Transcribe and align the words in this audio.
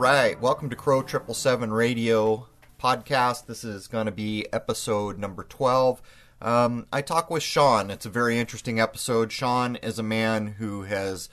Right, 0.00 0.40
welcome 0.40 0.70
to 0.70 0.76
Crow 0.76 1.02
Triple 1.02 1.34
Seven 1.34 1.70
Radio 1.74 2.48
podcast. 2.82 3.44
This 3.44 3.64
is 3.64 3.86
going 3.86 4.06
to 4.06 4.10
be 4.10 4.46
episode 4.50 5.18
number 5.18 5.44
twelve. 5.44 6.00
Um, 6.40 6.86
I 6.90 7.02
talk 7.02 7.28
with 7.28 7.42
Sean. 7.42 7.90
It's 7.90 8.06
a 8.06 8.08
very 8.08 8.38
interesting 8.38 8.80
episode. 8.80 9.30
Sean 9.30 9.76
is 9.76 9.98
a 9.98 10.02
man 10.02 10.46
who 10.46 10.84
has 10.84 11.28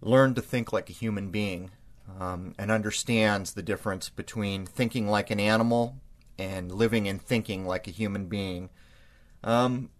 learned 0.00 0.36
to 0.36 0.40
think 0.40 0.72
like 0.72 0.88
a 0.88 0.94
human 0.94 1.30
being 1.30 1.70
um, 2.18 2.54
and 2.58 2.70
understands 2.70 3.52
the 3.52 3.62
difference 3.62 4.08
between 4.08 4.64
thinking 4.64 5.06
like 5.06 5.28
an 5.30 5.38
animal 5.38 5.98
and 6.38 6.72
living 6.72 7.06
and 7.06 7.20
thinking 7.20 7.66
like 7.66 7.86
a 7.86 7.90
human 7.90 8.24
being. 8.24 8.70
Um, 9.44 9.90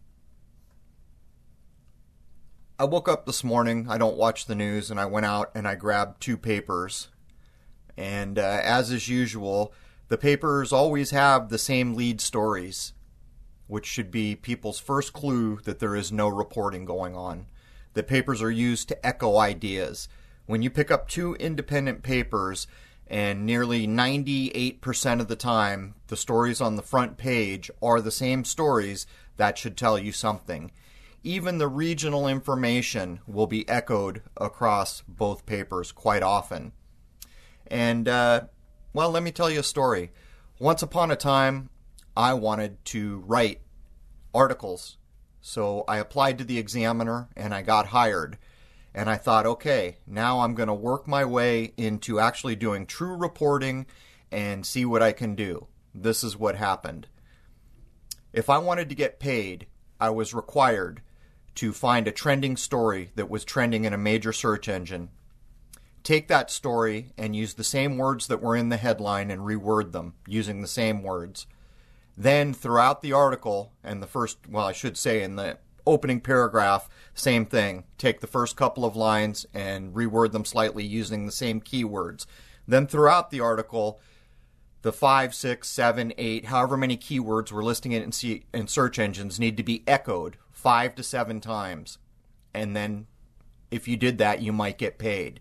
I 2.79 2.85
woke 2.85 3.07
up 3.07 3.27
this 3.27 3.45
morning. 3.45 3.87
I 3.91 3.99
don't 3.99 4.17
watch 4.17 4.47
the 4.47 4.55
news, 4.55 4.91
and 4.91 4.99
I 4.99 5.05
went 5.05 5.27
out 5.27 5.51
and 5.55 5.69
I 5.69 5.75
grabbed 5.75 6.23
two 6.23 6.39
papers. 6.39 7.09
And 8.01 8.39
uh, 8.39 8.61
as 8.65 8.91
is 8.91 9.11
usual, 9.11 9.75
the 10.09 10.17
papers 10.17 10.73
always 10.73 11.11
have 11.11 11.51
the 11.51 11.59
same 11.59 11.93
lead 11.95 12.23
stories, 12.23 12.95
which 13.67 13.85
should 13.85 14.11
be 14.11 14.35
people's 14.35 14.81
first 14.81 15.13
clue 15.13 15.59
that 15.65 15.81
there 15.81 15.95
is 15.95 16.11
no 16.11 16.27
reporting 16.27 16.87
going 16.87 17.15
on. 17.15 17.45
The 17.93 18.03
papers 18.03 18.41
are 18.41 18.51
used 18.51 18.89
to 18.89 19.07
echo 19.07 19.37
ideas. 19.37 20.09
When 20.47 20.63
you 20.63 20.71
pick 20.71 20.91
up 20.91 21.09
two 21.09 21.35
independent 21.35 22.03
papers, 22.03 22.67
and 23.07 23.45
nearly 23.45 23.87
98% 23.87 25.21
of 25.21 25.29
the 25.29 25.37
time, 25.37 25.95
the 26.07 26.17
stories 26.17 26.63
on 26.63 26.77
the 26.77 26.83
front 26.83 27.19
page 27.19 27.71
are 27.83 28.01
the 28.01 28.11
same 28.11 28.47
stories, 28.47 29.07
that 29.37 29.59
should 29.59 29.77
tell 29.77 29.99
you 29.99 30.11
something 30.11 30.73
even 31.23 31.59
the 31.59 31.69
regional 31.69 32.27
information 32.27 33.21
will 33.27 33.47
be 33.47 33.69
echoed 33.69 34.23
across 34.39 35.03
both 35.07 35.45
papers 35.45 35.93
quite 35.93 36.23
often. 36.23 36.73
And, 37.71 38.09
uh, 38.09 38.43
well, 38.93 39.11
let 39.11 39.23
me 39.23 39.31
tell 39.31 39.51
you 39.51 39.61
a 39.61 39.65
story. 39.65 40.11
Once 40.59 40.83
upon 40.83 41.11
a 41.11 41.17
time, 41.17 41.71
I 42.17 42.35
wanted 42.35 42.85
to 42.87 43.23
write 43.27 43.61
articles. 44.35 44.97
So 45.41 45.85
I 45.89 45.99
applied 45.99 46.39
to 46.39 46.45
the 46.45 46.59
examiner 46.59 47.29
and 47.37 47.55
I 47.55 47.63
got 47.63 47.87
hired. 47.87 48.39
And 48.93 49.09
I 49.09 49.17
thought, 49.17 49.47
okay, 49.47 49.99
now 50.07 50.41
I'm 50.41 50.55
going 50.55 50.67
to 50.67 50.75
work 50.75 51.07
my 51.07 51.25
way 51.25 51.73
into 51.77 52.19
actually 52.19 52.57
doing 52.57 52.87
true 52.87 53.17
reporting 53.17 53.87
and 54.33 54.67
see 54.67 54.85
what 54.85 55.03
I 55.03 55.13
can 55.13 55.35
do. 55.35 55.69
This 55.95 56.25
is 56.25 56.37
what 56.37 56.57
happened. 56.57 57.07
If 58.33 58.51
I 58.51 58.59
wanted 58.59 58.89
to 58.89 58.95
get 58.95 59.21
paid, 59.21 59.67
I 60.01 60.11
was 60.11 60.35
required 60.35 61.03
to 61.57 61.73
find 61.73 62.07
a 62.07 62.13
trending 62.13 62.57
story 62.57 63.11
that 63.17 63.31
was 63.31 63.45
trending 63.45 63.85
in 63.85 63.93
a 63.93 63.99
major 63.99 64.33
search 64.33 64.69
engine, 64.69 65.11
take 66.03 66.29
that 66.29 66.51
story 66.51 67.13
and 67.17 67.37
use 67.37 67.55
the 67.55 67.65
same 67.65 67.99
words 67.99 68.27
that 68.27 68.43
were 68.43 68.57
in 68.57 68.69
the 68.69 68.77
headline 68.77 69.31
and 69.31 69.43
reword 69.43 69.93
them 69.93 70.15
using 70.27 70.61
the 70.61 70.69
same 70.69 71.03
words. 71.03 71.47
Then, 72.17 72.53
throughout 72.53 73.03
the 73.03 73.13
article, 73.13 73.73
and 73.83 74.03
the 74.03 74.07
first, 74.07 74.39
well, 74.49 74.67
I 74.67 74.73
should 74.73 74.97
say 74.97 75.23
in 75.23 75.37
the 75.37 75.59
opening 75.87 76.21
paragraph, 76.21 76.89
same 77.15 77.47
thing. 77.47 77.85
Take 77.97 78.21
the 78.21 78.27
first 78.27 78.57
couple 78.57 78.85
of 78.85 78.97
lines 78.97 79.47
and 79.55 79.95
reword 79.95 80.33
them 80.33 80.45
slightly 80.45 80.85
using 80.85 81.25
the 81.25 81.33
same 81.33 81.61
keywords. 81.61 82.27
Then, 82.69 82.87
throughout 82.87 83.31
the 83.31 83.41
article, 83.41 84.01
the 84.83 84.93
five, 84.93 85.35
six, 85.35 85.69
seven, 85.69 86.13
eight, 86.19 86.47
however 86.47 86.77
many 86.77 86.97
keywords 86.97 87.53
we're 87.53 87.63
listing 87.63 87.93
it 87.93 88.03
in, 88.03 88.43
in 88.53 88.69
search 88.69 88.99
engines 88.99 89.39
need 89.39 89.57
to 89.57 89.63
be 89.63 89.85
echoed 89.87 90.37
five 90.51 90.95
to 90.95 91.03
seven 91.03 91.41
times. 91.41 91.99
And 92.55 92.75
then 92.75 93.07
if 93.71 93.87
you 93.87 93.97
did 93.97 94.19
that, 94.19 94.43
you 94.43 94.53
might 94.53 94.79
get 94.79 94.99
paid. 94.99 95.41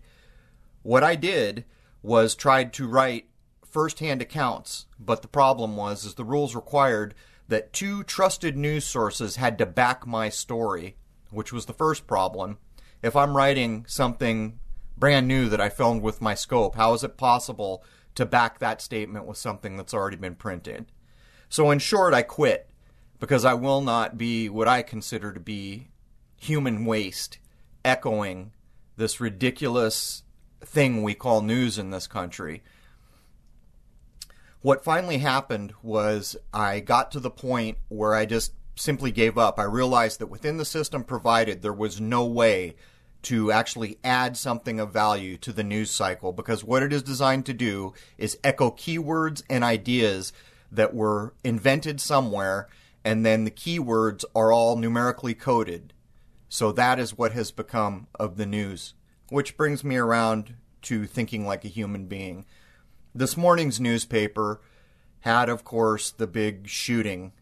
What 0.82 1.04
I 1.04 1.14
did 1.14 1.64
was 2.02 2.34
tried 2.34 2.72
to 2.74 2.88
write 2.88 3.28
first-hand 3.64 4.22
accounts, 4.22 4.86
but 4.98 5.22
the 5.22 5.28
problem 5.28 5.76
was 5.76 6.04
is 6.04 6.14
the 6.14 6.24
rules 6.24 6.54
required 6.54 7.14
that 7.48 7.72
two 7.72 8.02
trusted 8.04 8.56
news 8.56 8.84
sources 8.84 9.36
had 9.36 9.58
to 9.58 9.66
back 9.66 10.06
my 10.06 10.28
story, 10.28 10.96
which 11.30 11.52
was 11.52 11.66
the 11.66 11.72
first 11.72 12.06
problem. 12.06 12.58
If 13.02 13.14
I'm 13.16 13.36
writing 13.36 13.84
something 13.88 14.58
brand 14.96 15.28
new 15.28 15.48
that 15.48 15.60
I 15.60 15.68
filmed 15.68 16.02
with 16.02 16.20
my 16.20 16.34
scope, 16.34 16.76
how 16.76 16.94
is 16.94 17.04
it 17.04 17.16
possible 17.16 17.84
to 18.14 18.26
back 18.26 18.58
that 18.58 18.80
statement 18.80 19.26
with 19.26 19.36
something 19.36 19.76
that's 19.76 19.94
already 19.94 20.16
been 20.16 20.34
printed? 20.34 20.86
So 21.48 21.70
in 21.70 21.78
short, 21.78 22.14
I 22.14 22.22
quit 22.22 22.70
because 23.18 23.44
I 23.44 23.54
will 23.54 23.80
not 23.80 24.16
be 24.16 24.48
what 24.48 24.68
I 24.68 24.82
consider 24.82 25.32
to 25.32 25.40
be 25.40 25.88
human 26.36 26.84
waste 26.84 27.38
echoing 27.84 28.52
this 28.96 29.20
ridiculous 29.20 30.22
thing 30.60 31.02
we 31.02 31.14
call 31.14 31.42
news 31.42 31.78
in 31.78 31.90
this 31.90 32.06
country. 32.06 32.62
What 34.62 34.84
finally 34.84 35.18
happened 35.18 35.72
was 35.82 36.36
I 36.52 36.80
got 36.80 37.10
to 37.12 37.20
the 37.20 37.30
point 37.30 37.78
where 37.88 38.14
I 38.14 38.26
just 38.26 38.52
simply 38.76 39.10
gave 39.10 39.38
up. 39.38 39.58
I 39.58 39.64
realized 39.64 40.20
that 40.20 40.26
within 40.26 40.58
the 40.58 40.64
system 40.64 41.04
provided, 41.04 41.62
there 41.62 41.72
was 41.72 42.00
no 42.00 42.24
way 42.24 42.76
to 43.22 43.52
actually 43.52 43.98
add 44.02 44.36
something 44.36 44.80
of 44.80 44.92
value 44.92 45.36
to 45.38 45.52
the 45.52 45.64
news 45.64 45.90
cycle 45.90 46.32
because 46.32 46.64
what 46.64 46.82
it 46.82 46.92
is 46.92 47.02
designed 47.02 47.46
to 47.46 47.54
do 47.54 47.92
is 48.16 48.38
echo 48.42 48.70
keywords 48.70 49.42
and 49.50 49.62
ideas 49.62 50.32
that 50.72 50.94
were 50.94 51.34
invented 51.44 52.00
somewhere 52.00 52.68
and 53.04 53.24
then 53.24 53.44
the 53.44 53.50
keywords 53.50 54.24
are 54.34 54.52
all 54.52 54.76
numerically 54.76 55.34
coded. 55.34 55.92
So 56.48 56.72
that 56.72 56.98
is 56.98 57.16
what 57.16 57.32
has 57.32 57.50
become 57.50 58.08
of 58.18 58.36
the 58.36 58.46
news, 58.46 58.94
which 59.30 59.56
brings 59.56 59.82
me 59.82 59.96
around 59.96 60.54
to 60.82 61.06
thinking 61.06 61.46
like 61.46 61.64
a 61.64 61.68
human 61.68 62.06
being. 62.06 62.44
This 63.14 63.36
morning's 63.36 63.80
newspaper 63.80 64.60
had, 65.20 65.48
of 65.48 65.64
course, 65.64 66.10
the 66.10 66.26
big 66.26 66.68
shooting 66.68 67.32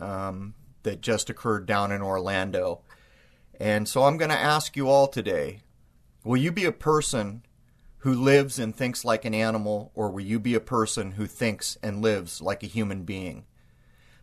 um, 0.00 0.54
that 0.82 1.00
just 1.00 1.30
occurred 1.30 1.66
down 1.66 1.92
in 1.92 2.02
Orlando. 2.02 2.80
And 3.58 3.88
so 3.88 4.04
I'm 4.04 4.16
going 4.16 4.30
to 4.30 4.38
ask 4.38 4.76
you 4.76 4.88
all 4.88 5.06
today 5.08 5.60
will 6.24 6.36
you 6.36 6.52
be 6.52 6.64
a 6.64 6.72
person 6.72 7.42
who 7.98 8.14
lives 8.14 8.58
and 8.58 8.74
thinks 8.74 9.04
like 9.04 9.24
an 9.24 9.34
animal, 9.34 9.92
or 9.94 10.10
will 10.10 10.22
you 10.22 10.40
be 10.40 10.54
a 10.54 10.60
person 10.60 11.12
who 11.12 11.26
thinks 11.26 11.76
and 11.82 12.02
lives 12.02 12.40
like 12.40 12.62
a 12.62 12.68
human 12.68 13.04
being? 13.04 13.44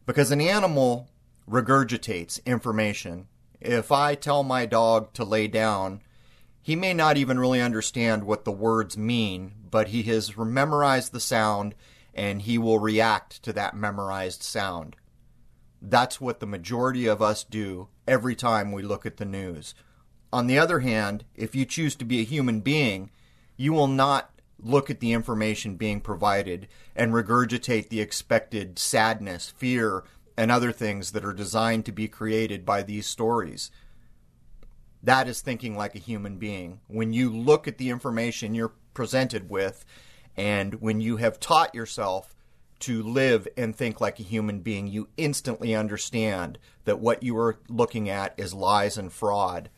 Because 0.06 0.31
an 0.31 0.41
animal 0.41 1.09
regurgitates 1.50 2.44
information. 2.46 3.28
If 3.62 3.91
I 3.91 4.16
tell 4.16 4.44
my 4.44 4.66
dog 4.66 5.13
to 5.13 5.24
lay 5.24 5.47
down, 5.47 6.01
he 6.69 6.75
may 6.75 6.94
not 6.94 7.18
even 7.18 7.40
really 7.40 7.59
understand 7.59 8.24
what 8.24 8.46
the 8.46 8.52
words 8.52 8.96
mean, 8.96 9.56
but 9.72 9.88
he 9.88 10.03
has 10.03 10.38
memorized 10.38 11.12
the 11.12 11.19
sound 11.19 11.74
and 12.13 12.44
he 12.44 12.59
will 12.59 12.78
react 12.78 13.41
to 13.41 13.52
that 13.52 13.75
memorized 13.75 14.44
sound. 14.44 14.96
That's 15.81 16.22
what 16.22 16.40
the 16.40 16.46
majority 16.46 17.07
of 17.07 17.24
us 17.24 17.44
do 17.44 17.88
every 18.07 18.35
time 18.35 18.72
we 18.72 18.84
look 18.84 19.07
at 19.07 19.18
the 19.18 19.25
news. 19.25 19.74
On 20.31 20.45
the 20.45 20.60
other 20.60 20.81
hand, 20.81 21.25
if 21.33 21.56
you 21.56 21.66
choose 21.66 21.95
to 21.95 22.06
be 22.06 22.19
a 22.19 22.24
human 22.24 22.60
being, 22.60 23.10
you 23.57 23.74
will 23.74 23.88
not 23.88 24.30
look 24.60 24.92
at 24.92 25.00
the 25.00 25.12
information 25.12 25.75
being 25.75 26.00
provided 26.00 26.68
and 26.95 27.13
regurgitate 27.13 27.89
the 27.89 28.00
expected 28.00 28.77
sadness, 28.77 29.51
fear, 29.57 30.04
and 30.38 30.51
other 30.51 30.71
things 30.71 31.13
that 31.13 31.25
are 31.25 31.33
designed 31.33 31.83
to 31.88 31.92
be 31.92 32.07
created 32.07 32.63
by 32.63 32.83
these 32.83 33.07
stories. 33.07 33.71
That 35.04 35.28
is 35.28 35.42
thinking 35.42 35.78
like 35.78 35.96
a 35.96 36.00
human 36.00 36.38
being. 36.38 36.81
When 36.88 37.13
you 37.13 37.30
look 37.36 37.68
at 37.68 37.78
the 37.78 37.90
information 37.90 38.56
you're 38.56 38.74
presented 38.94 39.50
with, 39.50 39.86
and 40.36 40.75
when 40.75 41.01
you 41.01 41.18
have 41.18 41.40
taught 41.40 41.74
yourself 41.75 42.36
to 42.80 43.04
live 43.04 43.48
and 43.57 43.75
think 43.75 44.00
like 44.00 44.19
a 44.19 44.24
human 44.24 44.60
being, 44.60 44.88
you 44.88 45.10
instantly 45.18 45.75
understand 45.75 46.57
that 46.86 47.00
what 47.00 47.24
you 47.24 47.38
are 47.38 47.60
looking 47.68 48.10
at 48.10 48.34
is 48.38 48.54
lies 48.54 48.98
and 48.98 49.12
fraud. 49.12 49.69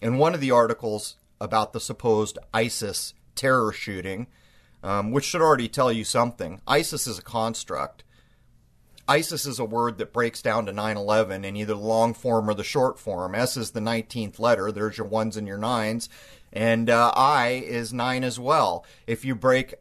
In 0.00 0.18
one 0.18 0.34
of 0.34 0.40
the 0.40 0.50
articles 0.50 1.16
about 1.40 1.72
the 1.72 1.80
supposed 1.80 2.38
ISIS 2.52 3.14
terror 3.34 3.72
shooting, 3.72 4.26
um, 4.82 5.10
which 5.10 5.24
should 5.24 5.40
already 5.40 5.68
tell 5.68 5.90
you 5.90 6.04
something. 6.04 6.60
ISIS 6.66 7.06
is 7.06 7.18
a 7.18 7.22
construct. 7.22 8.04
ISIS 9.06 9.44
is 9.44 9.58
a 9.58 9.64
word 9.64 9.98
that 9.98 10.12
breaks 10.12 10.40
down 10.40 10.66
to 10.66 10.72
9 10.72 10.96
11 10.96 11.44
in 11.44 11.56
either 11.56 11.74
the 11.74 11.80
long 11.80 12.14
form 12.14 12.48
or 12.48 12.54
the 12.54 12.64
short 12.64 12.98
form. 12.98 13.34
S 13.34 13.56
is 13.56 13.72
the 13.72 13.80
19th 13.80 14.38
letter. 14.38 14.72
There's 14.72 14.96
your 14.96 15.06
ones 15.06 15.36
and 15.36 15.46
your 15.46 15.58
nines. 15.58 16.08
And 16.52 16.88
uh, 16.88 17.12
I 17.14 17.64
is 17.66 17.92
9 17.92 18.24
as 18.24 18.38
well. 18.38 18.84
If 19.06 19.24
you 19.24 19.34
break 19.34 19.74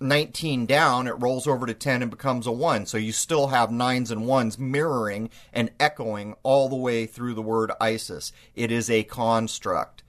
19 0.00 0.66
down, 0.66 1.06
it 1.06 1.14
rolls 1.18 1.46
over 1.46 1.66
to 1.66 1.74
10 1.74 2.02
and 2.02 2.10
becomes 2.10 2.46
a 2.46 2.52
1. 2.52 2.86
So 2.86 2.98
you 2.98 3.12
still 3.12 3.48
have 3.48 3.70
nines 3.70 4.10
and 4.10 4.26
ones 4.26 4.58
mirroring 4.58 5.30
and 5.52 5.70
echoing 5.78 6.34
all 6.42 6.68
the 6.68 6.76
way 6.76 7.06
through 7.06 7.34
the 7.34 7.42
word 7.42 7.70
ISIS. 7.80 8.32
It 8.54 8.72
is 8.72 8.90
a 8.90 9.04
construct. 9.04 10.02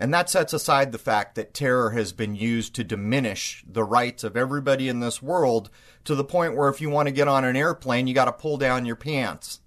And 0.00 0.14
that 0.14 0.30
sets 0.30 0.54
aside 0.54 0.92
the 0.92 0.98
fact 0.98 1.34
that 1.34 1.52
terror 1.52 1.90
has 1.90 2.14
been 2.14 2.34
used 2.34 2.74
to 2.74 2.84
diminish 2.84 3.62
the 3.70 3.84
rights 3.84 4.24
of 4.24 4.34
everybody 4.34 4.88
in 4.88 5.00
this 5.00 5.20
world 5.20 5.68
to 6.04 6.14
the 6.14 6.24
point 6.24 6.56
where 6.56 6.70
if 6.70 6.80
you 6.80 6.88
want 6.88 7.08
to 7.08 7.12
get 7.12 7.28
on 7.28 7.44
an 7.44 7.54
airplane, 7.54 8.06
you 8.06 8.14
got 8.14 8.24
to 8.24 8.32
pull 8.32 8.56
down 8.56 8.86
your 8.86 8.96
pants. 8.96 9.60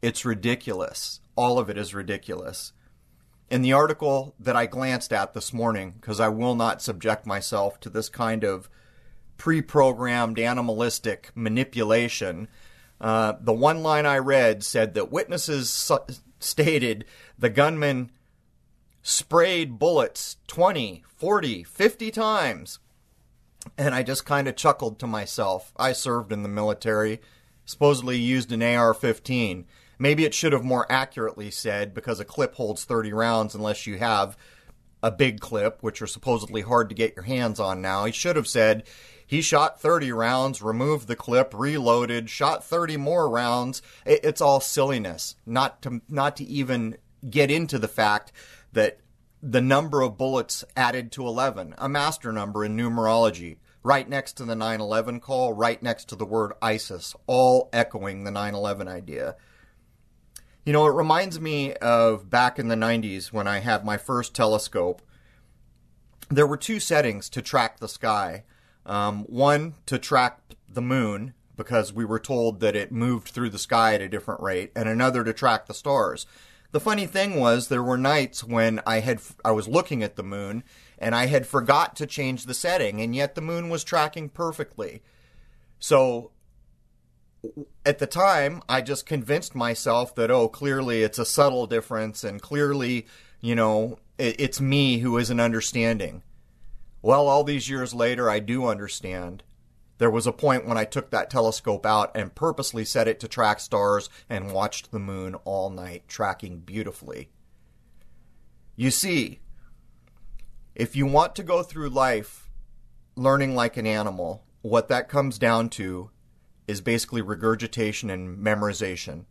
It's 0.00 0.24
ridiculous. 0.24 1.20
All 1.36 1.58
of 1.58 1.68
it 1.68 1.76
is 1.76 1.94
ridiculous. 1.94 2.72
In 3.50 3.60
the 3.60 3.74
article 3.74 4.34
that 4.40 4.56
I 4.56 4.64
glanced 4.64 5.12
at 5.12 5.34
this 5.34 5.52
morning, 5.52 5.92
because 6.00 6.18
I 6.18 6.28
will 6.28 6.54
not 6.54 6.80
subject 6.80 7.26
myself 7.26 7.78
to 7.80 7.90
this 7.90 8.08
kind 8.08 8.42
of 8.42 8.70
pre 9.36 9.60
programmed 9.60 10.38
animalistic 10.38 11.30
manipulation, 11.34 12.48
uh, 13.02 13.34
the 13.38 13.52
one 13.52 13.82
line 13.82 14.06
I 14.06 14.16
read 14.16 14.64
said 14.64 14.94
that 14.94 15.12
witnesses 15.12 15.68
su- 15.68 15.98
stated 16.38 17.04
the 17.38 17.50
gunman 17.50 18.12
sprayed 19.02 19.78
bullets 19.78 20.36
20, 20.46 21.04
40, 21.16 21.64
50 21.64 22.10
times. 22.10 22.78
And 23.76 23.94
I 23.94 24.02
just 24.02 24.24
kind 24.24 24.48
of 24.48 24.56
chuckled 24.56 24.98
to 24.98 25.06
myself. 25.06 25.72
I 25.76 25.92
served 25.92 26.32
in 26.32 26.42
the 26.42 26.48
military, 26.48 27.20
supposedly 27.64 28.18
used 28.18 28.52
an 28.52 28.62
AR 28.62 28.94
15. 28.94 29.66
Maybe 29.98 30.24
it 30.24 30.32
should 30.32 30.54
have 30.54 30.64
more 30.64 30.90
accurately 30.90 31.50
said 31.50 31.92
because 31.92 32.20
a 32.20 32.24
clip 32.24 32.54
holds 32.54 32.84
30 32.84 33.12
rounds 33.12 33.54
unless 33.54 33.86
you 33.86 33.98
have 33.98 34.36
a 35.02 35.10
big 35.10 35.40
clip, 35.40 35.82
which 35.82 36.00
are 36.00 36.06
supposedly 36.06 36.62
hard 36.62 36.88
to 36.88 36.94
get 36.94 37.14
your 37.14 37.24
hands 37.24 37.60
on 37.60 37.82
now. 37.82 38.04
He 38.06 38.12
should 38.12 38.36
have 38.36 38.48
said 38.48 38.84
he 39.26 39.42
shot 39.42 39.80
30 39.80 40.10
rounds, 40.12 40.62
removed 40.62 41.06
the 41.06 41.16
clip, 41.16 41.54
reloaded, 41.54 42.28
shot 42.28 42.64
30 42.64 42.96
more 42.96 43.28
rounds. 43.28 43.82
It's 44.04 44.40
all 44.40 44.60
silliness. 44.60 45.36
Not 45.46 45.82
to 45.82 46.00
not 46.08 46.36
to 46.38 46.44
even 46.44 46.96
get 47.28 47.50
into 47.50 47.78
the 47.78 47.88
fact 47.88 48.32
that 48.72 48.98
the 49.42 49.60
number 49.60 50.02
of 50.02 50.18
bullets 50.18 50.64
added 50.76 51.10
to 51.12 51.26
11, 51.26 51.74
a 51.78 51.88
master 51.88 52.32
number 52.32 52.64
in 52.64 52.76
numerology, 52.76 53.56
right 53.82 54.08
next 54.08 54.34
to 54.34 54.44
the 54.44 54.54
9/11 54.54 55.20
call, 55.20 55.52
right 55.52 55.82
next 55.82 56.08
to 56.10 56.16
the 56.16 56.26
word 56.26 56.52
ISIS, 56.60 57.14
all 57.26 57.70
echoing 57.72 58.24
the 58.24 58.30
9/11 58.30 58.88
idea. 58.88 59.36
You 60.64 60.74
know, 60.74 60.86
it 60.86 60.94
reminds 60.94 61.40
me 61.40 61.74
of 61.76 62.28
back 62.28 62.58
in 62.58 62.68
the 62.68 62.76
90s 62.76 63.32
when 63.32 63.48
I 63.48 63.60
had 63.60 63.84
my 63.84 63.96
first 63.96 64.34
telescope. 64.34 65.00
There 66.28 66.46
were 66.46 66.58
two 66.58 66.78
settings 66.78 67.30
to 67.30 67.42
track 67.42 67.80
the 67.80 67.88
sky. 67.88 68.44
Um, 68.84 69.24
one, 69.24 69.74
to 69.86 69.98
track 69.98 70.40
the 70.68 70.82
moon, 70.82 71.34
because 71.56 71.92
we 71.92 72.04
were 72.04 72.18
told 72.18 72.60
that 72.60 72.76
it 72.76 72.92
moved 72.92 73.28
through 73.28 73.50
the 73.50 73.58
sky 73.58 73.94
at 73.94 74.00
a 74.00 74.08
different 74.08 74.40
rate, 74.40 74.72
and 74.76 74.88
another 74.88 75.24
to 75.24 75.32
track 75.32 75.66
the 75.66 75.74
stars. 75.74 76.26
The 76.72 76.80
funny 76.80 77.06
thing 77.06 77.40
was, 77.40 77.66
there 77.68 77.82
were 77.82 77.98
nights 77.98 78.44
when 78.44 78.80
I 78.86 79.00
had 79.00 79.20
I 79.44 79.50
was 79.50 79.66
looking 79.66 80.02
at 80.02 80.16
the 80.16 80.22
moon 80.22 80.62
and 80.98 81.14
I 81.14 81.26
had 81.26 81.46
forgot 81.46 81.96
to 81.96 82.06
change 82.06 82.44
the 82.44 82.54
setting, 82.54 83.00
and 83.00 83.14
yet 83.14 83.34
the 83.34 83.40
moon 83.40 83.68
was 83.70 83.82
tracking 83.82 84.28
perfectly. 84.28 85.02
So 85.80 86.30
at 87.84 87.98
the 87.98 88.06
time, 88.06 88.62
I 88.68 88.82
just 88.82 89.06
convinced 89.06 89.54
myself 89.54 90.14
that, 90.14 90.30
oh, 90.30 90.48
clearly 90.48 91.02
it's 91.02 91.18
a 91.18 91.24
subtle 91.24 91.66
difference, 91.66 92.22
and 92.22 92.40
clearly, 92.40 93.06
you 93.40 93.54
know, 93.54 93.98
it's 94.18 94.60
me 94.60 94.98
who 94.98 95.16
isn't 95.16 95.40
understanding. 95.40 96.22
Well, 97.02 97.26
all 97.26 97.44
these 97.44 97.70
years 97.70 97.94
later, 97.94 98.28
I 98.28 98.38
do 98.40 98.66
understand. 98.66 99.42
There 100.00 100.10
was 100.10 100.26
a 100.26 100.32
point 100.32 100.66
when 100.66 100.78
I 100.78 100.86
took 100.86 101.10
that 101.10 101.28
telescope 101.28 101.84
out 101.84 102.10
and 102.14 102.34
purposely 102.34 102.86
set 102.86 103.06
it 103.06 103.20
to 103.20 103.28
track 103.28 103.60
stars 103.60 104.08
and 104.30 104.50
watched 104.50 104.92
the 104.92 104.98
moon 104.98 105.34
all 105.44 105.68
night, 105.68 106.08
tracking 106.08 106.60
beautifully. 106.60 107.28
You 108.76 108.90
see, 108.90 109.40
if 110.74 110.96
you 110.96 111.04
want 111.04 111.36
to 111.36 111.42
go 111.42 111.62
through 111.62 111.90
life 111.90 112.48
learning 113.14 113.54
like 113.54 113.76
an 113.76 113.86
animal, 113.86 114.42
what 114.62 114.88
that 114.88 115.10
comes 115.10 115.38
down 115.38 115.68
to 115.68 116.08
is 116.66 116.80
basically 116.80 117.20
regurgitation 117.20 118.08
and 118.08 118.38
memorization. 118.38 119.26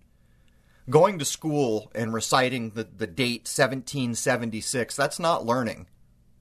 Going 0.87 1.17
to 1.17 1.25
school 1.25 1.91
and 1.95 2.13
reciting 2.13 2.69
the, 2.75 2.83
the 2.83 3.07
date 3.07 3.49
1776, 3.49 4.95
that's 4.95 5.17
not 5.17 5.47
learning. 5.47 5.87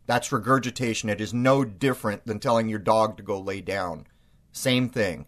That's 0.05 0.33
regurgitation. 0.33 1.09
It 1.09 1.23
is 1.23 1.33
no 1.33 1.65
different 1.65 2.27
than 2.27 2.41
telling 2.41 2.69
your 2.69 2.79
dog 2.79 3.17
to 3.17 3.23
go 3.23 3.41
lay 3.41 3.63
down. 3.63 4.05
Same 4.59 4.89
thing. 4.89 5.27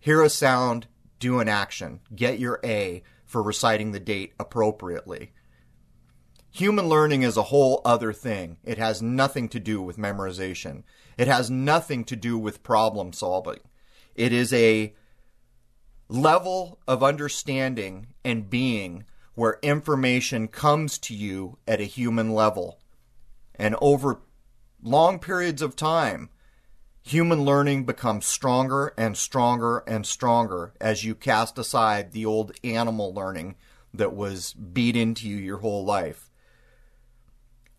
Hear 0.00 0.22
a 0.22 0.28
sound, 0.28 0.88
do 1.20 1.38
an 1.38 1.48
action. 1.48 2.00
Get 2.12 2.40
your 2.40 2.58
A 2.64 3.04
for 3.24 3.40
reciting 3.40 3.92
the 3.92 4.00
date 4.00 4.32
appropriately. 4.40 5.30
Human 6.50 6.88
learning 6.88 7.22
is 7.22 7.36
a 7.36 7.44
whole 7.44 7.80
other 7.84 8.12
thing. 8.12 8.56
It 8.64 8.76
has 8.78 9.00
nothing 9.00 9.48
to 9.50 9.60
do 9.60 9.80
with 9.80 9.98
memorization. 9.98 10.82
It 11.16 11.28
has 11.28 11.48
nothing 11.48 12.02
to 12.06 12.16
do 12.16 12.36
with 12.36 12.64
problem 12.64 13.12
solving. 13.12 13.60
It 14.16 14.32
is 14.32 14.52
a 14.52 14.94
level 16.08 16.80
of 16.88 17.04
understanding 17.04 18.08
and 18.24 18.50
being 18.50 19.04
where 19.36 19.60
information 19.62 20.48
comes 20.48 20.98
to 20.98 21.14
you 21.14 21.58
at 21.68 21.80
a 21.80 21.84
human 21.84 22.32
level. 22.34 22.80
And 23.54 23.76
over 23.80 24.22
long 24.82 25.20
periods 25.20 25.62
of 25.62 25.76
time, 25.76 26.30
human 27.06 27.44
learning 27.44 27.84
becomes 27.84 28.26
stronger 28.26 28.92
and 28.98 29.16
stronger 29.16 29.84
and 29.86 30.04
stronger 30.04 30.74
as 30.80 31.04
you 31.04 31.14
cast 31.14 31.56
aside 31.56 32.10
the 32.10 32.26
old 32.26 32.50
animal 32.64 33.14
learning 33.14 33.54
that 33.94 34.12
was 34.12 34.52
beat 34.54 34.96
into 34.96 35.28
you 35.28 35.36
your 35.36 35.58
whole 35.58 35.84
life. 35.84 36.28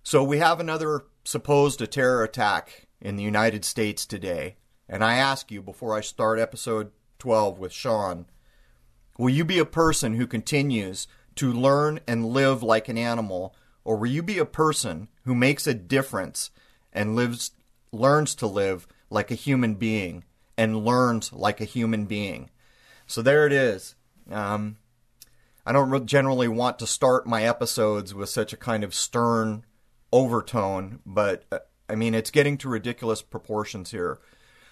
So 0.02 0.24
we 0.24 0.38
have 0.38 0.62
another 0.62 1.04
supposed 1.26 1.82
a 1.82 1.88
terror 1.88 2.24
attack 2.24 2.88
in 3.02 3.18
the 3.18 3.24
United 3.24 3.66
States 3.66 4.06
today. 4.06 4.56
And 4.88 5.04
I 5.04 5.16
ask 5.16 5.52
you 5.52 5.62
before 5.62 5.94
I 5.94 6.00
start 6.00 6.40
episode 6.40 6.92
12 7.20 7.60
with 7.60 7.74
Sean, 7.74 8.28
will 9.18 9.30
you 9.30 9.44
be 9.44 9.60
a 9.60 9.66
person 9.66 10.14
who 10.14 10.26
continues 10.26 11.06
to 11.36 11.52
learn 11.52 12.00
and 12.08 12.28
live 12.28 12.64
like 12.64 12.88
an 12.88 12.98
animal, 12.98 13.54
or 13.84 13.98
will 13.98 14.08
you 14.08 14.24
be 14.24 14.38
a 14.38 14.46
person 14.46 15.10
who 15.26 15.36
makes 15.36 15.68
a 15.68 15.74
difference 15.74 16.50
and 16.94 17.14
lives 17.14 17.52
learns 17.92 18.34
to 18.36 18.48
live 18.48 18.88
like 19.10 19.32
a 19.32 19.36
human 19.36 19.76
being 19.76 20.24
and 20.58 20.84
learns 20.84 21.32
like 21.34 21.62
a 21.62 21.66
human 21.66 22.06
being? 22.06 22.50
So 23.06 23.22
there 23.22 23.46
it 23.46 23.54
is. 23.54 23.96
Um, 24.30 24.78
I 25.66 25.72
don't 25.72 26.06
generally 26.06 26.48
want 26.48 26.80
to 26.80 26.88
start 26.88 27.28
my 27.28 27.44
episodes 27.44 28.14
with 28.14 28.30
such 28.30 28.54
a 28.54 28.58
kind 28.58 28.84
of 28.84 28.94
stern 28.94 29.66
overtone, 30.12 31.00
but 31.06 31.44
uh, 31.52 31.60
I 31.90 31.96
mean, 31.96 32.14
it's 32.14 32.32
getting 32.32 32.58
to 32.60 32.70
ridiculous 32.70 33.22
proportions 33.22 33.92
here. 33.92 34.20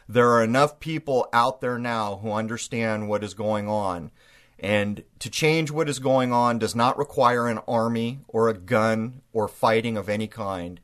There 0.08 0.30
are 0.32 0.44
enough 0.44 0.80
people 0.80 1.28
out 1.34 1.62
there 1.62 1.80
now 1.80 2.18
who 2.18 2.32
understand 2.32 3.10
what 3.10 3.24
is 3.24 3.34
going 3.34 3.68
on. 3.68 4.12
And 4.60 5.04
to 5.20 5.30
change 5.30 5.72
what 5.72 5.90
is 5.90 6.00
going 6.00 6.32
on 6.32 6.60
does 6.60 6.76
not 6.76 6.98
require 6.98 7.48
an 7.48 7.60
army 7.68 8.20
or 8.28 8.48
a 8.48 8.58
gun 8.58 9.22
or 9.34 9.48
fighting 9.48 9.98
of 9.98 10.08
any 10.08 10.28
kind. 10.28 10.80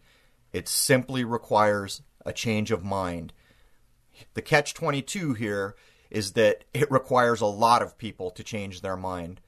It 0.51 0.67
simply 0.67 1.23
requires 1.23 2.01
a 2.25 2.33
change 2.33 2.71
of 2.71 2.83
mind. 2.83 3.31
The 4.33 4.41
catch 4.41 4.73
22 4.73 5.33
here 5.33 5.75
is 6.09 6.33
that 6.33 6.65
it 6.73 6.91
requires 6.91 7.41
a 7.41 7.45
lot 7.45 7.81
of 7.81 7.97
people 7.97 8.31
to 8.31 8.43
change 8.43 8.81
their 8.81 8.97
mind. 8.97 9.41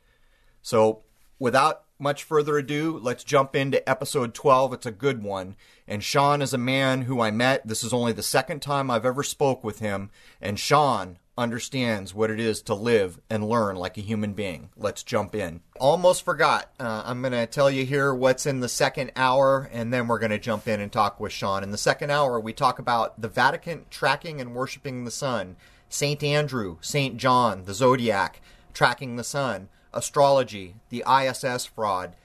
So, 0.62 1.04
without 1.40 1.84
much 2.00 2.24
further 2.24 2.58
ado, 2.58 3.00
let's 3.02 3.24
jump 3.24 3.56
into 3.56 3.88
episode 3.88 4.34
12. 4.34 4.74
It's 4.74 4.86
a 4.86 4.92
good 4.92 5.24
one. 5.24 5.56
And 5.88 6.04
Sean 6.04 6.42
is 6.42 6.54
a 6.54 6.58
man 6.58 7.04
who 7.04 7.22
I 7.22 7.32
met. 7.32 7.68
This 7.68 7.84
is 7.84 7.94
only 7.94 8.14
the 8.14 8.24
second 8.24 8.62
time 8.62 8.90
I've 8.90 9.06
ever 9.06 9.24
spoke 9.24 9.64
with 9.64 9.80
him. 9.80 10.10
And 10.42 10.60
Sean 10.60 11.18
understands 11.38 12.14
what 12.14 12.30
it 12.30 12.40
is 12.40 12.62
to 12.62 12.74
live 12.74 13.20
and 13.30 13.48
learn 13.48 13.76
like 13.76 13.98
a 13.98 14.02
human 14.02 14.34
being. 14.34 14.70
Let's 14.78 15.04
jump 15.04 15.34
in. 15.34 15.62
Almost 15.80 16.24
forgot. 16.24 16.72
Uh, 16.80 17.04
I'm 17.06 17.22
going 17.22 17.34
to 17.34 17.48
tell 17.48 17.72
you 17.72 17.86
here 17.86 18.14
what's 18.14 18.46
in 18.46 18.60
the 18.60 18.70
second 18.70 19.12
hour, 19.16 19.70
and 19.72 19.92
then 19.92 20.08
we're 20.08 20.20
going 20.20 20.32
to 20.32 20.40
jump 20.40 20.68
in 20.68 20.80
and 20.80 20.92
talk 20.92 21.20
with 21.20 21.32
Sean. 21.32 21.64
In 21.64 21.72
the 21.72 21.78
second 21.78 22.12
hour, 22.12 22.40
we 22.40 22.54
talk 22.54 22.80
about 22.80 23.20
the 23.20 23.28
Vatican 23.28 23.86
tracking 23.90 24.40
and 24.40 24.54
worshiping 24.54 25.06
the 25.06 25.12
sun, 25.12 25.56
St. 25.90 26.24
Andrew, 26.24 26.78
St. 26.82 27.18
John, 27.18 27.66
the 27.66 27.74
zodiac, 27.74 28.42
tracking 28.74 29.16
the 29.16 29.24
sun 29.24 29.70
astrology, 29.94 30.76
the 30.90 31.04
ISS 31.08 31.66
fraud, 31.66 32.16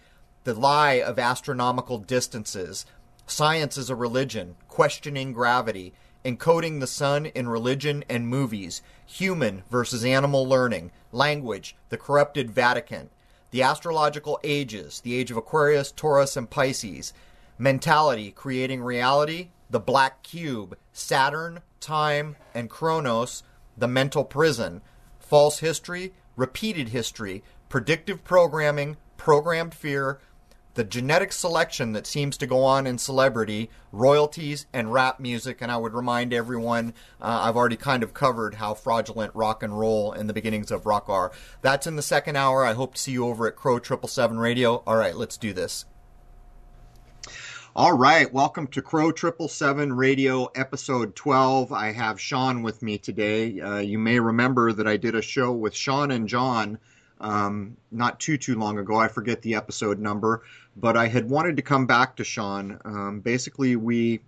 the 0.44 0.54
lie 0.54 0.94
of 0.94 1.18
astronomical 1.18 1.98
distances, 1.98 2.86
science 3.26 3.76
as 3.76 3.90
a 3.90 3.94
religion, 3.94 4.56
questioning 4.66 5.32
gravity, 5.32 5.92
encoding 6.24 6.80
the 6.80 6.86
sun 6.86 7.26
in 7.26 7.48
religion 7.48 8.04
and 8.08 8.28
movies, 8.28 8.82
human 9.06 9.62
versus 9.70 10.04
animal 10.04 10.46
learning, 10.46 10.90
language, 11.12 11.76
the 11.88 11.96
corrupted 11.96 12.50
Vatican, 12.50 13.10
the 13.50 13.62
astrological 13.62 14.38
ages, 14.44 15.00
the 15.00 15.14
age 15.14 15.30
of 15.30 15.36
Aquarius, 15.36 15.92
Taurus, 15.92 16.36
and 16.36 16.50
Pisces, 16.50 17.12
mentality, 17.58 18.30
creating 18.30 18.82
reality, 18.82 19.48
the 19.70 19.80
black 19.80 20.22
cube, 20.22 20.76
Saturn, 20.92 21.60
time, 21.80 22.36
and 22.54 22.68
Kronos, 22.68 23.42
the 23.76 23.88
mental 23.88 24.24
prison, 24.24 24.82
false 25.18 25.58
history, 25.60 26.12
repeated 26.36 26.90
history, 26.90 27.42
predictive 27.68 28.24
programming, 28.24 28.96
programmed 29.16 29.74
fear, 29.74 30.20
the 30.74 30.84
genetic 30.84 31.32
selection 31.32 31.92
that 31.92 32.06
seems 32.06 32.36
to 32.36 32.46
go 32.46 32.62
on 32.62 32.86
in 32.86 32.98
celebrity, 32.98 33.68
royalties, 33.90 34.66
and 34.72 34.92
rap 34.92 35.18
music. 35.18 35.58
And 35.60 35.72
I 35.72 35.76
would 35.76 35.92
remind 35.92 36.32
everyone, 36.32 36.94
uh, 37.20 37.40
I've 37.42 37.56
already 37.56 37.76
kind 37.76 38.02
of 38.02 38.14
covered 38.14 38.54
how 38.56 38.74
fraudulent 38.74 39.34
rock 39.34 39.62
and 39.62 39.78
roll 39.78 40.12
and 40.12 40.28
the 40.28 40.34
beginnings 40.34 40.70
of 40.70 40.86
rock 40.86 41.08
are. 41.08 41.32
That's 41.62 41.86
in 41.86 41.96
the 41.96 42.02
second 42.02 42.36
hour. 42.36 42.64
I 42.64 42.74
hope 42.74 42.94
to 42.94 43.00
see 43.00 43.12
you 43.12 43.26
over 43.26 43.48
at 43.48 43.56
Crow 43.56 43.78
Triple 43.78 44.08
Seven 44.08 44.38
Radio. 44.38 44.82
All 44.86 44.96
right, 44.96 45.16
let's 45.16 45.36
do 45.36 45.52
this. 45.52 45.84
All 47.76 47.96
right, 47.96 48.32
welcome 48.32 48.66
to 48.68 48.82
Crow 48.82 49.12
Triple 49.12 49.46
Seven 49.46 49.92
Radio, 49.92 50.46
episode 50.56 51.14
twelve. 51.14 51.72
I 51.72 51.92
have 51.92 52.20
Sean 52.20 52.62
with 52.62 52.82
me 52.82 52.98
today. 52.98 53.60
Uh, 53.60 53.78
you 53.78 54.00
may 54.00 54.18
remember 54.18 54.72
that 54.72 54.88
I 54.88 54.96
did 54.96 55.14
a 55.14 55.22
show 55.22 55.52
with 55.52 55.76
Sean 55.76 56.10
and 56.10 56.26
John 56.26 56.78
um, 57.20 57.76
not 57.90 58.20
too 58.20 58.38
too 58.38 58.58
long 58.58 58.78
ago. 58.78 58.96
I 58.96 59.08
forget 59.08 59.42
the 59.42 59.54
episode 59.54 59.98
number, 59.98 60.42
but 60.76 60.96
I 60.96 61.08
had 61.08 61.28
wanted 61.28 61.56
to 61.56 61.62
come 61.62 61.86
back 61.86 62.16
to 62.16 62.24
Sean. 62.24 62.80
Um, 62.84 63.20
basically, 63.20 63.76
we 63.76 64.20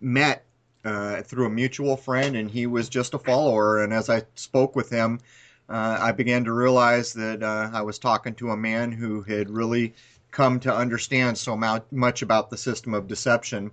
met 0.00 0.44
uh, 0.84 1.22
through 1.22 1.46
a 1.46 1.50
mutual 1.50 1.96
friend, 1.96 2.36
and 2.36 2.50
he 2.50 2.66
was 2.66 2.88
just 2.88 3.14
a 3.14 3.18
follower. 3.18 3.82
And 3.82 3.92
as 3.92 4.10
I 4.10 4.22
spoke 4.34 4.76
with 4.76 4.90
him, 4.90 5.20
uh, 5.68 5.98
I 6.00 6.12
began 6.12 6.44
to 6.44 6.52
realize 6.52 7.12
that 7.14 7.42
uh, 7.42 7.70
I 7.72 7.82
was 7.82 7.98
talking 7.98 8.34
to 8.34 8.50
a 8.50 8.56
man 8.56 8.92
who 8.92 9.22
had 9.22 9.48
really 9.48 9.94
come 10.30 10.60
to 10.60 10.74
understand 10.74 11.38
so 11.38 11.56
much 11.90 12.22
about 12.22 12.50
the 12.50 12.56
system 12.56 12.92
of 12.92 13.06
deception. 13.08 13.70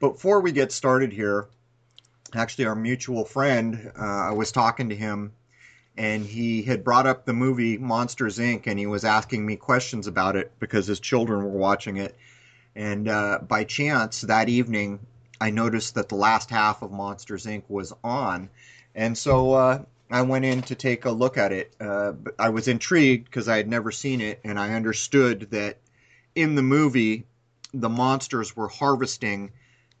Before 0.00 0.40
we 0.40 0.52
get 0.52 0.72
started 0.72 1.12
here, 1.12 1.46
actually, 2.34 2.66
our 2.66 2.74
mutual 2.74 3.24
friend, 3.24 3.92
uh, 3.98 4.04
I 4.04 4.32
was 4.32 4.52
talking 4.52 4.88
to 4.88 4.96
him, 4.96 5.32
and 5.96 6.24
he 6.26 6.62
had 6.62 6.84
brought 6.84 7.06
up 7.06 7.24
the 7.24 7.32
movie 7.32 7.78
Monsters 7.78 8.38
Inc., 8.38 8.66
and 8.66 8.78
he 8.78 8.86
was 8.86 9.04
asking 9.04 9.46
me 9.46 9.56
questions 9.56 10.06
about 10.06 10.36
it 10.36 10.52
because 10.58 10.86
his 10.86 11.00
children 11.00 11.44
were 11.44 11.58
watching 11.58 11.96
it. 11.96 12.16
And 12.74 13.08
uh, 13.08 13.38
by 13.46 13.64
chance, 13.64 14.20
that 14.22 14.48
evening, 14.48 15.00
I 15.40 15.50
noticed 15.50 15.94
that 15.94 16.08
the 16.08 16.16
last 16.16 16.50
half 16.50 16.82
of 16.82 16.92
Monsters 16.92 17.46
Inc. 17.46 17.62
was 17.68 17.92
on. 18.04 18.50
And 18.94 19.16
so 19.16 19.52
uh, 19.52 19.82
I 20.10 20.22
went 20.22 20.44
in 20.44 20.62
to 20.62 20.74
take 20.74 21.04
a 21.04 21.10
look 21.10 21.38
at 21.38 21.52
it. 21.52 21.74
Uh, 21.80 22.12
I 22.38 22.50
was 22.50 22.68
intrigued 22.68 23.24
because 23.24 23.48
I 23.48 23.56
had 23.56 23.68
never 23.68 23.90
seen 23.90 24.20
it, 24.20 24.40
and 24.44 24.58
I 24.58 24.74
understood 24.74 25.48
that 25.50 25.78
in 26.34 26.54
the 26.54 26.62
movie, 26.62 27.24
the 27.72 27.88
monsters 27.88 28.54
were 28.54 28.68
harvesting 28.68 29.52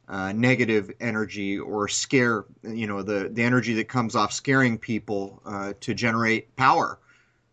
uh, 0.08 0.32
negative 0.32 0.90
energy 1.00 1.58
or 1.58 1.88
scare, 1.88 2.44
you 2.62 2.86
know, 2.86 3.02
the, 3.02 3.28
the 3.32 3.42
energy 3.42 3.74
that 3.74 3.88
comes 3.88 4.14
off 4.14 4.32
scaring 4.32 4.78
people 4.78 5.40
uh, 5.44 5.72
to 5.80 5.94
generate 5.94 6.54
power, 6.56 6.98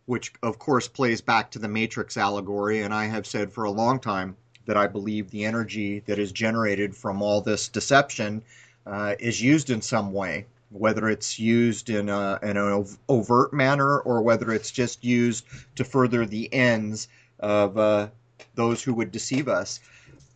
which 0.06 0.32
of 0.42 0.58
course 0.58 0.86
plays 0.86 1.20
back 1.20 1.50
to 1.50 1.58
the 1.58 1.68
Matrix 1.68 2.16
allegory. 2.16 2.82
And 2.82 2.94
I 2.94 3.06
have 3.06 3.26
said 3.26 3.52
for 3.52 3.64
a 3.64 3.70
long 3.70 3.98
time 3.98 4.36
that 4.66 4.76
I 4.76 4.86
believe 4.86 5.30
the 5.30 5.44
energy 5.44 6.00
that 6.06 6.18
is 6.18 6.32
generated 6.32 6.96
from 6.96 7.22
all 7.22 7.40
this 7.40 7.68
deception 7.68 8.42
uh, 8.86 9.14
is 9.18 9.42
used 9.42 9.70
in 9.70 9.82
some 9.82 10.12
way 10.12 10.46
whether 10.74 11.08
it's 11.08 11.38
used 11.38 11.88
in, 11.88 12.08
a, 12.08 12.38
in 12.42 12.56
an 12.56 12.84
overt 13.08 13.52
manner 13.52 14.00
or 14.00 14.22
whether 14.22 14.52
it's 14.52 14.72
just 14.72 15.04
used 15.04 15.46
to 15.76 15.84
further 15.84 16.26
the 16.26 16.52
ends 16.52 17.06
of 17.38 17.78
uh, 17.78 18.08
those 18.56 18.82
who 18.82 18.92
would 18.92 19.12
deceive 19.12 19.46
us. 19.46 19.78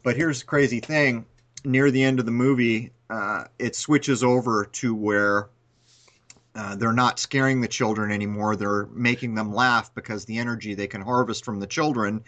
But 0.04 0.16
here's 0.16 0.40
the 0.40 0.46
crazy 0.46 0.78
thing 0.78 1.26
near 1.64 1.90
the 1.90 2.02
end 2.02 2.20
of 2.20 2.26
the 2.26 2.32
movie, 2.32 2.92
uh, 3.10 3.44
it 3.58 3.74
switches 3.76 4.22
over 4.22 4.64
to 4.64 4.94
where 4.94 5.48
uh, 6.54 6.74
they're 6.76 6.92
not 6.92 7.18
scaring 7.18 7.60
the 7.60 7.68
children 7.68 8.10
anymore. 8.10 8.56
They're 8.56 8.86
making 8.86 9.34
them 9.34 9.52
laugh 9.52 9.94
because 9.94 10.24
the 10.24 10.38
energy 10.38 10.74
they 10.74 10.86
can 10.86 11.00
harvest 11.00 11.44
from 11.44 11.60
the 11.60 11.66
children 11.66 12.24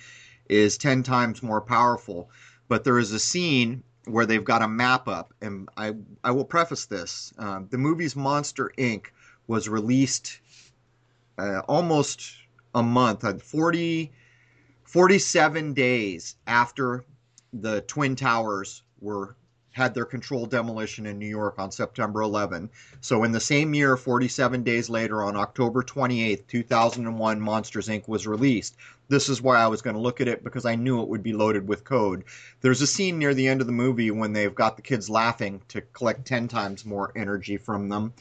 is 0.48 0.78
10 0.78 1.02
times 1.02 1.42
more 1.42 1.60
powerful. 1.60 2.30
But 2.68 2.84
there 2.84 2.98
is 2.98 3.12
a 3.12 3.18
scene 3.18 3.82
where 4.04 4.26
they've 4.26 4.44
got 4.44 4.62
a 4.62 4.68
map 4.68 5.08
up. 5.08 5.34
And 5.40 5.68
I, 5.76 5.94
I 6.22 6.30
will 6.30 6.44
preface 6.44 6.86
this 6.86 7.32
uh, 7.38 7.60
the 7.70 7.78
movie's 7.78 8.16
Monster 8.16 8.72
Inc. 8.78 9.06
was 9.46 9.68
released 9.68 10.40
uh, 11.38 11.60
almost 11.68 12.34
a 12.74 12.82
month, 12.82 13.24
uh, 13.24 13.34
40, 13.34 14.12
47 14.84 15.72
days 15.72 16.36
after 16.46 17.04
the 17.52 17.80
Twin 17.82 18.14
Towers 18.14 18.82
were 19.00 19.36
had 19.72 19.94
their 19.94 20.04
controlled 20.04 20.50
demolition 20.50 21.06
in 21.06 21.18
New 21.18 21.28
York 21.28 21.54
on 21.58 21.70
September 21.70 22.22
11. 22.22 22.68
So 23.00 23.22
in 23.22 23.32
the 23.32 23.40
same 23.40 23.72
year, 23.72 23.96
47 23.96 24.62
days 24.64 24.90
later, 24.90 25.22
on 25.22 25.36
October 25.36 25.82
28, 25.82 26.48
2001, 26.48 27.40
Monsters 27.40 27.88
Inc. 27.88 28.08
was 28.08 28.26
released. 28.26 28.76
This 29.08 29.28
is 29.28 29.40
why 29.40 29.58
I 29.58 29.68
was 29.68 29.82
going 29.82 29.94
to 29.94 30.02
look 30.02 30.20
at 30.20 30.28
it 30.28 30.42
because 30.42 30.64
I 30.64 30.74
knew 30.74 31.00
it 31.00 31.08
would 31.08 31.22
be 31.22 31.32
loaded 31.32 31.68
with 31.68 31.84
code. 31.84 32.24
There's 32.60 32.82
a 32.82 32.86
scene 32.86 33.18
near 33.18 33.32
the 33.32 33.46
end 33.46 33.60
of 33.60 33.66
the 33.66 33.72
movie 33.72 34.10
when 34.10 34.32
they've 34.32 34.54
got 34.54 34.76
the 34.76 34.82
kids 34.82 35.08
laughing 35.08 35.62
to 35.68 35.80
collect 35.80 36.26
10 36.26 36.48
times 36.48 36.84
more 36.84 37.12
energy 37.14 37.56
from 37.56 37.88
them, 37.88 38.12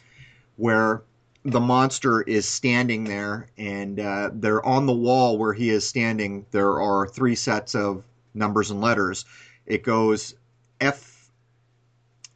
where 0.58 1.02
the 1.44 1.60
monster 1.60 2.22
is 2.22 2.48
standing 2.48 3.06
there 3.06 3.48
and 3.58 4.00
uh, 4.00 4.30
they're 4.34 4.66
on 4.66 4.86
the 4.86 4.94
wall 4.94 5.38
where 5.38 5.54
he 5.54 5.70
is 5.70 5.88
standing. 5.88 6.46
There 6.52 6.80
are 6.80 7.08
three 7.08 7.36
sets 7.36 7.76
of 7.76 8.04
numbers 8.34 8.70
and 8.70 8.82
letters. 8.82 9.26
It 9.66 9.84
goes 9.84 10.36
F 10.80 11.10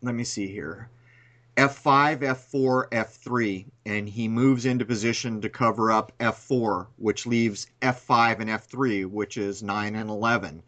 let 0.03 0.15
me 0.15 0.25
see 0.25 0.47
here. 0.47 0.89
F5, 1.55 2.19
F4, 2.19 2.89
F3, 2.89 3.65
and 3.85 4.09
he 4.09 4.27
moves 4.27 4.65
into 4.65 4.85
position 4.85 5.39
to 5.41 5.50
cover 5.50 5.91
up 5.91 6.12
F4, 6.19 6.88
which 6.97 7.25
leaves 7.25 7.67
F5 7.81 8.39
and 8.39 8.50
F3, 8.50 9.05
which 9.05 9.38
is 9.38 9.63
9 9.63 9.95
and 9.95 10.09
11. 10.09 10.63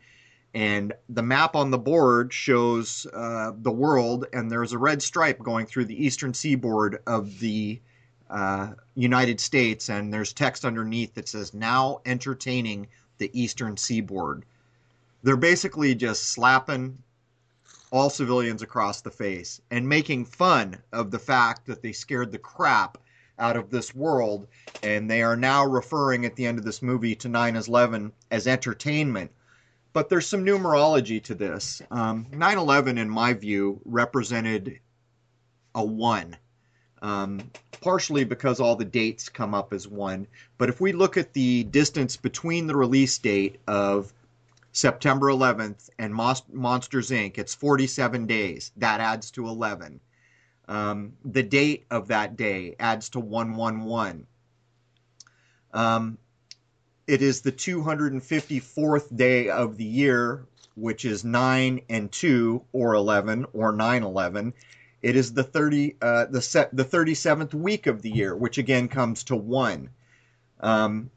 And 0.54 0.94
the 1.10 1.24
map 1.24 1.56
on 1.56 1.72
the 1.72 1.78
board 1.78 2.32
shows 2.32 3.06
uh, 3.14 3.52
the 3.58 3.72
world, 3.72 4.28
and 4.32 4.50
there's 4.50 4.74
a 4.74 4.78
red 4.78 5.02
stripe 5.02 5.40
going 5.40 5.66
through 5.66 5.86
the 5.86 6.06
eastern 6.06 6.34
seaboard 6.34 7.00
of 7.08 7.40
the 7.40 7.82
uh, 8.30 8.74
United 8.94 9.40
States, 9.40 9.90
and 9.90 10.14
there's 10.14 10.34
text 10.34 10.64
underneath 10.64 11.16
that 11.16 11.28
says, 11.28 11.54
Now 11.54 12.00
entertaining 12.06 12.88
the 13.18 13.30
eastern 13.34 13.76
seaboard. 13.76 14.46
They're 15.24 15.36
basically 15.36 15.96
just 15.96 16.30
slapping 16.30 17.00
all 17.92 18.10
civilians 18.10 18.62
across 18.62 19.02
the 19.02 19.12
face 19.12 19.62
and 19.72 19.88
making 19.88 20.26
fun 20.26 20.78
of 20.92 21.12
the 21.12 21.20
fact 21.20 21.66
that 21.66 21.82
they 21.82 21.92
scared 21.92 22.32
the 22.32 22.38
crap 22.38 22.98
out 23.38 23.58
of 23.58 23.70
this 23.70 23.94
world. 23.94 24.48
And 24.84 25.10
they 25.10 25.22
are 25.22 25.36
now 25.36 25.66
referring 25.66 26.26
at 26.26 26.36
the 26.36 26.46
end 26.46 26.58
of 26.58 26.66
this 26.66 26.82
movie 26.82 27.16
to 27.16 27.30
9 27.30 27.56
11 27.56 28.12
as 28.32 28.48
entertainment. 28.48 29.32
But 29.94 30.10
there's 30.10 30.28
some 30.28 30.46
numerology 30.46 31.24
to 31.24 31.36
this. 31.36 31.82
Um, 31.92 32.28
9 32.32 32.58
11, 32.58 32.98
in 32.98 33.10
my 33.10 33.34
view, 33.34 33.80
represented 33.86 34.80
a 35.74 35.84
1. 35.84 36.38
Um, 37.02 37.52
partially 37.82 38.24
because 38.24 38.60
all 38.60 38.76
the 38.76 38.84
dates 38.84 39.30
come 39.30 39.54
up 39.54 39.72
as 39.72 39.88
one. 39.88 40.26
But 40.58 40.70
if 40.70 40.82
we 40.82 40.92
look 40.92 41.18
at 41.18 41.34
the 41.34 41.64
distance 41.66 42.18
between 42.18 42.66
the 42.66 42.76
release 42.76 43.18
date 43.20 43.60
of 43.68 44.12
September 44.76 45.28
11th, 45.28 45.90
and 45.98 46.14
Monsters 46.14 47.10
Inc. 47.10 47.38
It's 47.38 47.56
47 47.56 48.26
days. 48.26 48.74
That 48.76 49.00
adds 49.00 49.32
to 49.32 49.48
11. 49.48 50.02
Um, 50.68 51.14
the 51.24 51.44
date 51.44 51.86
of 51.90 52.10
that 52.10 52.36
day 52.36 52.76
adds 52.78 53.08
to 53.12 53.22
111. 53.22 54.28
Um, 55.74 56.18
it 57.08 57.22
is 57.22 57.40
the 57.40 57.54
254th 57.54 59.16
day 59.16 59.48
of 59.48 59.78
the 59.78 59.86
year, 59.86 60.46
which 60.76 61.06
is 61.06 61.24
9 61.24 61.80
and 61.88 62.12
2 62.12 62.62
or 62.74 62.96
11 62.96 63.46
or 63.54 63.72
911. 63.72 64.54
It 65.02 65.16
is 65.16 65.34
the 65.34 65.44
30 65.44 65.96
uh, 66.02 66.26
the 66.26 66.42
set 66.42 66.76
the 66.76 66.84
37th 66.84 67.54
week 67.54 67.88
of 67.88 68.02
the 68.02 68.10
year, 68.10 68.36
which 68.36 68.58
again 68.58 68.90
comes 68.90 69.24
to 69.26 69.38
1. 69.38 69.90
Um, 70.60 71.12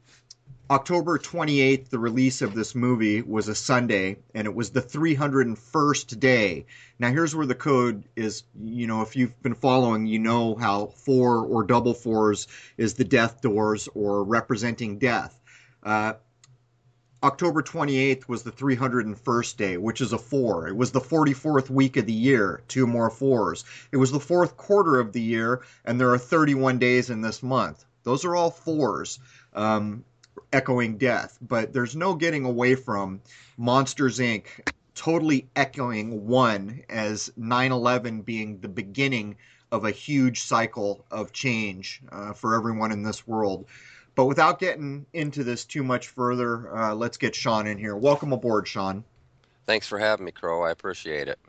October 0.71 1.17
28th, 1.17 1.89
the 1.89 1.97
release 1.97 2.43
of 2.43 2.53
this 2.53 2.75
movie 2.75 3.23
was 3.23 3.47
a 3.47 3.55
Sunday, 3.55 4.17
and 4.35 4.45
it 4.45 4.53
was 4.53 4.69
the 4.69 4.81
301st 4.83 6.19
day. 6.19 6.67
Now, 6.99 7.09
here's 7.09 7.35
where 7.35 7.47
the 7.47 7.55
code 7.55 8.03
is. 8.15 8.43
You 8.61 8.85
know, 8.85 9.01
if 9.01 9.15
you've 9.15 9.41
been 9.41 9.55
following, 9.55 10.05
you 10.05 10.19
know 10.19 10.53
how 10.53 10.87
four 10.87 11.43
or 11.43 11.63
double 11.63 11.95
fours 11.95 12.47
is 12.77 12.93
the 12.93 13.03
death 13.03 13.41
doors 13.41 13.89
or 13.95 14.23
representing 14.23 14.99
death. 14.99 15.39
Uh, 15.81 16.13
October 17.23 17.63
28th 17.63 18.27
was 18.27 18.43
the 18.43 18.51
301st 18.51 19.57
day, 19.57 19.77
which 19.77 20.01
is 20.01 20.13
a 20.13 20.19
four. 20.19 20.67
It 20.67 20.77
was 20.77 20.91
the 20.91 21.01
44th 21.01 21.71
week 21.71 21.97
of 21.97 22.05
the 22.05 22.13
year, 22.13 22.61
two 22.67 22.85
more 22.85 23.09
fours. 23.09 23.65
It 23.91 23.97
was 23.97 24.11
the 24.11 24.19
fourth 24.19 24.55
quarter 24.55 24.99
of 24.99 25.13
the 25.13 25.21
year, 25.21 25.61
and 25.83 25.99
there 25.99 26.11
are 26.11 26.19
31 26.19 26.77
days 26.77 27.09
in 27.09 27.21
this 27.21 27.41
month. 27.41 27.85
Those 28.03 28.23
are 28.23 28.35
all 28.35 28.51
fours. 28.51 29.19
Um, 29.53 30.05
echoing 30.51 30.97
death, 30.97 31.37
but 31.41 31.73
there's 31.73 31.95
no 31.95 32.15
getting 32.15 32.45
away 32.45 32.75
from 32.75 33.21
Monsters 33.57 34.19
Inc. 34.19 34.45
totally 34.95 35.47
echoing 35.55 36.27
one 36.27 36.83
as 36.89 37.31
9 37.37 37.71
11 37.71 38.21
being 38.21 38.59
the 38.59 38.67
beginning 38.67 39.35
of 39.71 39.85
a 39.85 39.91
huge 39.91 40.41
cycle 40.41 41.05
of 41.11 41.31
change 41.31 42.01
uh, 42.11 42.33
for 42.33 42.55
everyone 42.55 42.91
in 42.91 43.03
this 43.03 43.27
world. 43.27 43.65
But 44.15 44.25
without 44.25 44.59
getting 44.59 45.05
into 45.13 45.43
this 45.43 45.63
too 45.63 45.83
much 45.83 46.07
further, 46.07 46.75
uh, 46.75 46.95
let's 46.95 47.17
get 47.17 47.35
Sean 47.35 47.67
in 47.67 47.77
here. 47.77 47.95
Welcome 47.95 48.33
aboard, 48.33 48.67
Sean. 48.67 49.03
Thanks 49.65 49.87
for 49.87 49.99
having 49.99 50.25
me, 50.25 50.31
Crow. 50.31 50.63
I 50.63 50.71
appreciate 50.71 51.27
it. 51.27 51.39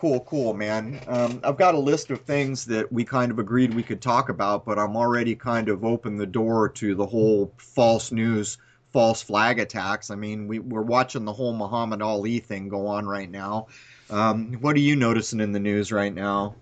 Cool, 0.00 0.20
cool, 0.20 0.54
man. 0.54 0.98
Um, 1.08 1.42
I've 1.44 1.58
got 1.58 1.74
a 1.74 1.78
list 1.78 2.10
of 2.10 2.22
things 2.22 2.64
that 2.64 2.90
we 2.90 3.04
kind 3.04 3.30
of 3.30 3.38
agreed 3.38 3.74
we 3.74 3.82
could 3.82 4.00
talk 4.00 4.30
about, 4.30 4.64
but 4.64 4.78
I'm 4.78 4.96
already 4.96 5.34
kind 5.34 5.68
of 5.68 5.84
opened 5.84 6.18
the 6.18 6.26
door 6.26 6.70
to 6.70 6.94
the 6.94 7.04
whole 7.04 7.52
false 7.58 8.10
news 8.10 8.56
false 8.94 9.20
flag 9.20 9.58
attacks. 9.58 10.10
I 10.10 10.14
mean, 10.14 10.48
we, 10.48 10.58
we're 10.58 10.80
watching 10.80 11.26
the 11.26 11.34
whole 11.34 11.52
Muhammad 11.52 12.00
Ali 12.00 12.38
thing 12.38 12.70
go 12.70 12.86
on 12.86 13.06
right 13.06 13.30
now. 13.30 13.66
Um, 14.08 14.54
what 14.54 14.74
are 14.74 14.80
you 14.80 14.96
noticing 14.96 15.38
in 15.38 15.52
the 15.52 15.60
news 15.60 15.92
right 15.92 16.14
now? 16.14 16.54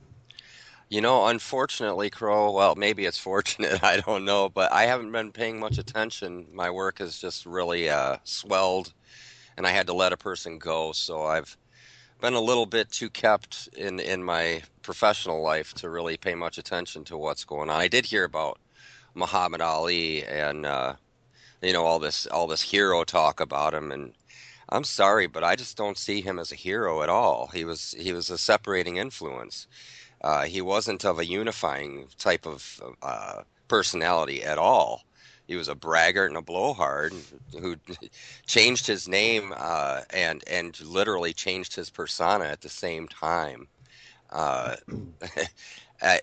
You 0.89 1.01
know, 1.01 1.29
unfortunately, 1.29 2.11
Crow, 2.11 2.51
well, 2.51 2.75
maybe 2.75 3.05
it's 3.05 3.19
fortunate, 3.19 3.85
I 3.85 4.01
don't 4.01 4.25
know, 4.25 4.49
but 4.49 4.73
I 4.73 4.87
haven't 4.87 5.13
been 5.13 5.31
paying 5.31 5.61
much 5.61 5.79
attention. 5.79 6.49
My 6.53 6.71
work 6.71 6.99
has 6.99 7.17
just 7.17 7.47
really 7.47 7.89
uh, 7.89 8.17
swelled, 8.25 8.93
and 9.57 9.65
I 9.65 9.71
had 9.71 9.87
to 9.87 9.93
let 9.93 10.13
a 10.13 10.17
person 10.17 10.59
go, 10.59 10.91
so 10.91 11.23
I've 11.23 11.57
been 12.21 12.35
a 12.35 12.41
little 12.41 12.67
bit 12.67 12.91
too 12.91 13.11
kept 13.11 13.69
in, 13.77 14.01
in 14.01 14.23
my 14.25 14.63
professional 14.83 15.43
life 15.43 15.75
to 15.75 15.91
really 15.91 16.17
pay 16.17 16.35
much 16.35 16.59
attention 16.59 17.05
to 17.05 17.17
what's 17.17 17.45
going 17.45 17.71
on. 17.71 17.81
I 17.81 17.89
did 17.89 18.07
hear 18.07 18.25
about 18.25 18.59
Muhammad 19.15 19.61
Ali 19.61 20.25
and, 20.25 20.67
uh, 20.67 20.95
you 21.63 21.73
know, 21.73 21.85
all 21.85 21.99
this 21.99 22.27
all 22.27 22.47
this 22.47 22.63
hero 22.63 23.05
talk 23.05 23.41
about 23.41 23.75
him, 23.75 23.91
and 23.93 24.13
I'm 24.69 24.85
sorry, 24.85 25.27
but 25.27 25.45
I 25.45 25.57
just 25.57 25.77
don't 25.77 25.99
see 25.99 26.21
him 26.21 26.39
as 26.39 26.53
a 26.53 26.57
hero 26.57 27.03
at 27.03 27.09
all. 27.09 27.49
He 27.49 27.65
was 27.65 27.95
he 27.99 28.13
was 28.13 28.31
a 28.31 28.39
separating 28.39 28.97
influence 28.97 29.67
uh, 30.23 30.45
he 30.45 30.61
wasn't 30.61 31.05
of 31.05 31.19
a 31.19 31.27
unifying 31.27 32.09
type 32.19 32.47
of 32.47 32.81
uh, 33.03 33.43
personality 33.69 34.43
at 34.43 34.59
all. 34.59 35.05
He 35.49 35.57
was 35.57 35.69
a 35.69 35.75
braggart 35.75 36.31
and 36.31 36.37
a 36.37 36.43
blowhard 36.43 37.15
who 37.59 37.77
changed 38.47 38.87
his 38.87 39.09
name 39.09 39.53
uh, 39.57 40.03
and 40.11 40.45
and 40.47 40.79
literally 40.83 41.33
changed 41.33 41.75
his 41.75 41.91
persona 41.91 42.45
at 42.45 42.61
the 42.61 42.69
same 42.69 43.09
time. 43.09 43.67
Uh, 46.01 46.19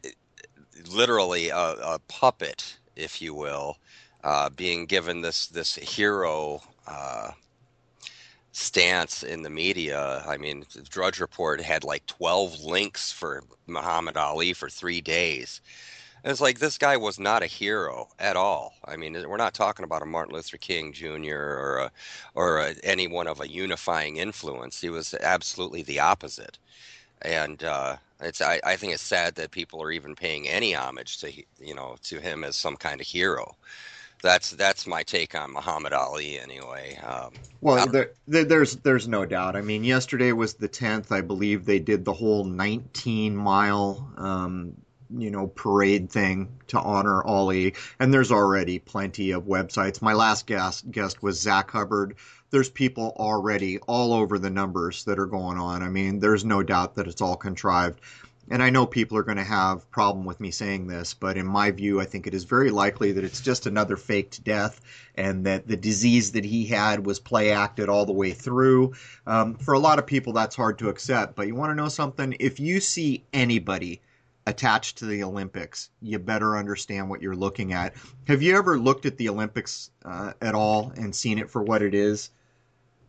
literally 0.90 1.50
a, 1.50 1.58
a, 1.58 2.00
puppet, 2.08 2.78
if 2.96 3.22
you 3.22 3.34
will, 3.34 3.78
uh, 4.24 4.50
being 4.52 4.86
given 4.86 5.22
this 5.22 5.48
this 5.48 5.76
hero 5.76 6.62
uh, 6.88 7.32
stance 8.52 9.24
in 9.24 9.42
the 9.42 9.50
media. 9.50 10.24
I 10.26 10.38
mean, 10.38 10.66
Drudge 10.90 11.20
Report 11.20 11.60
had 11.60 11.84
like 11.84 12.06
12 12.06 12.62
links 12.62 13.12
for 13.12 13.44
Muhammad 13.68 14.16
Ali 14.18 14.54
for 14.54 14.70
three 14.70 15.02
days. 15.02 15.62
And 16.26 16.32
it's 16.32 16.42
like 16.42 16.58
this 16.58 16.80
guy 16.80 16.98
was 16.98 17.20
not 17.20 17.44
a 17.44 17.46
hero 17.46 18.08
at 18.18 18.36
all. 18.36 18.74
I 18.84 18.98
mean, 18.98 19.14
we're 19.30 19.38
not 19.38 19.54
talking 19.54 19.84
about 19.84 20.02
a 20.02 20.08
Martin 20.08 20.34
Luther 20.34 20.58
King 20.58 20.92
Jr. 20.92 21.36
or 21.36 21.78
a, 21.78 21.92
or 22.34 22.58
a, 22.58 22.74
anyone 22.84 23.28
of 23.28 23.42
a 23.42 23.48
unifying 23.48 24.18
influence. 24.18 24.82
He 24.82 24.90
was 24.90 25.14
absolutely 25.22 25.84
the 25.84 26.00
opposite. 26.00 26.58
And 27.22 27.64
uh, 27.64 27.98
it's 28.22 28.42
I, 28.42 28.60
I 28.64 28.76
think 28.76 28.94
it's 28.94 29.04
sad 29.04 29.36
that 29.36 29.52
people 29.52 29.84
are 29.84 29.92
even 29.92 30.16
paying 30.16 30.48
any 30.48 30.74
homage 30.74 31.20
to 31.20 31.32
you 31.60 31.76
know 31.76 31.96
to 32.06 32.20
him 32.20 32.44
as 32.44 32.56
some 32.56 32.76
kind 32.76 33.00
of 33.00 33.06
hero 33.06 33.56
that's 34.26 34.52
that's 34.52 34.88
my 34.88 35.04
take 35.04 35.36
on 35.36 35.54
Muhammad 35.54 35.94
Ali 35.94 36.40
anyway. 36.40 36.98
Um, 37.06 37.32
well, 37.62 37.86
there, 37.88 38.12
there's 38.28 38.78
there's 38.78 39.08
no 39.08 39.26
doubt. 39.26 39.56
I 39.56 39.62
mean, 39.62 39.84
yesterday 39.84 40.32
was 40.32 40.56
the 40.56 40.68
tenth. 40.68 41.12
I 41.12 41.22
believe 41.22 41.66
they 41.66 41.80
did 41.80 42.06
the 42.06 42.14
whole 42.14 42.44
19 42.44 43.36
mile, 43.36 44.10
um, 44.18 44.74
you 45.16 45.32
know, 45.32 45.48
parade 45.48 46.10
thing 46.10 46.50
to 46.68 46.80
honor 46.80 47.24
Ali. 47.24 47.76
and 48.00 48.14
there's 48.14 48.32
already 48.32 48.80
plenty 48.80 49.32
of 49.32 49.44
websites. 49.44 50.02
My 50.02 50.14
last 50.14 50.48
guest 50.48 50.90
guest 50.92 51.22
was 51.22 51.40
Zach 51.40 51.72
Hubbard. 51.72 52.16
There's 52.52 52.70
people 52.70 53.14
already 53.18 53.80
all 53.80 54.14
over 54.14 54.40
the 54.40 54.50
numbers 54.50 55.04
that 55.06 55.20
are 55.20 55.26
going 55.26 55.58
on. 55.58 55.84
I 55.84 55.90
mean, 55.90 56.20
there's 56.20 56.46
no 56.46 56.64
doubt 56.64 56.96
that 56.96 57.08
it's 57.08 57.22
all 57.22 57.36
contrived 57.36 58.00
and 58.50 58.62
I 58.62 58.70
know 58.70 58.86
people 58.86 59.18
are 59.18 59.24
going 59.24 59.38
to 59.38 59.44
have 59.44 59.90
problem 59.90 60.26
with 60.26 60.40
me 60.40 60.52
saying 60.52 60.88
this, 60.88 61.14
but 61.14 61.38
in 61.38 61.48
my 61.48 61.72
view, 61.72 62.00
I 62.00 62.06
think 62.06 62.28
it 62.28 62.34
is 62.34 62.44
very 62.44 62.70
likely 62.70 63.12
that 63.14 63.24
it's 63.24 63.42
just 63.42 63.66
another 63.66 63.98
faked 63.98 64.44
death, 64.44 64.82
and 65.16 65.46
that 65.46 65.68
the 65.68 65.78
disease 65.78 66.34
that 66.34 66.46
he 66.46 66.66
had 66.66 67.06
was 67.06 67.20
play 67.20 67.52
acted 67.52 67.90
all 67.90 68.06
the 68.06 68.14
way 68.14 68.32
through. 68.32 68.94
Um, 69.26 69.56
for 69.56 69.74
a 69.74 69.80
lot 69.80 69.98
of 69.98 70.06
people, 70.06 70.34
that's 70.34 70.56
hard 70.56 70.78
to 70.80 70.90
accept. 70.90 71.36
But 71.36 71.48
you 71.48 71.56
want 71.56 71.72
to 71.72 71.76
know 71.76 71.90
something? 71.90 72.36
If 72.40 72.60
you 72.60 72.80
see 72.80 73.24
anybody 73.34 74.02
attached 74.48 74.98
to 74.98 75.06
the 75.06 75.24
Olympics, 75.24 75.90
you 76.02 76.20
better 76.20 76.58
understand 76.58 77.10
what 77.10 77.22
you're 77.22 77.36
looking 77.36 77.74
at. 77.74 77.94
Have 78.28 78.42
you 78.42 78.58
ever 78.58 78.78
looked 78.78 79.06
at 79.06 79.18
the 79.18 79.30
Olympics 79.30 79.90
uh, 80.04 80.34
at 80.42 80.56
all 80.56 80.92
and 80.96 81.16
seen 81.16 81.40
it 81.40 81.50
for 81.50 81.64
what 81.64 81.82
it 81.82 81.94
is? 81.94 82.30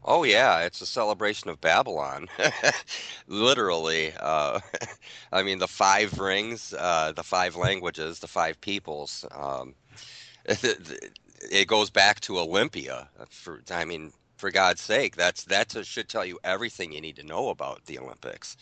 Oh 0.09 0.23
yeah, 0.23 0.61
it's 0.61 0.81
a 0.81 0.87
celebration 0.87 1.51
of 1.51 1.61
Babylon, 1.61 2.29
literally. 3.27 4.13
Uh, 4.19 4.61
I 5.33 5.43
mean, 5.43 5.59
the 5.59 5.67
five 5.67 6.19
rings, 6.21 6.73
uh, 6.73 7.13
the 7.15 7.25
five 7.25 7.57
languages, 7.57 8.21
the 8.21 8.29
five 8.29 8.61
peoples. 8.61 9.27
Um, 9.35 9.75
it, 10.45 11.67
goes 11.67 11.91
back 11.91 12.21
to 12.21 12.39
Olympia. 12.39 13.09
For 13.31 13.63
I 13.69 13.85
mean, 13.85 14.13
for 14.37 14.53
God's 14.53 14.81
sake, 14.81 15.17
that's 15.17 15.43
that 15.45 15.75
should 15.85 16.09
tell 16.09 16.25
you 16.25 16.39
everything 16.45 16.93
you 16.93 17.01
need 17.01 17.17
to 17.17 17.27
know 17.27 17.49
about 17.49 17.85
the 17.87 17.99
Olympics. 17.99 18.57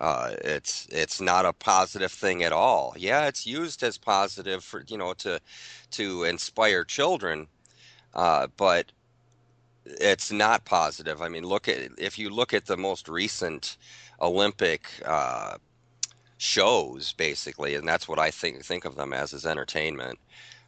Uh, 0.00 0.34
it's 0.42 0.86
it's 0.90 1.20
not 1.20 1.46
a 1.46 1.52
positive 1.52 2.10
thing 2.10 2.42
at 2.42 2.52
all. 2.52 2.94
Yeah, 2.96 3.26
it's 3.26 3.46
used 3.46 3.82
as 3.82 3.96
positive 3.96 4.64
for 4.64 4.84
you 4.88 4.98
know 4.98 5.14
to 5.14 5.40
to 5.92 6.24
inspire 6.24 6.84
children, 6.84 7.46
uh, 8.14 8.48
but 8.56 8.90
it's 9.86 10.32
not 10.32 10.64
positive. 10.64 11.22
I 11.22 11.28
mean, 11.28 11.44
look 11.44 11.68
at 11.68 11.90
if 11.98 12.18
you 12.18 12.30
look 12.30 12.52
at 12.54 12.66
the 12.66 12.76
most 12.76 13.08
recent 13.08 13.76
Olympic 14.20 14.88
uh, 15.04 15.58
shows, 16.38 17.12
basically, 17.12 17.74
and 17.76 17.86
that's 17.86 18.08
what 18.08 18.18
I 18.18 18.30
think 18.30 18.64
think 18.64 18.84
of 18.84 18.96
them 18.96 19.12
as 19.12 19.32
is 19.32 19.46
entertainment. 19.46 20.18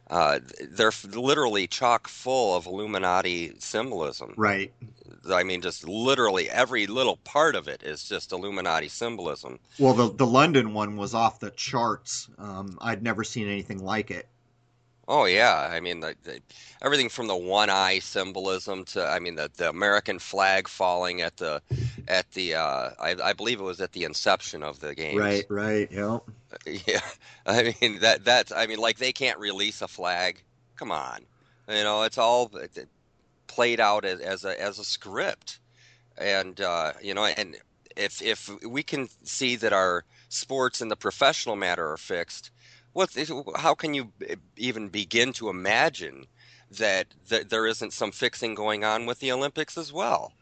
Uh, 0.09 0.39
they're 0.71 0.91
literally 1.13 1.67
chock 1.67 2.07
full 2.07 2.55
of 2.55 2.65
Illuminati 2.65 3.53
symbolism. 3.59 4.33
Right. 4.37 4.71
I 5.29 5.43
mean, 5.43 5.61
just 5.61 5.85
literally 5.87 6.49
every 6.49 6.87
little 6.87 7.17
part 7.17 7.55
of 7.55 7.67
it 7.67 7.83
is 7.83 8.03
just 8.03 8.31
Illuminati 8.31 8.87
symbolism. 8.87 9.59
Well, 9.77 9.93
the 9.93 10.09
the 10.13 10.25
London 10.25 10.73
one 10.73 10.95
was 10.95 11.13
off 11.13 11.39
the 11.39 11.51
charts. 11.51 12.29
Um, 12.37 12.77
I'd 12.79 13.03
never 13.03 13.23
seen 13.23 13.47
anything 13.47 13.83
like 13.83 14.11
it. 14.11 14.29
Oh 15.09 15.23
yeah, 15.23 15.69
I 15.71 15.79
mean 15.79 16.01
the, 16.01 16.15
the, 16.23 16.41
everything 16.81 17.07
from 17.07 17.27
the 17.27 17.35
one 17.35 17.69
eye 17.69 17.99
symbolism 17.99 18.83
to 18.85 19.05
I 19.05 19.19
mean 19.19 19.35
the, 19.35 19.49
the 19.55 19.69
American 19.69 20.19
flag 20.19 20.67
falling 20.67 21.21
at 21.21 21.37
the 21.37 21.61
at 22.09 22.29
the 22.31 22.55
uh, 22.55 22.89
I, 22.99 23.15
I 23.23 23.33
believe 23.33 23.61
it 23.61 23.63
was 23.63 23.79
at 23.79 23.93
the 23.93 24.03
inception 24.03 24.63
of 24.63 24.81
the 24.81 24.93
game. 24.93 25.17
Right, 25.17 25.45
right, 25.49 25.89
yeah. 25.91 26.19
Yeah, 26.65 27.01
I 27.45 27.75
mean 27.81 27.99
that 27.99 28.25
that's 28.25 28.51
I 28.51 28.67
mean 28.67 28.79
like 28.79 28.97
they 28.97 29.13
can't 29.13 29.39
release 29.39 29.81
a 29.81 29.87
flag. 29.87 30.41
Come 30.75 30.91
on, 30.91 31.19
you 31.69 31.83
know 31.83 32.03
it's 32.03 32.17
all 32.17 32.51
played 33.47 33.79
out 33.79 34.05
as, 34.05 34.19
as 34.19 34.45
a 34.45 34.61
as 34.61 34.79
a 34.79 34.83
script, 34.83 35.59
and 36.17 36.59
uh, 36.59 36.93
you 37.01 37.13
know 37.13 37.25
and 37.25 37.57
if 37.95 38.21
if 38.21 38.49
we 38.65 38.83
can 38.83 39.07
see 39.23 39.55
that 39.57 39.73
our 39.73 40.03
sports 40.29 40.81
in 40.81 40.89
the 40.89 40.95
professional 40.95 41.55
matter 41.55 41.91
are 41.91 41.97
fixed 41.97 42.51
what 42.97 43.15
how 43.55 43.75
can 43.75 43.93
you 43.93 44.11
even 44.57 44.89
begin 44.89 45.31
to 45.33 45.49
imagine 45.49 46.25
that, 46.71 47.07
that 47.29 47.49
there 47.49 47.67
isn't 47.67 47.93
some 47.93 48.11
fixing 48.11 48.55
going 48.55 48.83
on 48.83 49.05
with 49.05 49.19
the 49.19 49.31
Olympics 49.31 49.77
as 49.77 49.93
well? 49.93 50.33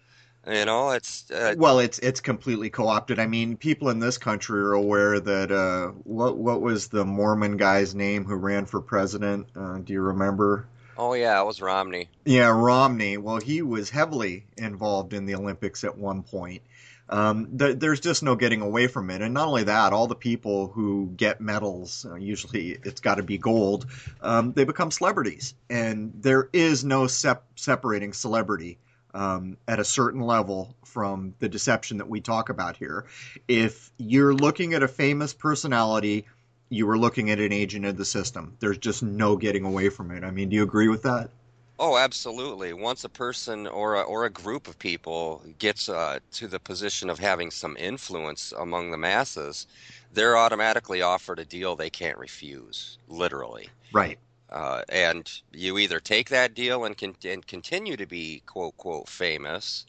You 0.48 0.64
know, 0.66 0.92
it's 0.92 1.30
uh, 1.32 1.56
well, 1.58 1.80
it's 1.80 1.98
it's 2.00 2.22
completely 2.22 2.70
co-opted. 2.70 3.18
I 3.18 3.26
mean, 3.26 3.58
people 3.58 3.90
in 3.90 3.98
this 3.98 4.20
country 4.20 4.60
are 4.60 4.74
aware 4.74 5.20
that 5.20 5.52
uh, 5.52 5.88
what 6.04 6.38
what 6.38 6.62
was 6.62 6.88
the 6.88 7.04
Mormon 7.04 7.58
guy's 7.58 7.96
name 7.96 8.26
who 8.26 8.36
ran 8.36 8.66
for 8.66 8.80
president? 8.80 9.48
Uh, 9.56 9.80
do 9.80 9.92
you 9.92 10.02
remember? 10.02 10.68
Oh 10.98 11.14
yeah, 11.14 11.42
it 11.42 11.46
was 11.46 11.62
Romney. 11.62 12.10
Yeah, 12.26 12.50
Romney. 12.50 13.18
Well, 13.18 13.40
he 13.40 13.64
was 13.64 13.90
heavily 13.90 14.46
involved 14.56 15.14
in 15.14 15.26
the 15.26 15.34
Olympics 15.34 15.84
at 15.84 15.98
one 15.98 16.22
point, 16.22 16.62
um, 17.10 17.58
th- 17.58 17.78
there's 17.78 18.00
just 18.00 18.24
no 18.24 18.36
getting 18.36 18.62
away 18.62 18.88
from 18.88 19.10
it. 19.10 19.22
And 19.22 19.34
not 19.34 19.48
only 19.48 19.64
that, 19.64 19.94
all 19.94 20.08
the 20.08 20.16
people 20.16 20.68
who 20.68 21.12
get 21.16 21.42
medals, 21.42 22.06
uh, 22.10 22.16
usually 22.16 22.78
it's 22.84 23.02
got 23.02 23.16
to 23.16 23.24
be 23.24 23.38
gold, 23.38 23.86
um, 24.22 24.54
they 24.54 24.64
become 24.64 24.92
celebrities. 24.92 25.54
And 25.70 26.14
there 26.22 26.50
is 26.52 26.84
no 26.84 27.08
sep- 27.08 27.46
separating 27.56 28.14
celebrity 28.14 28.78
um, 29.14 29.58
at 29.68 29.80
a 29.80 29.86
certain 29.86 30.22
level 30.22 30.76
from 30.84 31.36
the 31.40 31.48
deception 31.48 31.98
that 31.98 32.10
we 32.10 32.22
talk 32.22 32.50
about 32.50 32.76
here. 32.78 33.06
If 33.48 33.92
you're 33.98 34.34
looking 34.34 34.74
at 34.74 34.84
a 34.84 34.88
famous 34.88 35.34
personality, 35.34 36.26
you 36.70 36.90
are 36.90 36.98
looking 36.98 37.30
at 37.32 37.40
an 37.40 37.54
agent 37.54 37.86
of 37.86 37.98
the 37.98 38.06
system. 38.06 38.58
There's 38.60 38.78
just 38.78 39.04
no 39.04 39.38
getting 39.38 39.64
away 39.64 39.90
from 39.90 40.12
it. 40.12 40.24
I 40.24 40.32
mean, 40.32 40.50
do 40.50 40.56
you 40.56 40.64
agree 40.64 40.90
with 40.90 41.04
that? 41.04 41.30
Oh, 41.78 41.98
absolutely. 41.98 42.74
Once 42.74 43.04
a 43.04 43.10
person 43.10 43.68
or 43.68 43.96
a, 43.96 44.02
or 44.02 44.26
a 44.26 44.30
group 44.30 44.68
of 44.68 44.80
people 44.80 45.44
gets 45.58 45.90
uh, 45.90 46.20
to 46.32 46.48
the 46.48 46.60
position 46.60 47.10
of 47.10 47.20
having 47.20 47.52
some 47.52 47.76
influence 47.78 48.54
among 48.54 48.92
the 48.92 48.98
masses, 48.98 49.68
they're 50.12 50.38
automatically 50.38 51.02
offered 51.02 51.40
a 51.40 51.46
deal 51.46 51.76
they 51.76 51.90
can't 51.90 52.18
refuse, 52.18 52.98
literally. 53.08 53.74
Right. 53.92 54.20
Uh, 54.50 54.84
and 54.90 55.32
you 55.52 55.78
either 55.80 56.00
take 56.00 56.30
that 56.30 56.54
deal 56.56 56.86
and, 56.86 56.98
con- 56.98 57.16
and 57.26 57.46
continue 57.48 57.98
to 57.98 58.08
be 58.08 58.44
quote 58.48 58.78
quote 58.78 59.10
famous, 59.10 59.86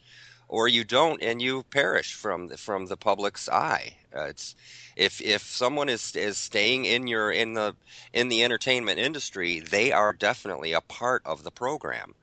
or 0.47 0.67
you 0.67 0.83
don't 0.83 1.21
and 1.21 1.41
you 1.41 1.63
perish 1.63 2.13
from 2.13 2.47
the, 2.47 2.57
from 2.57 2.85
the 2.85 2.97
public's 2.97 3.49
eye. 3.49 3.95
Uh, 4.15 4.23
it's 4.23 4.55
if 4.95 5.21
if 5.21 5.43
someone 5.43 5.89
is 5.89 6.15
is 6.15 6.37
staying 6.37 6.85
in 6.85 7.07
your 7.07 7.31
in 7.31 7.53
the 7.53 7.75
in 8.13 8.29
the 8.29 8.43
entertainment 8.43 8.99
industry, 8.99 9.59
they 9.59 9.91
are 9.91 10.13
definitely 10.13 10.73
a 10.73 10.81
part 10.81 11.21
of 11.25 11.43
the 11.43 11.51
program. 11.51 12.15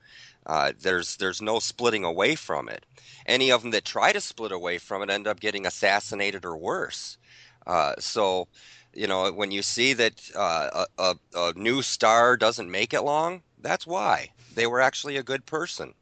Uh, 0.47 0.73
there's 0.81 1.17
there's 1.17 1.41
no 1.41 1.59
splitting 1.59 2.05
away 2.05 2.35
from 2.35 2.69
it. 2.69 2.85
Any 3.27 3.51
of 3.51 3.63
them 3.63 3.71
that 3.71 3.85
try 3.85 4.13
to 4.13 4.21
split 4.21 4.53
away 4.53 4.79
from 4.79 5.03
it 5.03 5.11
end 5.11 5.27
up 5.27 5.41
getting 5.41 5.67
assassinated 5.67 6.45
or 6.45 6.57
worse. 6.57 7.17
Uh, 7.67 7.95
so, 7.99 8.49
you 8.93 9.07
know, 9.07 9.33
when 9.33 9.51
you 9.51 9.63
see 9.63 9.95
that 9.95 10.21
uh, 10.35 10.85
a, 10.99 11.17
a, 11.35 11.53
new 11.57 11.81
star 11.81 12.37
doesn't 12.37 12.71
make 12.71 12.93
it 12.93 13.01
long, 13.01 13.43
that's 13.61 13.87
why 13.87 14.31
they 14.55 14.67
were 14.67 14.83
actually 14.83 15.17
a 15.17 15.23
good 15.23 15.47
person. 15.47 15.95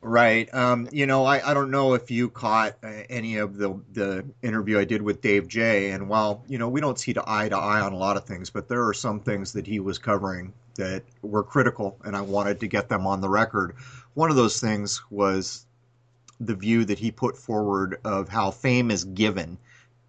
Right. 0.00 0.52
Um, 0.54 0.88
you 0.92 1.06
know, 1.06 1.24
I, 1.24 1.50
I 1.50 1.54
don't 1.54 1.70
know 1.70 1.94
if 1.94 2.10
you 2.10 2.28
caught 2.28 2.76
uh, 2.82 2.88
any 3.10 3.36
of 3.36 3.56
the 3.56 3.80
the 3.92 4.24
interview 4.42 4.78
I 4.78 4.84
did 4.84 5.02
with 5.02 5.20
Dave 5.20 5.48
J. 5.48 5.90
And 5.90 6.08
while 6.08 6.44
you 6.48 6.58
know 6.58 6.68
we 6.68 6.80
don't 6.80 6.98
see 6.98 7.14
eye 7.26 7.48
to 7.48 7.56
eye 7.56 7.80
on 7.80 7.92
a 7.92 7.96
lot 7.96 8.16
of 8.16 8.24
things, 8.24 8.50
but 8.50 8.68
there 8.68 8.86
are 8.86 8.94
some 8.94 9.20
things 9.20 9.52
that 9.52 9.66
he 9.66 9.80
was 9.80 9.98
covering 9.98 10.52
that 10.76 11.02
were 11.22 11.42
critical, 11.42 11.98
and 12.04 12.16
I 12.16 12.20
wanted 12.20 12.60
to 12.60 12.66
get 12.66 12.88
them 12.88 13.06
on 13.06 13.20
the 13.20 13.28
record. 13.28 13.74
One 14.14 14.30
of 14.30 14.36
those 14.36 14.60
things 14.60 15.02
was 15.10 15.66
the 16.40 16.54
view 16.54 16.84
that 16.84 16.98
he 16.98 17.10
put 17.10 17.36
forward 17.36 17.98
of 18.04 18.28
how 18.28 18.50
fame 18.50 18.90
is 18.90 19.04
given 19.04 19.58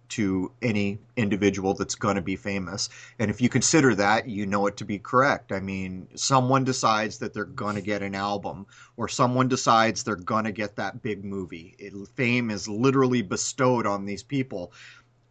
to 0.08 0.50
any 0.62 0.98
individual 1.16 1.74
that's 1.74 1.94
going 1.94 2.16
to 2.16 2.22
be 2.22 2.36
famous. 2.36 2.88
And 3.18 3.30
if 3.30 3.40
you 3.40 3.48
consider 3.48 3.94
that, 3.96 4.28
you 4.28 4.46
know 4.46 4.66
it 4.66 4.76
to 4.78 4.84
be 4.84 4.98
correct. 4.98 5.52
I 5.52 5.60
mean, 5.60 6.08
someone 6.14 6.64
decides 6.64 7.18
that 7.18 7.34
they're 7.34 7.44
going 7.44 7.76
to 7.76 7.82
get 7.82 8.02
an 8.02 8.14
album, 8.14 8.66
or 8.96 9.08
someone 9.08 9.48
decides 9.48 10.02
they're 10.02 10.16
going 10.16 10.44
to 10.44 10.52
get 10.52 10.76
that 10.76 11.02
big 11.02 11.24
movie. 11.24 11.74
It, 11.78 11.92
fame 12.16 12.50
is 12.50 12.68
literally 12.68 13.22
bestowed 13.22 13.86
on 13.86 14.06
these 14.06 14.22
people. 14.22 14.72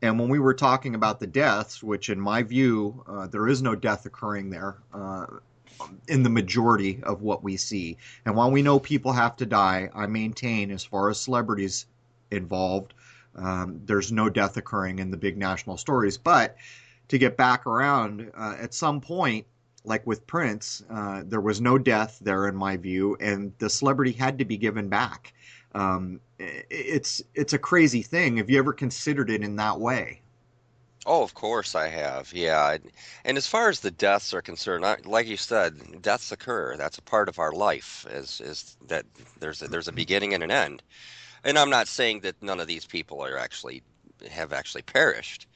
And 0.02 0.20
when 0.20 0.30
we 0.30 0.40
were 0.40 0.54
talking 0.54 0.94
about 0.94 1.20
the 1.20 1.28
deaths, 1.28 1.82
which 1.82 2.10
in 2.10 2.20
my 2.20 2.44
view, 2.44 3.04
uh, 3.08 3.28
there 3.28 3.48
is 3.48 3.62
no 3.62 3.76
death 3.76 4.06
occurring 4.06 4.50
there. 4.50 4.78
Uh, 4.94 5.26
in 6.08 6.24
the 6.24 6.30
majority 6.30 7.04
of 7.04 7.22
what 7.22 7.44
we 7.44 7.56
see. 7.56 7.98
And 8.26 8.36
while 8.36 8.50
we 8.50 8.64
know 8.64 8.80
people 8.80 9.12
have 9.14 9.36
to 9.38 9.46
die, 9.46 9.92
I 9.94 10.08
maintain, 10.08 10.72
as 10.72 10.84
far 10.84 11.10
as 11.12 11.20
celebrities 11.20 11.86
involved, 12.32 12.96
um, 13.38 13.82
there's 13.86 14.12
no 14.12 14.30
death 14.30 14.58
occurring 14.58 15.00
in 15.00 15.12
the 15.12 15.18
big 15.18 15.38
national 15.38 15.78
stories. 15.78 16.18
But 16.18 16.58
to 17.10 17.18
get 17.18 17.38
back 17.38 17.66
around, 17.66 18.32
uh, 18.36 18.56
at 18.60 18.74
some 18.74 19.02
point, 19.02 19.46
like 19.84 20.06
with 20.06 20.28
Prince, 20.28 20.84
uh, 20.90 21.24
there 21.26 21.42
was 21.42 21.62
no 21.62 21.78
death 21.78 22.20
there 22.22 22.48
in 22.48 22.56
my 22.56 22.78
view, 22.78 23.16
and 23.20 23.54
the 23.60 23.70
celebrity 23.70 24.12
had 24.12 24.40
to 24.40 24.46
be 24.46 24.58
given 24.58 24.90
back. 24.90 25.34
Um, 25.74 26.20
it's 26.40 27.22
it's 27.34 27.54
a 27.54 27.58
crazy 27.58 28.02
thing. 28.02 28.38
Have 28.38 28.50
you 28.50 28.60
ever 28.60 28.74
considered 28.74 29.30
it 29.30 29.44
in 29.44 29.56
that 29.58 29.80
way? 29.80 30.22
Oh, 31.06 31.24
of 31.24 31.34
course 31.34 31.74
I 31.74 31.88
have. 31.88 32.34
Yeah, 32.34 32.78
and 33.24 33.38
as 33.38 33.48
far 33.48 33.70
as 33.70 33.80
the 33.80 33.92
deaths 33.92 34.34
are 34.34 34.42
concerned, 34.42 34.84
like 35.06 35.28
you 35.28 35.38
said, 35.38 36.02
deaths 36.02 36.34
occur. 36.34 36.76
That's 36.76 36.98
a 36.98 37.02
part 37.02 37.30
of 37.30 37.40
our 37.40 37.54
life. 37.54 38.06
Is 38.10 38.42
is 38.42 38.76
that 38.88 39.06
there's 39.40 39.62
a, 39.62 39.68
there's 39.70 39.88
a 39.88 39.94
beginning 39.94 40.34
and 40.34 40.44
an 40.44 40.52
end 40.52 40.84
and 41.48 41.58
I'm 41.58 41.70
not 41.70 41.88
saying 41.88 42.20
that 42.22 42.44
none 42.44 42.60
of 42.60 42.68
these 42.68 42.86
people 42.86 43.24
are 43.24 43.38
actually 43.38 43.82
have 44.30 44.52
actually 44.52 44.82
perished. 44.82 45.48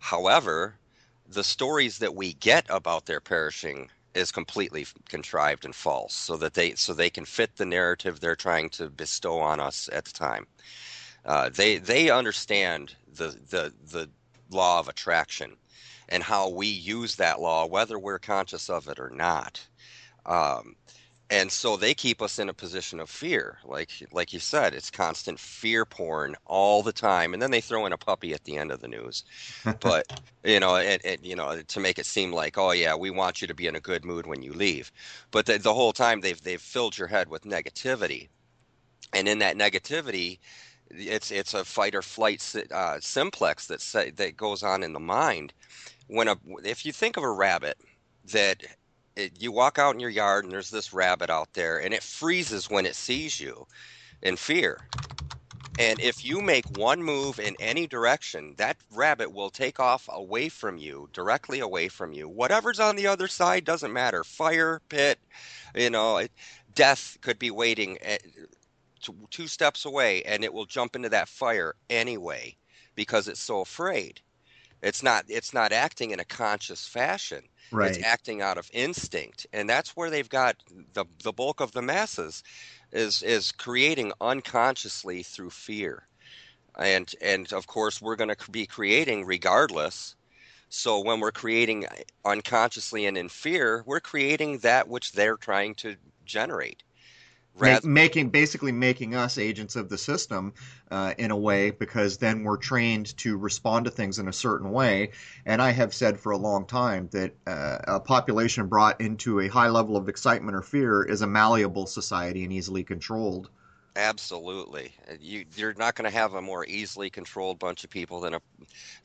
However, 0.00 0.78
the 1.26 1.42
stories 1.42 1.98
that 1.98 2.14
we 2.14 2.34
get 2.34 2.66
about 2.68 3.06
their 3.06 3.20
perishing 3.20 3.90
is 4.14 4.30
completely 4.30 4.86
contrived 5.08 5.64
and 5.64 5.74
false 5.74 6.14
so 6.14 6.36
that 6.36 6.52
they 6.52 6.74
so 6.74 6.92
they 6.92 7.08
can 7.08 7.24
fit 7.24 7.56
the 7.56 7.64
narrative 7.64 8.20
they're 8.20 8.36
trying 8.36 8.68
to 8.70 8.90
bestow 8.90 9.38
on 9.38 9.58
us 9.58 9.88
at 9.90 10.04
the 10.04 10.12
time. 10.12 10.46
Uh, 11.24 11.48
they 11.48 11.78
they 11.78 12.10
understand 12.10 12.94
the 13.14 13.28
the 13.48 13.72
the 13.90 14.10
law 14.50 14.78
of 14.80 14.88
attraction 14.88 15.56
and 16.10 16.22
how 16.22 16.50
we 16.50 16.66
use 16.66 17.16
that 17.16 17.40
law, 17.40 17.66
whether 17.66 17.98
we're 17.98 18.18
conscious 18.18 18.68
of 18.68 18.86
it 18.88 18.98
or 18.98 19.10
not. 19.10 19.66
Um, 20.26 20.76
and 21.30 21.52
so 21.52 21.76
they 21.76 21.92
keep 21.92 22.22
us 22.22 22.38
in 22.38 22.48
a 22.48 22.54
position 22.54 23.00
of 23.00 23.10
fear 23.10 23.58
like 23.64 23.90
like 24.12 24.32
you 24.32 24.40
said 24.40 24.74
it's 24.74 24.90
constant 24.90 25.38
fear 25.38 25.84
porn 25.84 26.34
all 26.46 26.82
the 26.82 26.92
time 26.92 27.32
and 27.32 27.42
then 27.42 27.50
they 27.50 27.60
throw 27.60 27.86
in 27.86 27.92
a 27.92 27.98
puppy 27.98 28.32
at 28.32 28.44
the 28.44 28.56
end 28.56 28.70
of 28.70 28.80
the 28.80 28.88
news. 28.88 29.24
But 29.80 30.20
you 30.44 30.60
know 30.60 30.76
it, 30.76 31.00
it, 31.04 31.24
you 31.24 31.36
know 31.36 31.60
to 31.60 31.80
make 31.80 31.98
it 31.98 32.06
seem 32.06 32.32
like 32.32 32.56
oh 32.56 32.72
yeah 32.72 32.94
we 32.94 33.10
want 33.10 33.40
you 33.40 33.48
to 33.48 33.54
be 33.54 33.66
in 33.66 33.76
a 33.76 33.80
good 33.80 34.04
mood 34.04 34.26
when 34.26 34.42
you 34.42 34.52
leave. 34.52 34.90
But 35.30 35.46
the, 35.46 35.58
the 35.58 35.74
whole 35.74 35.92
time 35.92 36.20
they've 36.20 36.40
they've 36.40 36.60
filled 36.60 36.96
your 36.96 37.08
head 37.08 37.28
with 37.28 37.44
negativity. 37.44 38.28
And 39.12 39.28
in 39.28 39.38
that 39.38 39.56
negativity 39.56 40.38
it's 40.90 41.30
it's 41.30 41.54
a 41.54 41.64
fight 41.64 41.94
or 41.94 42.02
flight 42.02 42.42
uh, 42.72 42.98
simplex 43.00 43.66
that 43.66 43.80
say, 43.80 44.10
that 44.10 44.36
goes 44.36 44.62
on 44.62 44.82
in 44.82 44.92
the 44.92 45.00
mind. 45.00 45.52
When 46.06 46.28
a 46.28 46.36
if 46.64 46.86
you 46.86 46.92
think 46.92 47.16
of 47.16 47.22
a 47.22 47.30
rabbit 47.30 47.78
that 48.32 48.62
it, 49.18 49.42
you 49.42 49.52
walk 49.52 49.78
out 49.78 49.94
in 49.94 50.00
your 50.00 50.10
yard 50.10 50.44
and 50.44 50.52
there's 50.52 50.70
this 50.70 50.92
rabbit 50.92 51.28
out 51.28 51.52
there 51.52 51.78
and 51.78 51.92
it 51.92 52.02
freezes 52.02 52.70
when 52.70 52.86
it 52.86 52.94
sees 52.94 53.40
you 53.40 53.66
in 54.22 54.36
fear. 54.36 54.78
And 55.78 56.00
if 56.00 56.24
you 56.24 56.40
make 56.40 56.76
one 56.76 57.02
move 57.02 57.38
in 57.38 57.54
any 57.60 57.86
direction, 57.86 58.54
that 58.56 58.76
rabbit 58.92 59.32
will 59.32 59.50
take 59.50 59.78
off 59.78 60.08
away 60.12 60.48
from 60.48 60.76
you, 60.76 61.08
directly 61.12 61.60
away 61.60 61.88
from 61.88 62.12
you. 62.12 62.28
Whatever's 62.28 62.80
on 62.80 62.96
the 62.96 63.06
other 63.06 63.28
side 63.28 63.64
doesn't 63.64 63.92
matter. 63.92 64.24
Fire, 64.24 64.80
pit, 64.88 65.20
you 65.76 65.90
know, 65.90 66.26
death 66.74 67.18
could 67.20 67.38
be 67.38 67.50
waiting 67.50 67.98
eh, 68.02 68.14
at, 68.14 68.22
two 69.30 69.46
steps 69.46 69.84
away 69.84 70.22
and 70.24 70.42
it 70.42 70.52
will 70.52 70.66
jump 70.66 70.96
into 70.96 71.08
that 71.08 71.28
fire 71.28 71.74
anyway 71.88 72.56
because 72.96 73.28
it's 73.28 73.40
so 73.40 73.60
afraid. 73.60 74.20
It's 74.82 75.02
not 75.02 75.24
it's 75.28 75.54
not 75.54 75.72
acting 75.72 76.10
in 76.10 76.20
a 76.20 76.24
conscious 76.24 76.86
fashion. 76.86 77.48
Right. 77.70 77.88
It's 77.88 77.98
acting 78.02 78.42
out 78.42 78.58
of 78.58 78.70
instinct, 78.72 79.46
and 79.52 79.68
that's 79.68 79.96
where 79.96 80.10
they've 80.10 80.28
got 80.28 80.62
the 80.94 81.04
the 81.22 81.32
bulk 81.32 81.60
of 81.60 81.72
the 81.72 81.82
masses 81.82 82.42
is 82.92 83.22
is 83.22 83.52
creating 83.52 84.12
unconsciously 84.20 85.22
through 85.22 85.50
fear, 85.50 86.08
and 86.78 87.12
and 87.20 87.52
of 87.52 87.66
course 87.66 88.00
we're 88.02 88.16
going 88.16 88.34
to 88.34 88.50
be 88.50 88.66
creating 88.66 89.26
regardless. 89.26 90.16
So 90.70 91.00
when 91.00 91.20
we're 91.20 91.32
creating 91.32 91.86
unconsciously 92.24 93.06
and 93.06 93.18
in 93.18 93.28
fear, 93.30 93.82
we're 93.86 94.00
creating 94.00 94.58
that 94.60 94.88
which 94.88 95.12
they're 95.12 95.36
trying 95.38 95.74
to 95.76 95.96
generate. 96.24 96.84
Make, 97.60 97.84
making 97.84 98.30
basically 98.30 98.72
making 98.72 99.14
us 99.14 99.38
agents 99.38 99.76
of 99.76 99.88
the 99.88 99.98
system 99.98 100.52
uh, 100.90 101.14
in 101.18 101.30
a 101.30 101.36
way 101.36 101.70
because 101.70 102.18
then 102.18 102.44
we're 102.44 102.56
trained 102.56 103.16
to 103.18 103.36
respond 103.36 103.84
to 103.86 103.90
things 103.90 104.18
in 104.18 104.28
a 104.28 104.32
certain 104.32 104.70
way. 104.70 105.10
And 105.46 105.60
i 105.60 105.70
have 105.70 105.94
said 105.94 106.18
for 106.20 106.32
a 106.32 106.36
long 106.36 106.66
time 106.66 107.08
that 107.12 107.34
uh, 107.46 107.78
a 107.84 108.00
population 108.00 108.66
brought 108.66 109.00
into 109.00 109.40
a 109.40 109.48
high 109.48 109.68
level 109.68 109.96
of 109.96 110.08
excitement 110.08 110.56
or 110.56 110.62
fear 110.62 111.02
is 111.02 111.22
a 111.22 111.26
malleable 111.26 111.86
society 111.86 112.44
and 112.44 112.52
easily 112.52 112.84
controlled. 112.84 113.50
Absolutely. 113.96 114.94
You, 115.20 115.44
you're 115.56 115.74
not 115.74 115.96
going 115.96 116.08
to 116.08 116.16
have 116.16 116.34
a 116.34 116.42
more 116.42 116.64
easily 116.66 117.10
controlled 117.10 117.58
bunch 117.58 117.82
of 117.82 117.90
people 117.90 118.20
than 118.20 118.34
a, 118.34 118.40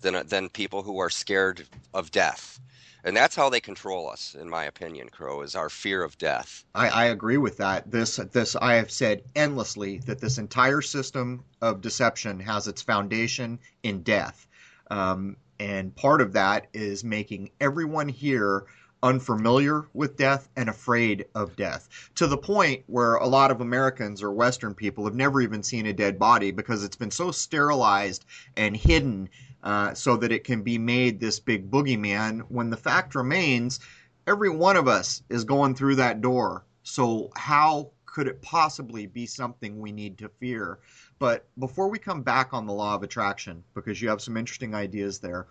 than 0.01 0.15
a, 0.15 0.23
than 0.23 0.49
people 0.49 0.83
who 0.83 0.99
are 0.99 1.09
scared 1.09 1.63
of 1.93 2.11
death 2.11 2.59
and 3.03 3.15
that's 3.15 3.35
how 3.35 3.49
they 3.49 3.59
control 3.59 4.09
us, 4.09 4.35
in 4.39 4.49
my 4.49 4.65
opinion. 4.65 5.09
Crow 5.09 5.41
is 5.41 5.55
our 5.55 5.69
fear 5.69 6.03
of 6.03 6.17
death. 6.17 6.63
I, 6.73 6.89
I 6.89 7.05
agree 7.05 7.37
with 7.37 7.57
that. 7.57 7.91
This 7.91 8.17
this 8.31 8.55
I 8.55 8.75
have 8.75 8.91
said 8.91 9.23
endlessly 9.35 9.99
that 9.99 10.19
this 10.19 10.37
entire 10.37 10.81
system 10.81 11.43
of 11.61 11.81
deception 11.81 12.39
has 12.39 12.67
its 12.67 12.81
foundation 12.81 13.59
in 13.83 14.03
death, 14.03 14.47
um, 14.89 15.37
and 15.59 15.95
part 15.95 16.21
of 16.21 16.33
that 16.33 16.67
is 16.73 17.03
making 17.03 17.51
everyone 17.59 18.09
here 18.09 18.65
unfamiliar 19.03 19.85
with 19.93 20.15
death 20.15 20.47
and 20.55 20.69
afraid 20.69 21.25
of 21.35 21.57
death 21.57 22.09
to 22.15 22.25
the 22.25 22.37
point 22.37 22.83
where 22.87 23.15
a 23.15 23.27
lot 23.27 23.51
of 23.51 23.59
Americans 23.59 24.23
or 24.23 24.31
Western 24.31 24.73
people 24.73 25.03
have 25.03 25.13
never 25.13 25.41
even 25.41 25.61
seen 25.61 25.85
a 25.85 25.91
dead 25.93 26.17
body 26.17 26.51
because 26.51 26.85
it's 26.85 26.95
been 26.95 27.11
so 27.11 27.29
sterilized 27.29 28.23
and 28.55 28.77
hidden 28.77 29.27
uh, 29.63 29.93
so 29.93 30.17
that 30.17 30.31
it 30.31 30.43
can 30.43 30.61
be 30.61 30.77
made 30.77 31.19
this 31.19 31.39
big 31.39 31.71
boogeyman 31.71 32.41
when 32.49 32.69
the 32.69 32.77
fact 32.77 33.15
remains 33.15 33.79
every 34.27 34.49
one 34.49 34.75
of 34.75 34.87
us 34.87 35.23
is 35.29 35.43
going 35.43 35.73
through 35.75 35.95
that 35.95 36.21
door. 36.21 36.65
So, 36.83 37.31
how 37.35 37.89
could 38.05 38.27
it 38.27 38.41
possibly 38.41 39.07
be 39.07 39.25
something 39.25 39.79
we 39.79 39.91
need 39.91 40.17
to 40.17 40.29
fear? 40.29 40.79
But 41.17 41.47
before 41.57 41.87
we 41.87 41.97
come 41.97 42.21
back 42.21 42.53
on 42.53 42.67
the 42.67 42.73
law 42.73 42.95
of 42.95 43.03
attraction, 43.03 43.63
because 43.73 44.01
you 44.01 44.09
have 44.09 44.21
some 44.21 44.37
interesting 44.37 44.75
ideas 44.75 45.19
there, 45.19 45.47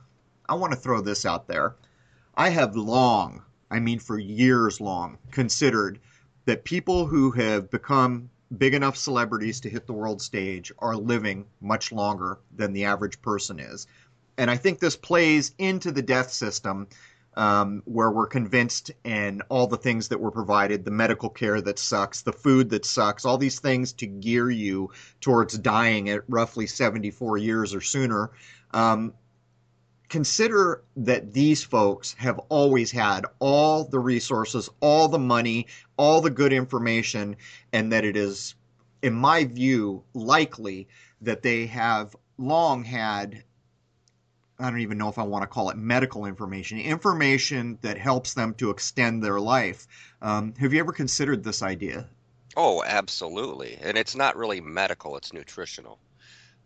I 0.49 0.55
want 0.55 0.73
to 0.73 0.79
throw 0.79 1.01
this 1.01 1.25
out 1.25 1.49
there. 1.49 1.75
I 2.35 2.51
have 2.51 2.77
long, 2.77 3.43
I 3.71 3.81
mean 3.81 3.99
for 3.99 4.19
years 4.19 4.81
long, 4.81 5.19
considered 5.31 5.99
that 6.45 6.65
people 6.65 7.07
who 7.07 7.31
have 7.31 7.71
become 7.71 8.29
big 8.59 8.75
enough 8.75 8.97
celebrities 8.97 9.61
to 9.61 9.71
hit 9.71 9.87
the 9.87 9.93
world 9.93 10.21
stage 10.21 10.73
are 10.79 10.97
living 10.97 11.47
much 11.61 11.93
longer 11.93 12.39
than 12.55 12.73
the 12.73 12.85
average 12.85 13.21
person 13.23 13.59
is 13.59 13.87
and 14.39 14.51
I 14.51 14.57
think 14.57 14.79
this 14.81 14.97
plays 14.97 15.53
into 15.59 15.93
the 15.93 16.03
death 16.03 16.31
system 16.31 16.89
um, 17.35 17.83
where 17.87 18.11
we're 18.11 18.27
convinced 18.27 18.91
and 19.05 19.43
all 19.49 19.67
the 19.67 19.77
things 19.77 20.09
that 20.09 20.21
were 20.21 20.31
provided, 20.31 20.85
the 20.85 20.91
medical 20.91 21.31
care 21.31 21.61
that 21.63 21.79
sucks, 21.79 22.23
the 22.23 22.33
food 22.33 22.71
that 22.71 22.85
sucks, 22.85 23.25
all 23.25 23.39
these 23.39 23.61
things 23.61 23.93
to 23.95 24.07
gear 24.07 24.51
you 24.51 24.91
towards 25.21 25.57
dying 25.59 26.11
at 26.11 26.23
roughly 26.29 26.67
74 26.67 27.39
years 27.39 27.75
or 27.75 27.81
sooner. 27.81 28.31
Um, 28.75 29.15
consider 30.13 30.85
that 30.95 31.33
these 31.33 31.65
folks 31.65 32.13
have 32.19 32.39
always 32.51 32.91
had 32.91 33.25
all 33.39 33.85
the 33.85 33.99
resources, 33.99 34.69
all 34.81 35.09
the 35.09 35.19
money, 35.19 35.67
all 35.97 36.21
the 36.21 36.29
good 36.29 36.53
information, 36.53 37.35
and 37.73 37.91
that 37.91 38.05
it 38.05 38.15
is, 38.15 38.55
in 39.01 39.15
my 39.15 39.45
view, 39.45 40.05
likely 40.13 40.87
that 41.23 41.43
they 41.43 41.65
have 41.65 42.15
long 42.37 42.85
had. 42.85 43.43
I 44.59 44.69
don't 44.69 44.81
even 44.81 44.99
know 44.99 45.09
if 45.09 45.17
I 45.17 45.23
want 45.23 45.45
to 45.45 45.47
call 45.47 45.71
it 45.71 45.79
medical 45.79 46.27
information, 46.27 46.79
information 46.79 47.79
that 47.81 47.97
helps 47.97 48.35
them 48.35 48.53
to 48.57 48.69
extend 48.69 49.25
their 49.25 49.41
life. 49.41 49.87
Um, 50.21 50.53
have 50.59 50.75
you 50.75 50.81
ever 50.81 50.93
considered 50.93 51.43
this 51.43 51.63
idea? 51.63 52.07
Oh, 52.55 52.85
absolutely. 52.85 53.79
And 53.81 53.97
it's 53.97 54.15
not 54.15 54.37
really 54.37 54.61
medical, 54.61 55.17
it's 55.17 55.33
nutritional. 55.33 55.99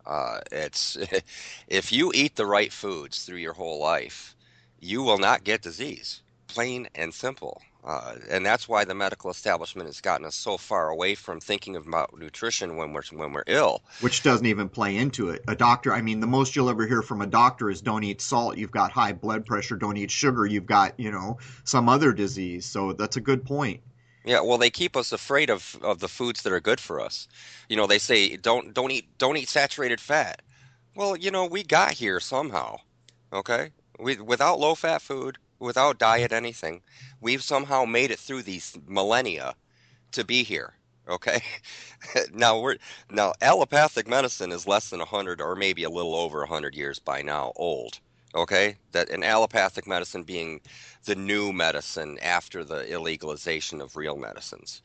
Uh, 0.07 0.39
it's 0.51 0.97
if 1.67 1.91
you 1.91 2.11
eat 2.15 2.35
the 2.37 2.45
right 2.45 2.71
foods 2.71 3.23
through 3.23 3.37
your 3.37 3.53
whole 3.53 3.79
life, 3.79 4.35
you 4.79 5.03
will 5.03 5.17
not 5.17 5.43
get 5.43 5.61
disease. 5.61 6.21
Plain 6.47 6.87
and 6.95 7.13
simple. 7.13 7.61
Uh, 7.83 8.15
and 8.29 8.45
that's 8.45 8.67
why 8.67 8.83
the 8.83 8.95
medical 8.95 9.29
establishment 9.29 9.87
has 9.87 10.01
gotten 10.01 10.25
us 10.25 10.35
so 10.35 10.57
far 10.57 10.89
away 10.89 11.15
from 11.15 11.39
thinking 11.39 11.75
about 11.75 12.17
nutrition 12.17 12.75
when 12.75 12.93
we're 12.93 13.03
when 13.11 13.33
we're 13.33 13.43
ill. 13.47 13.81
Which 14.01 14.23
doesn't 14.23 14.45
even 14.45 14.69
play 14.69 14.95
into 14.95 15.29
it. 15.29 15.43
A 15.47 15.55
doctor, 15.55 15.93
I 15.93 16.01
mean, 16.01 16.19
the 16.19 16.27
most 16.27 16.55
you'll 16.55 16.69
ever 16.69 16.87
hear 16.87 17.01
from 17.01 17.21
a 17.21 17.27
doctor 17.27 17.69
is 17.69 17.81
don't 17.81 18.03
eat 18.03 18.21
salt. 18.21 18.57
You've 18.57 18.71
got 18.71 18.91
high 18.91 19.13
blood 19.13 19.45
pressure. 19.45 19.75
Don't 19.75 19.97
eat 19.97 20.11
sugar. 20.11 20.45
You've 20.45 20.65
got 20.65 20.99
you 20.99 21.11
know 21.11 21.37
some 21.65 21.89
other 21.89 22.13
disease. 22.13 22.65
So 22.65 22.93
that's 22.93 23.17
a 23.17 23.21
good 23.21 23.45
point. 23.45 23.81
Yeah, 24.27 24.41
well, 24.41 24.59
they 24.59 24.71
keep 24.71 24.97
us 24.97 25.13
afraid 25.13 25.49
of, 25.49 25.77
of 25.83 25.99
the 26.01 26.09
foods 26.09 26.43
that 26.43 26.53
are 26.53 26.61
good 26.61 26.81
for 26.81 27.01
us. 27.01 27.27
You 27.69 27.77
know, 27.77 27.87
they 27.87 27.99
say 27.99 28.37
don't 28.37 28.73
don't 28.75 28.91
eat 28.91 29.07
don't 29.19 29.37
eat 29.37 29.49
saturated 29.49 30.01
fat. 30.01 30.43
Well, 30.95 31.17
you 31.17 31.31
know, 31.31 31.45
we 31.47 31.63
got 31.63 31.93
here 31.93 32.19
somehow. 32.21 32.79
Okay, 33.33 33.71
we 33.99 34.17
without 34.17 34.59
low 34.59 34.75
fat 34.75 35.01
food, 35.01 35.39
without 35.59 35.99
diet, 35.99 36.33
anything, 36.33 36.83
we've 37.21 37.43
somehow 37.43 37.85
made 37.85 38.11
it 38.11 38.19
through 38.19 38.43
these 38.43 38.77
millennia 38.87 39.55
to 40.13 40.25
be 40.25 40.43
here. 40.43 40.75
Okay, 41.09 41.41
now 42.33 42.59
we're 42.59 42.77
now 43.11 43.33
allopathic 43.41 44.07
medicine 44.09 44.51
is 44.53 44.67
less 44.67 44.89
than 44.91 45.01
hundred 45.01 45.41
or 45.41 45.55
maybe 45.55 45.83
a 45.85 45.91
little 45.91 46.15
over 46.15 46.45
hundred 46.47 46.75
years 46.75 46.99
by 46.99 47.21
now 47.23 47.53
old 47.57 47.99
okay 48.35 48.77
that 48.91 49.09
an 49.09 49.23
allopathic 49.23 49.87
medicine 49.87 50.23
being 50.23 50.59
the 51.05 51.15
new 51.15 51.53
medicine 51.53 52.17
after 52.21 52.63
the 52.63 52.85
illegalization 52.85 53.81
of 53.81 53.95
real 53.95 54.17
medicines 54.17 54.81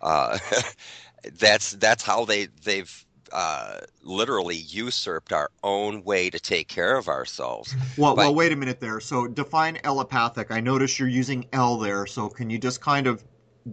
uh, 0.00 0.38
that's 1.38 1.72
that's 1.72 2.02
how 2.02 2.24
they 2.24 2.46
they've 2.64 3.04
uh, 3.32 3.78
literally 4.02 4.56
usurped 4.56 5.32
our 5.32 5.50
own 5.62 6.02
way 6.04 6.30
to 6.30 6.38
take 6.40 6.68
care 6.68 6.96
of 6.96 7.08
ourselves. 7.08 7.74
Well, 7.96 8.16
well, 8.16 8.34
wait 8.34 8.52
a 8.52 8.56
minute 8.56 8.80
there. 8.80 9.00
So 9.00 9.26
define 9.26 9.78
allopathic. 9.84 10.50
I 10.50 10.60
notice 10.60 10.98
you're 10.98 11.08
using 11.08 11.46
L 11.52 11.78
there. 11.78 12.06
So 12.06 12.28
can 12.28 12.50
you 12.50 12.58
just 12.58 12.80
kind 12.80 13.06
of 13.06 13.24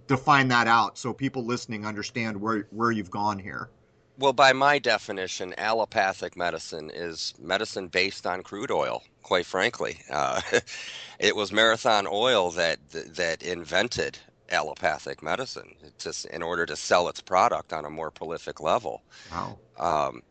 define 0.07 0.49
that 0.49 0.67
out 0.67 0.97
so 0.97 1.13
people 1.13 1.45
listening 1.45 1.85
understand 1.85 2.39
where 2.39 2.67
where 2.71 2.91
you've 2.91 3.11
gone 3.11 3.39
here? 3.39 3.69
Well, 4.17 4.33
by 4.33 4.53
my 4.53 4.79
definition, 4.79 5.53
allopathic 5.57 6.37
medicine 6.37 6.89
is 6.93 7.33
medicine 7.39 7.87
based 7.87 8.25
on 8.25 8.43
crude 8.43 8.71
oil. 8.71 9.03
Quite 9.23 9.45
frankly, 9.45 9.99
uh, 10.09 10.41
it 11.19 11.35
was 11.35 11.51
Marathon 11.51 12.07
Oil 12.09 12.51
that 12.51 12.79
that 12.89 13.43
invented 13.43 14.19
allopathic 14.49 15.23
medicine 15.23 15.75
just 15.97 16.25
in 16.25 16.43
order 16.43 16.65
to 16.65 16.75
sell 16.75 17.09
its 17.09 17.19
product 17.19 17.73
on 17.73 17.83
a 17.83 17.89
more 17.89 18.11
prolific 18.11 18.61
level. 18.61 19.01
Wow. 19.31 19.57
Um, 19.77 20.21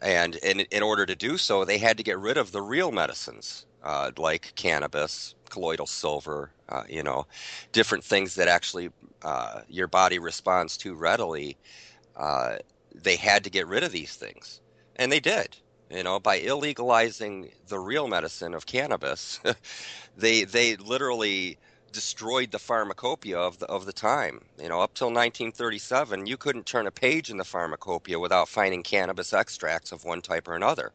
and 0.00 0.36
in, 0.36 0.60
in 0.60 0.82
order 0.82 1.04
to 1.04 1.14
do 1.14 1.36
so, 1.36 1.64
they 1.64 1.78
had 1.78 1.96
to 1.98 2.02
get 2.02 2.18
rid 2.18 2.36
of 2.36 2.52
the 2.52 2.62
real 2.62 2.92
medicines 2.92 3.66
uh, 3.82 4.10
like 4.16 4.52
cannabis, 4.54 5.34
colloidal 5.50 5.86
silver, 5.86 6.50
uh, 6.68 6.84
you 6.88 7.02
know, 7.02 7.26
different 7.72 8.04
things 8.04 8.34
that 8.36 8.48
actually 8.48 8.90
uh, 9.22 9.60
your 9.68 9.86
body 9.86 10.18
responds 10.18 10.76
to 10.78 10.94
readily 10.94 11.56
uh, 12.16 12.56
they 12.94 13.16
had 13.16 13.44
to 13.44 13.50
get 13.50 13.66
rid 13.66 13.84
of 13.84 13.92
these 13.92 14.16
things, 14.16 14.60
and 14.96 15.10
they 15.12 15.20
did. 15.20 15.56
You 15.90 16.02
know, 16.02 16.20
by 16.20 16.40
illegalizing 16.40 17.50
the 17.68 17.78
real 17.78 18.08
medicine 18.08 18.54
of 18.54 18.66
cannabis, 18.66 19.40
they 20.16 20.44
they 20.44 20.76
literally 20.76 21.58
destroyed 21.92 22.50
the 22.50 22.58
pharmacopoeia 22.58 23.38
of 23.38 23.58
the 23.58 23.66
of 23.66 23.86
the 23.86 23.92
time. 23.92 24.44
You 24.60 24.68
know, 24.68 24.80
up 24.80 24.94
till 24.94 25.08
1937, 25.08 26.26
you 26.26 26.36
couldn't 26.36 26.66
turn 26.66 26.86
a 26.86 26.90
page 26.90 27.30
in 27.30 27.38
the 27.38 27.44
pharmacopoeia 27.44 28.18
without 28.18 28.48
finding 28.48 28.82
cannabis 28.82 29.32
extracts 29.32 29.92
of 29.92 30.04
one 30.04 30.20
type 30.20 30.46
or 30.48 30.54
another. 30.54 30.92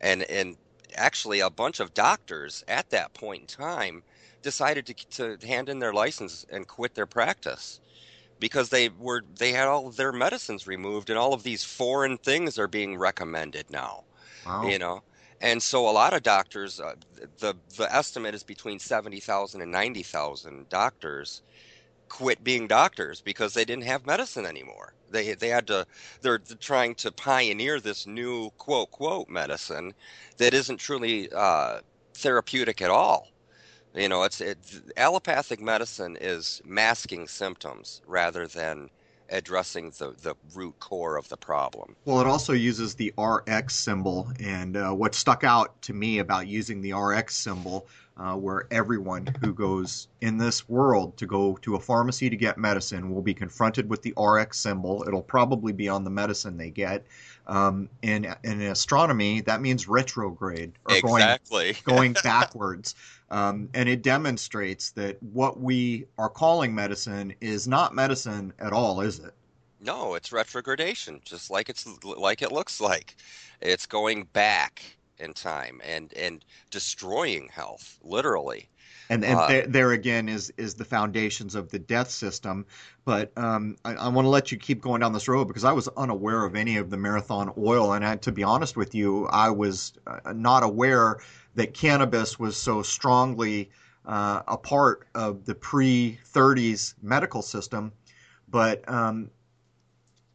And 0.00 0.22
and 0.24 0.56
actually, 0.94 1.40
a 1.40 1.50
bunch 1.50 1.80
of 1.80 1.94
doctors 1.94 2.64
at 2.68 2.90
that 2.90 3.12
point 3.14 3.42
in 3.42 3.46
time 3.48 4.02
decided 4.42 4.86
to 4.86 4.94
to 5.38 5.46
hand 5.46 5.68
in 5.68 5.78
their 5.80 5.92
license 5.92 6.46
and 6.50 6.66
quit 6.66 6.94
their 6.94 7.06
practice 7.06 7.80
because 8.38 8.68
they 8.68 8.88
were 8.88 9.22
they 9.38 9.52
had 9.52 9.68
all 9.68 9.86
of 9.86 9.96
their 9.96 10.12
medicines 10.12 10.66
removed 10.66 11.10
and 11.10 11.18
all 11.18 11.32
of 11.32 11.42
these 11.42 11.64
foreign 11.64 12.18
things 12.18 12.58
are 12.58 12.68
being 12.68 12.96
recommended 12.96 13.70
now 13.70 14.04
wow. 14.46 14.66
you 14.66 14.78
know? 14.78 15.02
And 15.40 15.62
so 15.62 15.88
a 15.88 15.92
lot 15.92 16.14
of 16.14 16.22
doctors 16.22 16.80
uh, 16.80 16.94
the 17.38 17.54
the 17.76 17.94
estimate 17.94 18.34
is 18.34 18.42
between 18.42 18.78
70,000 18.78 19.60
and 19.60 19.70
90,000 19.70 20.68
doctors 20.68 21.42
quit 22.08 22.42
being 22.42 22.66
doctors 22.66 23.20
because 23.20 23.52
they 23.52 23.64
didn't 23.64 23.84
have 23.84 24.06
medicine 24.06 24.46
anymore. 24.46 24.94
They 25.10 25.34
they 25.34 25.48
had 25.48 25.66
to 25.66 25.86
they're 26.22 26.38
trying 26.38 26.94
to 26.96 27.12
pioneer 27.12 27.80
this 27.80 28.06
new 28.06 28.50
quote 28.56 28.90
quote 28.90 29.28
medicine 29.28 29.92
that 30.38 30.54
isn't 30.54 30.78
truly 30.78 31.30
uh, 31.32 31.80
therapeutic 32.14 32.80
at 32.80 32.90
all 32.90 33.28
you 33.96 34.08
know, 34.08 34.22
it's 34.24 34.40
it, 34.40 34.58
allopathic 34.96 35.60
medicine 35.60 36.16
is 36.20 36.60
masking 36.64 37.26
symptoms 37.26 38.02
rather 38.06 38.46
than 38.46 38.90
addressing 39.30 39.90
the, 39.98 40.14
the 40.22 40.34
root 40.54 40.78
core 40.78 41.16
of 41.16 41.28
the 41.28 41.36
problem. 41.36 41.96
Well, 42.04 42.20
it 42.20 42.26
also 42.26 42.52
uses 42.52 42.94
the 42.94 43.12
RX 43.18 43.74
symbol. 43.74 44.28
And 44.40 44.76
uh, 44.76 44.92
what 44.92 45.14
stuck 45.14 45.44
out 45.44 45.80
to 45.82 45.92
me 45.92 46.18
about 46.18 46.46
using 46.46 46.80
the 46.80 46.92
RX 46.92 47.34
symbol, 47.34 47.88
uh, 48.16 48.34
where 48.34 48.66
everyone 48.70 49.26
who 49.40 49.52
goes 49.52 50.08
in 50.20 50.38
this 50.38 50.68
world 50.68 51.16
to 51.18 51.26
go 51.26 51.56
to 51.62 51.74
a 51.74 51.80
pharmacy 51.80 52.30
to 52.30 52.36
get 52.36 52.56
medicine 52.56 53.12
will 53.12 53.22
be 53.22 53.34
confronted 53.34 53.90
with 53.90 54.02
the 54.02 54.14
RX 54.16 54.58
symbol. 54.58 55.04
It'll 55.06 55.22
probably 55.22 55.72
be 55.72 55.88
on 55.88 56.04
the 56.04 56.10
medicine 56.10 56.56
they 56.56 56.70
get. 56.70 57.04
Um, 57.48 57.88
in, 58.02 58.34
in 58.42 58.60
astronomy, 58.62 59.40
that 59.42 59.60
means 59.60 59.86
retrograde 59.86 60.72
or 60.84 60.96
exactly. 60.96 61.76
going, 61.84 61.84
going 61.96 62.12
backwards. 62.24 62.94
Um, 63.30 63.68
and 63.74 63.88
it 63.88 64.02
demonstrates 64.02 64.90
that 64.92 65.22
what 65.22 65.60
we 65.60 66.06
are 66.18 66.28
calling 66.28 66.74
medicine 66.74 67.34
is 67.40 67.66
not 67.66 67.94
medicine 67.94 68.52
at 68.58 68.72
all, 68.72 69.00
is 69.00 69.18
it? 69.18 69.34
No, 69.80 70.14
it's 70.14 70.32
retrogradation, 70.32 71.20
just 71.24 71.50
like 71.50 71.68
it's 71.68 71.86
like 72.02 72.42
it 72.42 72.50
looks 72.50 72.80
like. 72.80 73.16
It's 73.60 73.86
going 73.86 74.24
back 74.32 74.82
in 75.18 75.32
time 75.32 75.80
and 75.84 76.12
and 76.14 76.44
destroying 76.70 77.48
health, 77.48 77.98
literally. 78.02 78.68
And, 79.08 79.24
and 79.24 79.38
uh, 79.38 79.46
there, 79.46 79.66
there, 79.66 79.92
again 79.92 80.28
is 80.28 80.52
is 80.56 80.74
the 80.74 80.84
foundations 80.84 81.54
of 81.54 81.70
the 81.70 81.78
death 81.78 82.10
system. 82.10 82.66
But 83.04 83.32
um, 83.36 83.76
I, 83.84 83.94
I 83.94 84.08
want 84.08 84.24
to 84.24 84.30
let 84.30 84.50
you 84.50 84.58
keep 84.58 84.80
going 84.80 85.00
down 85.00 85.12
this 85.12 85.28
road 85.28 85.46
because 85.46 85.64
I 85.64 85.72
was 85.72 85.88
unaware 85.96 86.44
of 86.44 86.56
any 86.56 86.76
of 86.76 86.90
the 86.90 86.96
marathon 86.96 87.52
oil, 87.56 87.92
and 87.92 88.04
I, 88.04 88.16
to 88.16 88.32
be 88.32 88.42
honest 88.42 88.76
with 88.76 88.94
you, 88.94 89.26
I 89.26 89.50
was 89.50 89.92
uh, 90.06 90.32
not 90.32 90.62
aware 90.62 91.18
that 91.54 91.72
cannabis 91.72 92.38
was 92.38 92.56
so 92.56 92.82
strongly 92.82 93.70
uh, 94.06 94.42
a 94.46 94.56
part 94.56 95.06
of 95.14 95.44
the 95.44 95.54
pre 95.54 96.18
30s 96.32 96.94
medical 97.02 97.42
system. 97.42 97.92
But 98.48 98.88
um, 98.88 99.30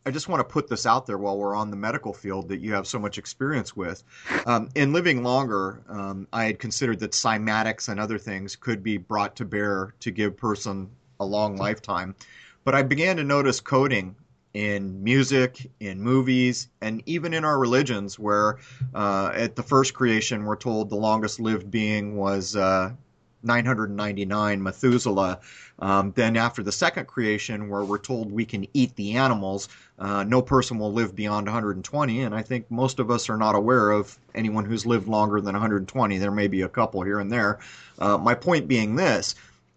I 0.05 0.11
just 0.11 0.27
want 0.27 0.39
to 0.39 0.51
put 0.51 0.67
this 0.67 0.85
out 0.85 1.05
there 1.05 1.17
while 1.17 1.37
we're 1.37 1.55
on 1.55 1.69
the 1.69 1.77
medical 1.77 2.11
field 2.11 2.49
that 2.49 2.59
you 2.59 2.73
have 2.73 2.87
so 2.87 2.97
much 2.97 3.17
experience 3.17 3.75
with. 3.75 4.03
Um, 4.47 4.69
in 4.73 4.93
living 4.93 5.23
longer, 5.23 5.83
um, 5.87 6.27
I 6.33 6.45
had 6.45 6.57
considered 6.57 6.99
that 6.99 7.11
cymatics 7.11 7.87
and 7.87 7.99
other 7.99 8.17
things 8.17 8.55
could 8.55 8.81
be 8.81 8.97
brought 8.97 9.35
to 9.35 9.45
bear 9.45 9.93
to 9.99 10.11
give 10.11 10.35
person 10.35 10.89
a 11.19 11.25
long 11.25 11.55
lifetime. 11.55 12.15
But 12.63 12.73
I 12.73 12.81
began 12.81 13.17
to 13.17 13.23
notice 13.23 13.59
coding 13.59 14.15
in 14.53 15.03
music, 15.03 15.69
in 15.79 16.01
movies, 16.01 16.67
and 16.81 17.01
even 17.05 17.33
in 17.33 17.45
our 17.45 17.57
religions, 17.59 18.19
where 18.19 18.57
uh, 18.93 19.31
at 19.33 19.55
the 19.55 19.63
first 19.63 19.93
creation 19.93 20.45
we're 20.45 20.55
told 20.55 20.89
the 20.89 20.95
longest 20.95 21.39
lived 21.39 21.71
being 21.71 22.17
was 22.17 22.55
uh, 22.55 22.91
999, 23.43 24.61
Methuselah. 24.61 25.39
Um, 25.79 26.11
then 26.15 26.37
after 26.37 26.61
the 26.61 26.71
second 26.71 27.07
creation, 27.07 27.69
where 27.69 27.83
we're 27.83 27.97
told 27.97 28.31
we 28.31 28.45
can 28.45 28.67
eat 28.73 28.95
the 28.95 29.13
animals, 29.13 29.69
uh, 29.99 30.23
no 30.23 30.41
person 30.41 30.77
will 30.77 30.93
live 30.93 31.15
beyond 31.15 31.47
120. 31.47 32.21
And 32.21 32.35
I 32.35 32.41
think 32.41 32.69
most 32.69 32.99
of 32.99 33.09
us 33.09 33.29
are 33.29 33.37
not 33.37 33.55
aware 33.55 33.91
of 33.91 34.17
anyone 34.35 34.65
who's 34.65 34.85
lived 34.85 35.07
longer 35.07 35.41
than 35.41 35.53
120. 35.53 36.17
There 36.17 36.31
may 36.31 36.47
be 36.47 36.61
a 36.61 36.69
couple 36.69 37.01
here 37.01 37.19
and 37.19 37.31
there. 37.31 37.59
Uh, 37.99 38.17
my 38.17 38.35
point 38.35 38.67
being 38.67 38.95
this: 38.95 39.35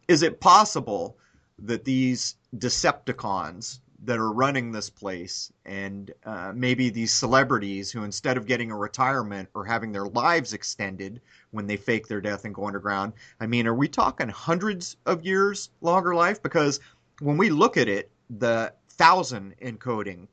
is 0.09 0.23
it 0.23 0.41
possible 0.41 1.17
that 1.59 1.85
these 1.85 2.37
Decepticons 2.57 3.81
that 4.05 4.19
are 4.19 4.33
running 4.33 4.71
this 4.71 4.91
place, 4.91 5.51
and 5.65 6.13
uh, 6.25 6.53
maybe 6.55 6.91
these 6.91 7.13
celebrities 7.13 7.91
who, 7.91 8.05
instead 8.05 8.37
of 8.37 8.47
getting 8.47 8.71
a 8.71 8.77
retirement 8.77 9.49
or 9.55 9.65
having 9.65 9.93
their 9.93 10.07
lives 10.07 10.53
extended 10.53 11.21
when 11.55 11.67
they 11.67 11.77
fake 11.77 12.09
their 12.09 12.21
death 12.21 12.45
and 12.45 12.55
go 12.55 12.67
underground, 12.67 13.13
I 13.41 13.47
mean, 13.47 13.67
are 13.67 13.75
we 13.75 13.89
talking 13.89 14.29
hundreds 14.29 14.97
of 15.07 15.25
years 15.25 15.71
longer 15.81 16.15
life? 16.15 16.43
Because 16.43 16.81
when 17.21 17.37
we 17.37 17.49
look 17.49 17.77
at 17.77 17.89
it, 17.89 18.11
the 18.29 18.73
thousand 18.89 19.55
encoding 19.63 20.27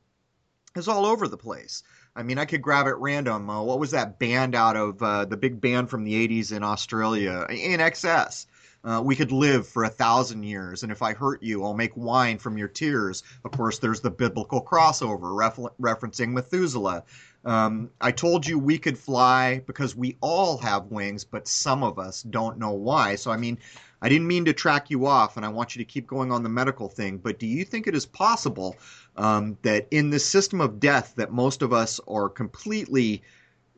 is 0.76 0.88
all 0.88 1.06
over 1.06 1.28
the 1.28 1.36
place. 1.36 1.82
I 2.14 2.22
mean, 2.22 2.38
I 2.38 2.44
could 2.44 2.60
grab 2.60 2.86
at 2.86 2.98
random. 2.98 3.48
Uh, 3.48 3.62
what 3.62 3.78
was 3.78 3.92
that 3.92 4.18
band 4.18 4.54
out 4.54 4.76
of 4.76 5.02
uh, 5.02 5.24
the 5.24 5.36
big 5.36 5.60
band 5.60 5.88
from 5.88 6.04
the 6.04 6.28
80s 6.28 6.52
in 6.52 6.62
Australia? 6.62 7.46
INXS. 7.48 8.46
Uh, 8.84 9.00
we 9.02 9.14
could 9.14 9.30
live 9.30 9.66
for 9.66 9.84
a 9.84 9.88
thousand 9.88 10.42
years, 10.42 10.82
and 10.82 10.90
if 10.90 11.02
I 11.02 11.12
hurt 11.12 11.40
you, 11.40 11.62
I'll 11.62 11.72
make 11.72 11.96
wine 11.96 12.38
from 12.38 12.58
your 12.58 12.66
tears. 12.66 13.22
Of 13.44 13.52
course, 13.52 13.78
there's 13.78 14.00
the 14.00 14.10
biblical 14.10 14.62
crossover 14.62 15.34
ref- 15.36 15.56
referencing 15.80 16.30
Methuselah. 16.30 17.04
Um, 17.44 17.90
I 18.00 18.12
told 18.12 18.46
you 18.46 18.58
we 18.58 18.78
could 18.78 18.96
fly 18.96 19.62
because 19.66 19.96
we 19.96 20.16
all 20.20 20.58
have 20.58 20.92
wings, 20.92 21.24
but 21.24 21.48
some 21.48 21.82
of 21.82 21.98
us 21.98 22.22
don't 22.22 22.58
know 22.58 22.72
why. 22.72 23.16
So, 23.16 23.32
I 23.32 23.36
mean, 23.36 23.58
I 24.00 24.08
didn't 24.08 24.26
mean 24.26 24.44
to 24.44 24.52
track 24.52 24.90
you 24.90 25.06
off, 25.06 25.36
and 25.36 25.46
I 25.46 25.48
want 25.48 25.74
you 25.74 25.84
to 25.84 25.90
keep 25.90 26.06
going 26.06 26.32
on 26.32 26.42
the 26.42 26.48
medical 26.48 26.88
thing, 26.88 27.18
but 27.18 27.38
do 27.38 27.46
you 27.46 27.64
think 27.64 27.86
it 27.86 27.94
is 27.94 28.06
possible 28.06 28.76
um, 29.16 29.56
that 29.62 29.86
in 29.90 30.10
this 30.10 30.24
system 30.24 30.60
of 30.60 30.80
death 30.80 31.14
that 31.16 31.32
most 31.32 31.62
of 31.62 31.72
us 31.72 32.00
are 32.08 32.28
completely 32.28 33.22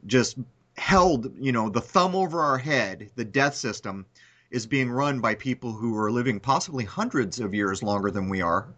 just 0.07 0.39
held, 0.77 1.33
you 1.39 1.53
know, 1.53 1.69
the 1.69 1.81
thumb 1.81 2.15
over 2.15 2.41
our 2.41 2.59
head, 2.59 3.11
the 3.17 3.25
death 3.25 3.55
system, 3.55 4.07
is 4.51 4.67
being 4.67 4.91
run 4.91 5.21
by 5.21 5.35
people 5.35 5.73
who 5.73 5.97
are 5.97 6.11
living 6.11 6.39
possibly 6.39 6.85
hundreds 6.85 7.41
of 7.41 7.55
years 7.55 7.83
longer 7.83 8.11
than 8.11 8.29
we 8.29 8.41
are? 8.41 8.69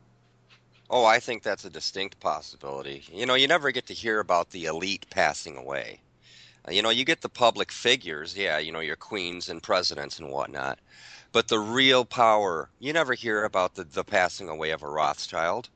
Oh, 0.88 1.04
I 1.04 1.18
think 1.18 1.42
that's 1.42 1.64
a 1.64 1.70
distinct 1.70 2.20
possibility. 2.20 3.04
You 3.12 3.26
know, 3.26 3.34
you 3.34 3.48
never 3.48 3.72
get 3.72 3.86
to 3.86 3.94
hear 3.94 4.20
about 4.20 4.50
the 4.50 4.66
elite 4.66 5.06
passing 5.10 5.56
away. 5.56 6.00
Uh, 6.66 6.72
you 6.72 6.82
know, 6.82 6.90
you 6.90 7.04
get 7.04 7.22
the 7.22 7.28
public 7.28 7.72
figures, 7.72 8.36
yeah, 8.36 8.58
you 8.58 8.70
know, 8.70 8.80
your 8.80 8.96
queens 8.96 9.48
and 9.48 9.62
presidents 9.62 10.18
and 10.18 10.30
whatnot. 10.30 10.78
But 11.32 11.48
the 11.48 11.58
real 11.58 12.04
power, 12.04 12.70
you 12.78 12.92
never 12.92 13.14
hear 13.14 13.44
about 13.44 13.74
the, 13.74 13.84
the 13.84 14.04
passing 14.04 14.48
away 14.48 14.70
of 14.70 14.82
a 14.82 14.88
Rothschild. 14.88 15.68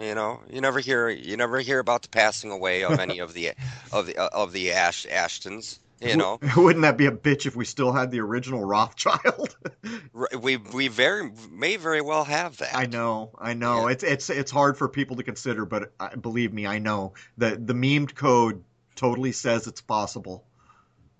You 0.00 0.14
know, 0.14 0.40
you 0.48 0.60
never 0.60 0.80
hear 0.80 1.10
you 1.10 1.36
never 1.36 1.60
hear 1.60 1.78
about 1.78 2.02
the 2.02 2.08
passing 2.08 2.50
away 2.50 2.82
of 2.82 2.98
any 2.98 3.18
of 3.18 3.34
the 3.34 3.52
of 3.92 4.06
the 4.06 4.16
of 4.18 4.52
the 4.52 4.72
Ash 4.72 5.04
Ashtons. 5.04 5.80
You 6.02 6.16
know, 6.16 6.38
wouldn't 6.56 6.82
that 6.82 6.96
be 6.96 7.06
a 7.06 7.12
bitch 7.12 7.46
if 7.46 7.54
we 7.54 7.64
still 7.64 7.92
had 7.92 8.10
the 8.10 8.20
original 8.20 8.64
Rothschild? 8.64 9.56
we 10.40 10.56
we 10.56 10.88
very 10.88 11.30
may 11.50 11.76
very 11.76 12.00
well 12.00 12.24
have 12.24 12.56
that. 12.58 12.74
I 12.74 12.86
know, 12.86 13.30
I 13.38 13.54
know. 13.54 13.86
Yeah. 13.86 13.92
It's 13.92 14.04
it's 14.04 14.30
it's 14.30 14.50
hard 14.50 14.76
for 14.76 14.88
people 14.88 15.16
to 15.16 15.22
consider, 15.22 15.64
but 15.64 15.92
uh, 16.00 16.16
believe 16.16 16.52
me, 16.52 16.66
I 16.66 16.78
know 16.78 17.14
that 17.38 17.66
the 17.66 17.74
memed 17.74 18.14
code 18.14 18.62
totally 18.96 19.32
says 19.32 19.66
it's 19.66 19.80
possible. 19.80 20.44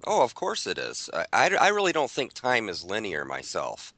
Oh, 0.04 0.22
of 0.22 0.34
course 0.34 0.66
it 0.66 0.78
is. 0.78 1.08
I, 1.12 1.26
I, 1.32 1.56
I 1.56 1.68
really 1.68 1.92
don't 1.92 2.10
think 2.10 2.32
time 2.32 2.68
is 2.68 2.84
linear 2.84 3.24
myself. 3.24 3.94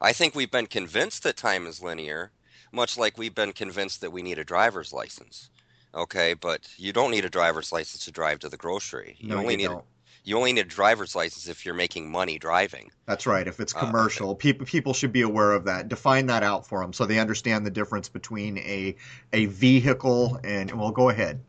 I 0.00 0.12
think 0.12 0.34
we've 0.34 0.50
been 0.50 0.66
convinced 0.66 1.24
that 1.24 1.36
time 1.36 1.66
is 1.66 1.82
linear, 1.82 2.30
much 2.72 2.96
like 2.96 3.18
we've 3.18 3.34
been 3.34 3.52
convinced 3.52 4.00
that 4.00 4.12
we 4.12 4.22
need 4.22 4.38
a 4.38 4.44
driver's 4.44 4.92
license. 4.92 5.50
Okay, 5.92 6.34
but 6.34 6.68
you 6.76 6.92
don't 6.92 7.10
need 7.10 7.24
a 7.24 7.30
driver's 7.30 7.72
license 7.72 8.04
to 8.04 8.12
drive 8.12 8.38
to 8.40 8.48
the 8.48 8.56
grocery. 8.56 9.16
You 9.18 9.30
no, 9.30 9.38
only 9.38 9.54
you 9.54 9.58
need 9.58 9.68
don't. 9.68 9.84
You 10.24 10.36
only 10.36 10.52
need 10.52 10.60
a 10.60 10.68
driver's 10.68 11.14
license 11.14 11.48
if 11.48 11.64
you're 11.64 11.74
making 11.74 12.10
money 12.10 12.38
driving. 12.38 12.90
That's 13.06 13.26
right. 13.26 13.46
If 13.46 13.60
it's 13.60 13.74
uh, 13.74 13.80
commercial, 13.80 14.32
uh, 14.32 14.34
people 14.34 14.66
people 14.66 14.94
should 14.94 15.12
be 15.12 15.22
aware 15.22 15.52
of 15.52 15.64
that. 15.64 15.88
Define 15.88 16.26
that 16.26 16.42
out 16.42 16.66
for 16.66 16.80
them 16.80 16.92
so 16.92 17.06
they 17.06 17.18
understand 17.18 17.66
the 17.66 17.70
difference 17.70 18.08
between 18.08 18.58
a 18.58 18.96
a 19.32 19.46
vehicle 19.46 20.38
and 20.44 20.70
well, 20.72 20.90
go 20.90 21.08
ahead. 21.08 21.40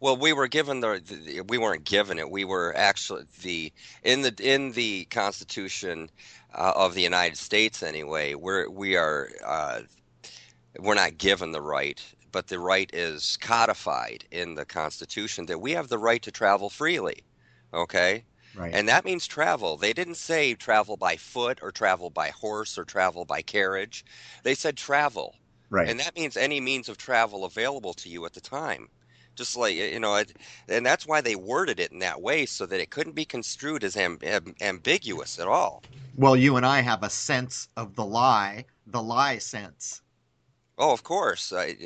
Well, 0.00 0.16
we 0.16 0.32
were 0.32 0.48
given 0.48 0.80
the, 0.80 1.02
the, 1.04 1.42
we 1.42 1.58
weren't 1.58 1.84
given 1.84 2.18
it. 2.18 2.30
We 2.30 2.44
were 2.44 2.74
actually 2.74 3.24
the 3.42 3.72
in 4.02 4.22
the 4.22 4.34
in 4.40 4.72
the 4.72 5.04
Constitution 5.04 6.10
uh, 6.54 6.72
of 6.74 6.94
the 6.94 7.02
United 7.02 7.36
States 7.36 7.82
anyway. 7.82 8.34
We're 8.34 8.68
we 8.68 8.96
are 8.96 9.28
uh, 9.44 9.80
we're 10.78 10.94
not 10.94 11.18
given 11.18 11.52
the 11.52 11.60
right, 11.60 12.02
but 12.32 12.46
the 12.46 12.58
right 12.58 12.90
is 12.94 13.36
codified 13.40 14.24
in 14.30 14.54
the 14.54 14.64
Constitution 14.64 15.46
that 15.46 15.60
we 15.60 15.72
have 15.72 15.88
the 15.88 15.98
right 15.98 16.22
to 16.22 16.30
travel 16.30 16.70
freely. 16.70 17.22
Okay. 17.72 18.24
Right. 18.56 18.74
And 18.74 18.88
that 18.88 19.04
means 19.04 19.26
travel. 19.26 19.76
They 19.76 19.92
didn't 19.92 20.16
say 20.16 20.54
travel 20.54 20.96
by 20.96 21.16
foot 21.16 21.60
or 21.62 21.70
travel 21.70 22.10
by 22.10 22.30
horse 22.30 22.76
or 22.76 22.84
travel 22.84 23.24
by 23.24 23.42
carriage. 23.42 24.04
They 24.42 24.54
said 24.54 24.76
travel. 24.76 25.36
Right. 25.70 25.88
And 25.88 26.00
that 26.00 26.16
means 26.16 26.36
any 26.36 26.60
means 26.60 26.88
of 26.88 26.98
travel 26.98 27.44
available 27.44 27.94
to 27.94 28.08
you 28.08 28.26
at 28.26 28.32
the 28.32 28.40
time 28.40 28.88
just 29.36 29.56
like 29.56 29.74
you 29.74 30.00
know 30.00 30.16
it, 30.16 30.36
and 30.68 30.84
that's 30.84 31.06
why 31.06 31.20
they 31.20 31.34
worded 31.34 31.80
it 31.80 31.92
in 31.92 31.98
that 32.00 32.20
way 32.20 32.44
so 32.44 32.66
that 32.66 32.80
it 32.80 32.90
couldn't 32.90 33.14
be 33.14 33.24
construed 33.24 33.84
as 33.84 33.96
amb- 33.96 34.22
amb- 34.22 34.60
ambiguous 34.60 35.38
at 35.38 35.48
all 35.48 35.82
well 36.16 36.36
you 36.36 36.56
and 36.56 36.66
i 36.66 36.80
have 36.80 37.02
a 37.02 37.08
sense 37.10 37.68
of 37.76 37.94
the 37.94 38.04
lie 38.04 38.64
the 38.88 39.02
lie 39.02 39.38
sense 39.38 40.02
oh 40.80 40.92
of 40.92 41.02
course 41.04 41.52
i 41.52 41.76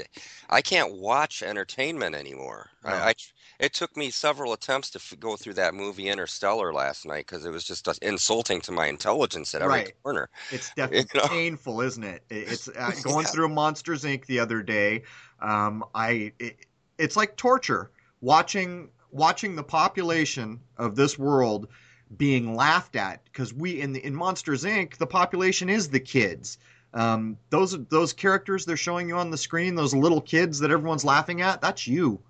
i 0.51 0.63
can't 0.63 0.95
watch 0.95 1.43
entertainment 1.43 2.15
anymore 2.15 2.71
no. 2.85 2.91
I, 2.91 3.09
I, 3.09 3.15
it 3.61 3.73
took 3.73 3.97
me 3.97 4.11
several 4.11 4.53
attempts 4.53 4.91
to 4.91 4.99
f- 4.99 5.15
go 5.21 5.37
through 5.37 5.55
that 5.55 5.75
movie 5.75 6.09
interstellar 6.09 6.73
last 6.73 7.07
night 7.07 7.27
because 7.27 7.45
it 7.45 7.51
was 7.51 7.65
just 7.65 7.87
insulting 8.03 8.61
to 8.63 8.73
my 8.73 8.87
intelligence 8.87 9.55
at 9.55 9.63
every 9.63 9.75
right. 9.75 10.03
corner 10.03 10.31
it's 10.51 10.73
definitely 10.77 11.09
you 11.15 11.21
know? 11.21 11.29
painful 11.29 11.81
isn't 11.83 12.05
it 12.05 12.23
it's 12.31 12.69
uh, 12.69 12.93
going 13.03 13.27
yeah. 13.27 13.31
through 13.33 13.49
monsters 13.49 14.05
inc 14.05 14.25
the 14.27 14.39
other 14.39 14.63
day 14.63 15.03
um, 15.41 15.85
i 15.95 16.33
it, 16.39 16.67
it's 16.99 17.17
like 17.17 17.37
torture 17.37 17.91
watching 18.21 18.89
watching 19.11 19.55
the 19.55 19.63
population 19.63 20.61
of 20.77 20.97
this 20.97 21.19
world 21.19 21.69
being 22.17 22.55
laughed 22.55 22.97
at 22.97 23.25
because 23.25 23.53
we 23.53 23.81
in 23.81 23.93
the, 23.93 24.05
in 24.05 24.15
Monsters 24.15 24.65
Inc. 24.65 24.97
the 24.97 25.07
population 25.07 25.69
is 25.69 25.89
the 25.89 26.01
kids. 26.01 26.59
Um, 26.95 27.37
those 27.51 27.77
those 27.89 28.13
characters 28.13 28.65
they're 28.65 28.77
showing 28.77 29.09
you 29.09 29.17
on 29.17 29.31
the 29.31 29.37
screen, 29.37 29.75
those 29.75 29.95
little 29.95 30.21
kids 30.21 30.61
that 30.61 30.71
everyone's 30.71 31.05
laughing 31.05 31.43
at, 31.43 31.61
that's 31.61 31.87
you. 31.87 32.21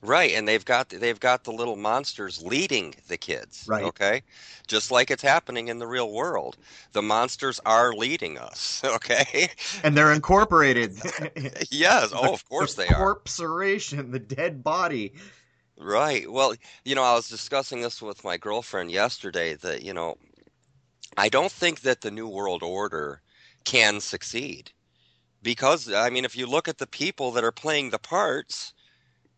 Right, 0.00 0.30
and 0.34 0.46
they've 0.46 0.64
got 0.64 0.90
they've 0.90 1.18
got 1.18 1.42
the 1.42 1.50
little 1.50 1.74
monsters 1.74 2.40
leading 2.40 2.94
the 3.08 3.16
kids. 3.16 3.64
Right. 3.66 3.82
Okay, 3.82 4.22
just 4.68 4.92
like 4.92 5.10
it's 5.10 5.22
happening 5.22 5.66
in 5.66 5.80
the 5.80 5.88
real 5.88 6.12
world, 6.12 6.56
the 6.92 7.02
monsters 7.02 7.60
are 7.66 7.92
leading 7.92 8.38
us. 8.38 8.82
Okay, 8.98 9.50
and 9.82 9.96
they're 9.96 10.12
incorporated. 10.12 10.96
yes. 11.70 12.12
Oh, 12.14 12.32
of 12.32 12.48
course 12.48 12.74
the 12.74 12.82
they 12.82 12.88
are. 12.88 12.94
Corpseration, 12.94 14.12
the 14.12 14.18
dead 14.18 14.62
body. 14.62 15.12
Right. 15.76 16.30
Well, 16.30 16.54
you 16.84 16.94
know, 16.94 17.02
I 17.02 17.14
was 17.14 17.28
discussing 17.28 17.80
this 17.80 18.00
with 18.00 18.24
my 18.24 18.36
girlfriend 18.36 18.92
yesterday. 18.92 19.54
That 19.54 19.82
you 19.82 19.92
know, 19.92 20.16
I 21.16 21.28
don't 21.28 21.50
think 21.50 21.80
that 21.80 22.00
the 22.00 22.10
new 22.12 22.28
world 22.28 22.62
order 22.62 23.20
can 23.64 24.00
succeed 24.00 24.72
because 25.42 25.92
I 25.92 26.10
mean, 26.10 26.24
if 26.24 26.36
you 26.36 26.46
look 26.46 26.68
at 26.68 26.78
the 26.78 26.86
people 26.86 27.32
that 27.32 27.44
are 27.44 27.52
playing 27.52 27.90
the 27.90 27.98
parts 27.98 28.74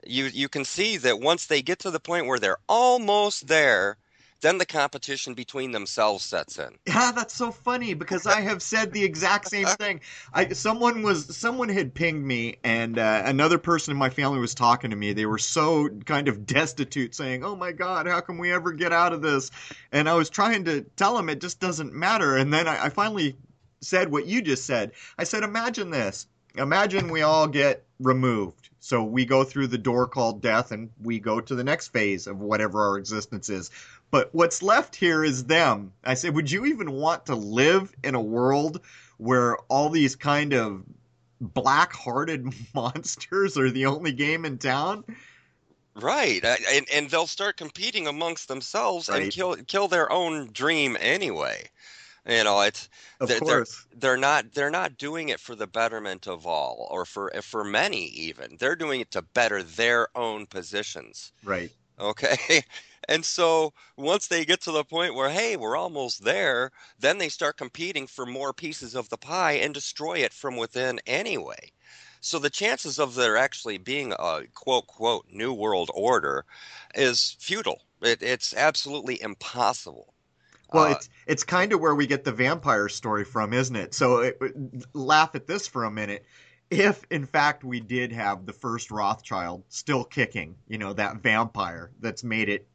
you 0.06 0.26
you 0.26 0.48
can 0.48 0.64
see 0.64 0.96
that 0.98 1.20
once 1.20 1.46
they 1.46 1.62
get 1.62 1.78
to 1.80 1.90
the 1.90 2.00
point 2.00 2.26
where 2.26 2.38
they're 2.38 2.58
almost 2.68 3.48
there, 3.48 3.96
then 4.40 4.58
the 4.58 4.66
competition 4.66 5.34
between 5.34 5.72
themselves 5.72 6.24
sets 6.24 6.58
in. 6.58 6.76
Yeah, 6.86 7.12
that's 7.12 7.34
so 7.34 7.52
funny 7.52 7.94
because 7.94 8.26
I 8.26 8.40
have 8.40 8.62
said 8.62 8.92
the 8.92 9.04
exact 9.04 9.48
same 9.48 9.66
thing. 9.78 10.00
I 10.32 10.48
someone 10.52 11.02
was 11.02 11.36
someone 11.36 11.68
had 11.68 11.94
pinged 11.94 12.24
me, 12.24 12.56
and 12.64 12.98
uh, 12.98 13.22
another 13.24 13.58
person 13.58 13.92
in 13.92 13.98
my 13.98 14.10
family 14.10 14.38
was 14.38 14.54
talking 14.54 14.90
to 14.90 14.96
me. 14.96 15.12
They 15.12 15.26
were 15.26 15.38
so 15.38 15.88
kind 16.06 16.28
of 16.28 16.46
destitute, 16.46 17.14
saying, 17.14 17.44
"Oh 17.44 17.54
my 17.54 17.72
God, 17.72 18.06
how 18.06 18.20
can 18.20 18.38
we 18.38 18.52
ever 18.52 18.72
get 18.72 18.92
out 18.92 19.12
of 19.12 19.22
this?" 19.22 19.50
And 19.92 20.08
I 20.08 20.14
was 20.14 20.30
trying 20.30 20.64
to 20.64 20.82
tell 20.96 21.16
them 21.16 21.28
it 21.28 21.40
just 21.40 21.60
doesn't 21.60 21.92
matter. 21.92 22.36
And 22.36 22.52
then 22.52 22.66
I, 22.66 22.86
I 22.86 22.88
finally 22.88 23.36
said 23.80 24.10
what 24.10 24.26
you 24.26 24.42
just 24.42 24.66
said. 24.66 24.92
I 25.18 25.24
said, 25.24 25.42
"Imagine 25.42 25.90
this. 25.90 26.26
Imagine 26.56 27.10
we 27.10 27.22
all 27.22 27.46
get 27.46 27.84
removed." 27.98 28.70
So 28.80 29.04
we 29.04 29.26
go 29.26 29.44
through 29.44 29.66
the 29.68 29.78
door 29.78 30.08
called 30.08 30.40
death 30.40 30.72
and 30.72 30.90
we 31.02 31.18
go 31.18 31.40
to 31.40 31.54
the 31.54 31.62
next 31.62 31.88
phase 31.88 32.26
of 32.26 32.40
whatever 32.40 32.82
our 32.82 32.96
existence 32.96 33.50
is. 33.50 33.70
But 34.10 34.34
what's 34.34 34.62
left 34.62 34.96
here 34.96 35.22
is 35.22 35.44
them. 35.44 35.92
I 36.02 36.14
said, 36.14 36.34
would 36.34 36.50
you 36.50 36.64
even 36.64 36.92
want 36.92 37.26
to 37.26 37.34
live 37.34 37.94
in 38.02 38.14
a 38.14 38.20
world 38.20 38.80
where 39.18 39.56
all 39.68 39.90
these 39.90 40.16
kind 40.16 40.54
of 40.54 40.82
black 41.40 41.92
hearted 41.92 42.52
monsters 42.74 43.58
are 43.58 43.70
the 43.70 43.86
only 43.86 44.12
game 44.12 44.44
in 44.44 44.58
town? 44.58 45.04
Right, 45.94 46.42
and 46.44 46.86
and 46.92 47.10
they'll 47.10 47.26
start 47.26 47.56
competing 47.56 48.06
amongst 48.06 48.46
themselves 48.48 49.08
right. 49.08 49.24
and 49.24 49.32
kill 49.32 49.56
kill 49.56 49.88
their 49.88 50.10
own 50.10 50.48
dream 50.52 50.96
anyway. 50.98 51.68
You 52.26 52.44
know, 52.44 52.60
it's 52.60 52.88
of 53.20 53.28
they're, 53.28 53.40
course 53.40 53.86
they're, 53.90 53.98
they're 54.00 54.16
not 54.16 54.52
they're 54.52 54.70
not 54.70 54.96
doing 54.98 55.28
it 55.28 55.40
for 55.40 55.54
the 55.54 55.66
betterment 55.66 56.26
of 56.26 56.46
all 56.46 56.88
or 56.90 57.04
for 57.04 57.30
for 57.42 57.64
many 57.64 58.06
even. 58.06 58.56
They're 58.58 58.76
doing 58.76 59.00
it 59.00 59.10
to 59.12 59.22
better 59.22 59.62
their 59.62 60.08
own 60.16 60.46
positions. 60.46 61.32
Right. 61.42 61.72
Okay. 61.98 62.62
And 63.08 63.24
so 63.24 63.72
once 63.96 64.28
they 64.28 64.44
get 64.44 64.60
to 64.62 64.72
the 64.72 64.84
point 64.84 65.14
where, 65.14 65.30
hey, 65.30 65.56
we're 65.56 65.76
almost 65.76 66.22
there, 66.22 66.70
then 66.98 67.18
they 67.18 67.28
start 67.28 67.56
competing 67.56 68.06
for 68.06 68.26
more 68.26 68.52
pieces 68.52 68.94
of 68.94 69.08
the 69.08 69.18
pie 69.18 69.52
and 69.52 69.74
destroy 69.74 70.18
it 70.18 70.32
from 70.32 70.56
within 70.56 71.00
anyway. 71.06 71.72
So 72.20 72.38
the 72.38 72.50
chances 72.50 72.98
of 73.00 73.14
there 73.14 73.36
actually 73.36 73.78
being 73.78 74.12
a 74.12 74.42
quote 74.54 74.86
quote 74.86 75.26
new 75.28 75.52
world 75.52 75.90
order 75.94 76.44
is 76.94 77.36
futile. 77.40 77.82
It, 78.00 78.22
it's 78.22 78.54
absolutely 78.54 79.20
impossible. 79.20 80.14
Well, 80.72 80.84
uh, 80.84 80.90
it's 80.90 81.08
it's 81.26 81.44
kind 81.44 81.72
of 81.72 81.80
where 81.80 81.94
we 81.94 82.06
get 82.06 82.24
the 82.24 82.32
vampire 82.32 82.88
story 82.88 83.24
from, 83.24 83.52
isn't 83.52 83.76
it? 83.76 83.94
So 83.94 84.18
it, 84.20 84.40
laugh 84.94 85.34
at 85.34 85.46
this 85.46 85.66
for 85.66 85.84
a 85.84 85.90
minute. 85.90 86.24
If 86.70 87.04
in 87.10 87.26
fact 87.26 87.64
we 87.64 87.80
did 87.80 88.12
have 88.12 88.46
the 88.46 88.52
first 88.52 88.90
Rothschild 88.90 89.64
still 89.68 90.04
kicking, 90.04 90.54
you 90.68 90.78
know, 90.78 90.92
that 90.92 91.16
vampire 91.16 91.90
that's 92.00 92.22
made 92.22 92.48
it 92.48 92.68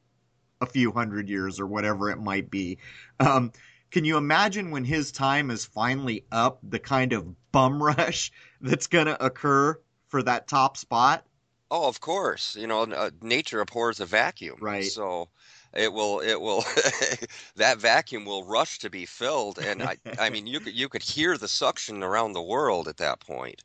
a 0.61 0.65
few 0.65 0.91
hundred 0.91 1.29
years 1.29 1.59
or 1.59 1.67
whatever 1.67 2.09
it 2.09 2.17
might 2.17 2.49
be. 2.49 2.77
Um, 3.19 3.51
can 3.91 4.03
you 4.03 4.17
imagine 4.17 4.71
when 4.71 4.83
his 4.83 5.11
time 5.11 5.49
is 5.49 5.65
finally 5.65 6.25
up, 6.31 6.59
the 6.63 6.79
kind 6.79 7.13
of 7.13 7.51
bum 7.51 7.81
rush 7.97 8.31
that's 8.61 8.87
going 8.87 9.05
to 9.05 9.25
occur 9.25 9.79
for 10.07 10.21
that 10.23 10.47
top 10.47 10.77
spot? 10.77 11.25
Oh, 11.71 11.87
of 11.87 11.99
course. 11.99 12.55
You 12.55 12.67
know, 12.67 12.83
uh, 12.83 13.11
nature 13.21 13.61
abhors 13.61 13.99
a 13.99 14.05
vacuum. 14.05 14.57
Right. 14.61 14.85
So 14.85 15.29
it 15.75 15.91
will 15.91 16.19
it 16.19 16.39
will 16.39 16.63
that 17.55 17.77
vacuum 17.77 18.25
will 18.25 18.43
rush 18.43 18.79
to 18.79 18.89
be 18.89 19.05
filled 19.05 19.59
and 19.59 19.83
I, 19.83 19.97
I 20.19 20.29
mean 20.29 20.47
you 20.47 20.59
could 20.59 20.73
you 20.73 20.89
could 20.89 21.03
hear 21.03 21.37
the 21.37 21.47
suction 21.47 22.03
around 22.03 22.33
the 22.33 22.41
world 22.41 22.87
at 22.87 22.97
that 22.97 23.19
point 23.19 23.63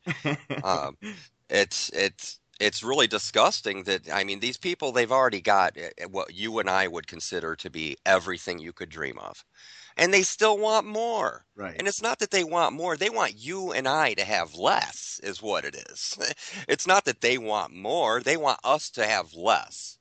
um, 0.65 0.97
it's 1.49 1.91
it's 1.91 2.39
it's 2.59 2.83
really 2.83 3.07
disgusting 3.07 3.85
that 3.85 4.11
I 4.13 4.25
mean 4.25 4.41
these 4.41 4.59
people 4.59 4.93
they've 4.93 5.13
already 5.13 5.41
got 5.41 5.77
eh, 5.77 5.91
eh, 5.99 6.07
what 6.07 6.35
you 6.35 6.59
and 6.59 6.69
I 6.69 6.89
would 6.89 7.07
consider 7.07 7.57
to 7.57 7.71
be 7.71 7.97
everything 8.05 8.59
you 8.59 8.73
could 8.73 8.91
dream 8.91 9.19
of 9.19 9.45
and 9.97 10.13
they 10.15 10.23
still 10.23 10.59
want 10.59 10.87
more. 10.87 11.45
Right. 11.55 11.77
And 11.79 11.87
it's 11.87 12.03
not 12.03 12.19
that 12.21 12.31
they 12.31 12.45
want 12.45 12.75
more, 12.75 12.97
they 12.97 13.11
want 13.11 13.35
you 13.37 13.73
and 13.73 13.87
I 13.87 14.15
to 14.15 14.25
have 14.25 14.55
less, 14.55 15.21
is 15.23 15.43
what 15.43 15.65
it 15.65 15.75
is. 15.91 16.19
it's 16.69 16.87
not 16.87 17.05
that 17.05 17.21
they 17.21 17.39
want 17.39 17.75
more, 17.75 18.21
they 18.21 18.37
want 18.37 18.61
us 18.65 18.91
to 18.91 19.07
have 19.07 19.35
less. 19.35 19.99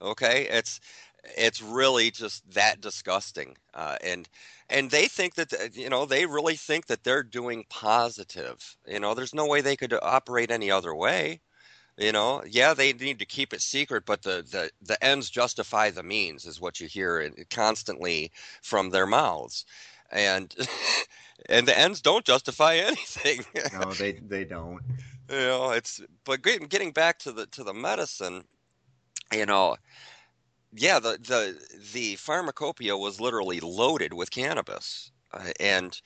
Okay? 0.00 0.48
It's 0.50 0.80
it's 1.24 1.62
really 1.62 2.10
just 2.10 2.48
that 2.54 2.80
disgusting. 2.80 3.56
Uh, 3.74 3.96
and 4.02 4.28
and 4.68 4.90
they 4.90 5.06
think 5.06 5.34
that 5.34 5.52
uh, 5.52 5.68
you 5.72 5.88
know 5.88 6.06
they 6.06 6.26
really 6.26 6.56
think 6.56 6.86
that 6.86 7.04
they're 7.04 7.22
doing 7.22 7.64
positive. 7.68 8.76
You 8.86 9.00
know, 9.00 9.14
there's 9.14 9.34
no 9.34 9.46
way 9.46 9.60
they 9.60 9.76
could 9.76 9.94
operate 10.02 10.50
any 10.50 10.70
other 10.70 10.94
way. 10.94 11.40
You 11.98 12.10
know, 12.10 12.42
yeah, 12.48 12.72
they 12.72 12.92
need 12.94 13.18
to 13.18 13.26
keep 13.26 13.52
it 13.52 13.60
secret, 13.60 14.04
but 14.06 14.22
the, 14.22 14.42
the, 14.50 14.70
the 14.80 15.04
ends 15.04 15.28
justify 15.28 15.90
the 15.90 16.02
means 16.02 16.46
is 16.46 16.58
what 16.58 16.80
you 16.80 16.86
hear 16.86 17.30
constantly 17.50 18.32
from 18.62 18.88
their 18.88 19.06
mouths, 19.06 19.66
and 20.10 20.54
and 21.50 21.68
the 21.68 21.78
ends 21.78 22.00
don't 22.00 22.24
justify 22.24 22.76
anything. 22.76 23.44
no, 23.74 23.92
they 23.92 24.12
they 24.12 24.44
don't. 24.44 24.80
You 25.30 25.36
know, 25.36 25.70
it's 25.72 26.00
but 26.24 26.42
getting 26.42 26.66
getting 26.66 26.92
back 26.92 27.18
to 27.20 27.32
the 27.32 27.46
to 27.46 27.62
the 27.62 27.74
medicine, 27.74 28.44
you 29.30 29.44
know, 29.44 29.76
yeah, 30.74 30.98
the 30.98 31.18
the 31.20 31.58
the 31.92 32.16
pharmacopoeia 32.16 32.96
was 32.96 33.20
literally 33.20 33.60
loaded 33.60 34.12
with 34.14 34.30
cannabis, 34.30 35.10
uh, 35.32 35.52
and 35.60 36.00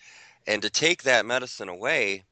and 0.47 0.63
to 0.63 0.71
take 0.71 1.05
that 1.05 1.27
medicine 1.27 1.69
away 1.69 2.25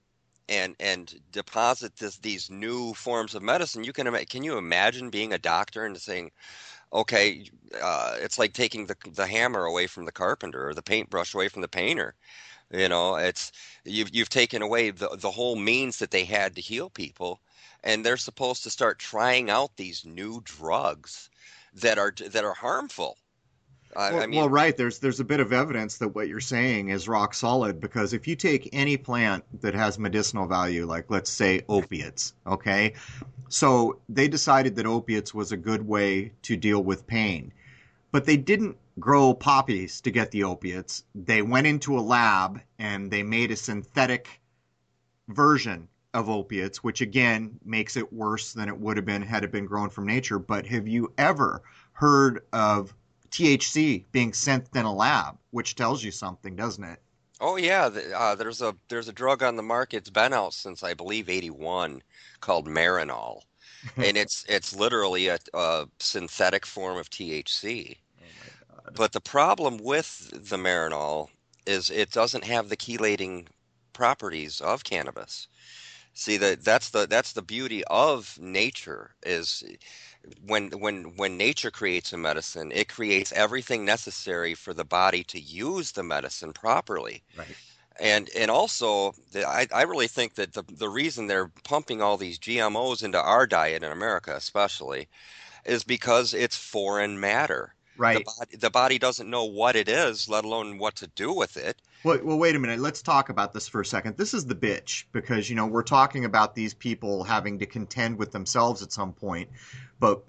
and 0.49 0.76
and 0.80 1.20
deposit 1.32 1.97
this 1.99 2.18
these 2.18 2.51
new 2.51 2.95
forms 2.95 3.35
of 3.35 3.43
medicine 3.43 3.85
you 3.85 3.93
can 3.93 4.12
can 4.26 4.45
you 4.45 4.59
imagine 4.59 5.11
being 5.11 5.32
a 5.32 5.39
doctor 5.39 5.85
and 5.87 5.99
saying 6.01 6.30
okay 6.93 7.47
uh, 7.82 8.16
it's 8.20 8.39
like 8.39 8.53
taking 8.53 8.87
the 8.87 8.97
the 9.12 9.26
hammer 9.26 9.64
away 9.64 9.87
from 9.87 10.05
the 10.05 10.12
carpenter 10.12 10.68
or 10.68 10.74
the 10.74 10.82
paintbrush 10.82 11.35
away 11.35 11.49
from 11.49 11.62
the 11.62 11.68
painter 11.68 12.14
you 12.70 12.89
know 12.89 13.16
it's 13.16 13.53
you've 13.85 14.14
you've 14.14 14.28
taken 14.28 14.62
away 14.62 14.91
the 14.91 15.09
the 15.20 15.30
whole 15.30 15.57
means 15.57 15.99
that 15.99 16.11
they 16.11 16.24
had 16.24 16.55
to 16.55 16.61
heal 16.61 16.91
people 16.91 17.41
and 17.85 18.05
they're 18.05 18.16
supposed 18.16 18.62
to 18.62 18.70
start 18.70 18.99
trying 18.99 19.51
out 19.51 19.76
these 19.76 20.05
new 20.05 20.41
drugs 20.45 21.30
that 21.75 21.99
are 21.99 22.12
that 22.31 22.45
are 22.45 22.55
harmful 22.55 23.16
I, 23.97 24.12
well, 24.12 24.22
I 24.22 24.27
mean, 24.27 24.41
well, 24.41 24.49
right. 24.49 24.77
There's 24.77 24.99
there's 24.99 25.20
a 25.20 25.25
bit 25.25 25.41
of 25.41 25.53
evidence 25.53 25.99
that 25.99 26.09
what 26.09 26.29
you're 26.29 26.41
saying 26.41 26.89
is 26.89 27.09
rock 27.09 27.35
solid 27.35 27.81
because 27.81 28.12
if 28.12 28.27
you 28.27 28.35
take 28.35 28.68
any 28.72 28.97
plant 28.97 29.45
that 29.61 29.75
has 29.75 29.99
medicinal 29.99 30.47
value, 30.47 30.85
like 30.85 31.11
let's 31.11 31.31
say 31.31 31.62
opiates, 31.68 32.35
okay, 32.47 32.95
so 33.49 34.01
they 34.09 34.27
decided 34.27 34.77
that 34.77 34.87
opiates 34.87 35.33
was 35.33 35.53
a 35.53 35.57
good 35.57 35.87
way 35.87 36.33
to 36.43 36.57
deal 36.57 36.83
with 36.83 37.07
pain, 37.07 37.53
but 38.11 38.25
they 38.25 38.37
didn't 38.37 38.77
grow 38.99 39.33
poppies 39.33 40.01
to 40.01 40.11
get 40.11 40.31
the 40.31 40.45
opiates. 40.45 41.05
They 41.14 41.43
went 41.43 41.66
into 41.66 41.99
a 41.99 42.01
lab 42.01 42.61
and 42.79 43.11
they 43.11 43.22
made 43.22 43.51
a 43.51 43.57
synthetic 43.57 44.41
version 45.29 45.89
of 46.15 46.31
opiates, 46.31 46.83
which 46.83 47.01
again 47.01 47.59
makes 47.65 47.97
it 47.97 48.12
worse 48.12 48.53
than 48.53 48.69
it 48.69 48.79
would 48.79 48.97
have 48.97 49.05
been 49.05 49.21
had 49.21 49.45
it 49.45 49.53
been 49.53 49.67
grown 49.67 49.91
from 49.91 50.07
nature. 50.07 50.39
But 50.39 50.65
have 50.67 50.89
you 50.89 51.12
ever 51.19 51.62
heard 51.93 52.47
of 52.53 52.95
THC 53.31 54.05
being 54.12 54.33
sent 54.33 54.69
in 54.75 54.85
a 54.85 54.95
lab, 54.95 55.37
which 55.51 55.75
tells 55.75 56.05
you 56.05 56.12
something, 56.12 56.55
doesn't 56.55 56.85
it? 56.85 57.01
Oh 57.41 57.57
yeah, 57.57 57.91
uh, 58.17 58.37
there's 58.37 58.62
a 58.62 58.77
there's 58.89 59.09
a 59.09 59.12
drug 59.12 59.43
on 59.43 59.57
the 59.57 59.62
market. 59.62 59.99
It's 59.99 60.11
been 60.11 60.33
out 60.33 60.55
since 60.55 60.85
I 60.85 60.95
believe 60.95 61.29
'81 61.29 62.01
called 62.41 62.69
Marinol, 62.69 63.43
and 63.97 64.17
it's 64.17 64.47
it's 64.49 64.75
literally 64.75 65.27
a, 65.27 65.39
a 65.53 65.87
synthetic 65.99 66.65
form 66.65 66.97
of 66.97 67.11
THC. 67.11 67.99
Oh 68.73 68.91
but 68.95 69.12
the 69.12 69.21
problem 69.21 69.79
with 69.79 70.31
the 70.33 70.57
Marinol 70.57 71.29
is 71.67 71.91
it 71.91 72.12
doesn't 72.12 72.45
have 72.45 72.69
the 72.69 72.77
chelating 72.77 73.49
properties 73.93 74.61
of 74.61 74.85
cannabis. 74.85 75.49
See 76.15 76.37
that 76.39 76.65
that's 76.65 76.91
the 76.91 77.07
that's 77.07 77.33
the 77.33 77.43
beauty 77.43 77.83
of 77.87 78.39
nature 78.41 79.17
is 79.27 79.65
when 80.47 80.71
when 80.71 81.17
when 81.17 81.37
nature 81.37 81.73
creates 81.73 82.12
a 82.12 82.17
medicine, 82.17 82.71
it 82.73 82.89
creates 82.89 83.33
everything 83.33 83.85
necessary 83.85 84.55
for 84.55 84.73
the 84.73 84.85
body 84.85 85.25
to 85.25 85.41
use 85.41 85.93
the 85.93 86.05
medicine 86.05 86.53
properly. 86.53 87.25
Right. 87.37 87.57
And 87.99 88.31
and 88.37 88.51
also, 88.51 89.15
the, 89.33 89.47
I 89.47 89.67
I 89.73 89.83
really 89.83 90.09
think 90.09 90.35
that 90.35 90.53
the 90.53 90.62
the 90.62 90.89
reason 90.89 91.27
they're 91.27 91.51
pumping 91.65 92.01
all 92.01 92.17
these 92.17 92.39
GMOs 92.39 93.03
into 93.03 93.21
our 93.21 93.47
diet 93.47 93.83
in 93.83 93.91
America, 93.91 94.35
especially, 94.37 95.09
is 95.65 95.85
because 95.85 96.33
it's 96.33 96.57
foreign 96.57 97.19
matter. 97.19 97.75
Right. 97.97 98.19
The 98.19 98.25
body, 98.25 98.57
the 98.57 98.71
body 98.71 98.99
doesn't 98.99 99.31
know 99.31 99.45
what 99.45 99.77
it 99.77 99.89
is, 99.89 100.29
let 100.29 100.45
alone 100.45 100.79
what 100.79 100.97
to 100.97 101.07
do 101.09 101.33
with 101.33 101.57
it. 101.57 101.81
Well, 102.03 102.19
well, 102.23 102.39
wait 102.39 102.57
a 102.57 102.59
minute. 102.59 102.81
Let's 102.81 103.03
talk 103.03 103.29
about 103.29 103.53
this 103.53 103.69
for 103.69 103.81
a 103.81 103.87
second. 103.87 104.17
This 104.17 104.35
is 104.35 104.47
the 104.47 104.55
bitch 104.55 105.05
because 105.13 105.49
you 105.49 105.57
know 105.57 105.67
we're 105.67 105.83
talking 105.83 106.25
about 106.25 106.55
these 106.55 106.75
people 106.75 107.25
having 107.25 107.59
to 107.61 107.67
contend 107.67 108.19
with 108.19 108.33
themselves 108.33 108.83
at 108.83 108.93
some 108.93 109.13
point, 109.13 109.49
but 110.01 110.25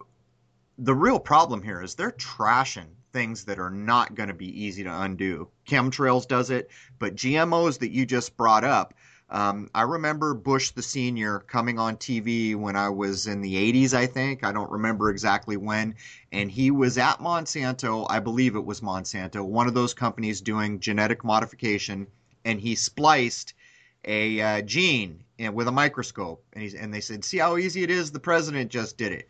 the 0.78 0.93
real 0.93 1.20
problem 1.20 1.63
here 1.63 1.82
is 1.82 1.95
they're 1.95 2.11
trashing 2.11 2.88
things 3.13 3.45
that 3.45 3.59
are 3.59 3.70
not 3.70 4.13
going 4.13 4.28
to 4.28 4.36
be 4.36 4.63
easy 4.63 4.84
to 4.84 5.01
undo. 5.01 5.47
Chemtrails 5.66 6.28
does 6.28 6.49
it, 6.49 6.70
but 6.99 7.16
GMOs 7.16 7.80
that 7.80 7.91
you 7.91 8.05
just 8.05 8.36
brought 8.36 8.66
up 8.66 8.93
um, 9.30 9.71
I 9.73 9.82
remember 9.82 10.36
Bush 10.36 10.69
the 10.71 10.84
senior 10.84 11.39
coming 11.39 11.80
on 11.80 11.97
TV 11.97 12.55
when 12.55 12.76
I 12.76 12.89
was 12.89 13.26
in 13.26 13.41
the 13.41 13.55
80s, 13.55 13.93
I 13.93 14.05
think. 14.05 14.43
I 14.43 14.51
don't 14.51 14.69
remember 14.69 15.09
exactly 15.09 15.57
when. 15.57 15.95
And 16.32 16.51
he 16.51 16.69
was 16.69 16.97
at 16.99 17.19
Monsanto, 17.19 18.05
I 18.09 18.19
believe 18.19 18.55
it 18.55 18.65
was 18.65 18.82
Monsanto, 18.82 19.43
one 19.43 19.67
of 19.67 19.73
those 19.73 19.95
companies 19.95 20.41
doing 20.41 20.80
genetic 20.80 21.23
modification, 21.23 22.07
and 22.43 22.61
he 22.61 22.76
spliced 22.76 23.55
a 24.03 24.39
uh, 24.41 24.61
gene 24.61 25.23
with 25.53 25.67
a 25.67 25.71
microscope. 25.71 26.45
And, 26.53 26.71
and 26.73 26.93
they 26.93 27.01
said, 27.01 27.26
See 27.26 27.39
how 27.39 27.57
easy 27.57 27.82
it 27.82 27.89
is? 27.89 28.11
The 28.11 28.19
president 28.19 28.69
just 28.69 28.95
did 28.95 29.11
it. 29.11 29.28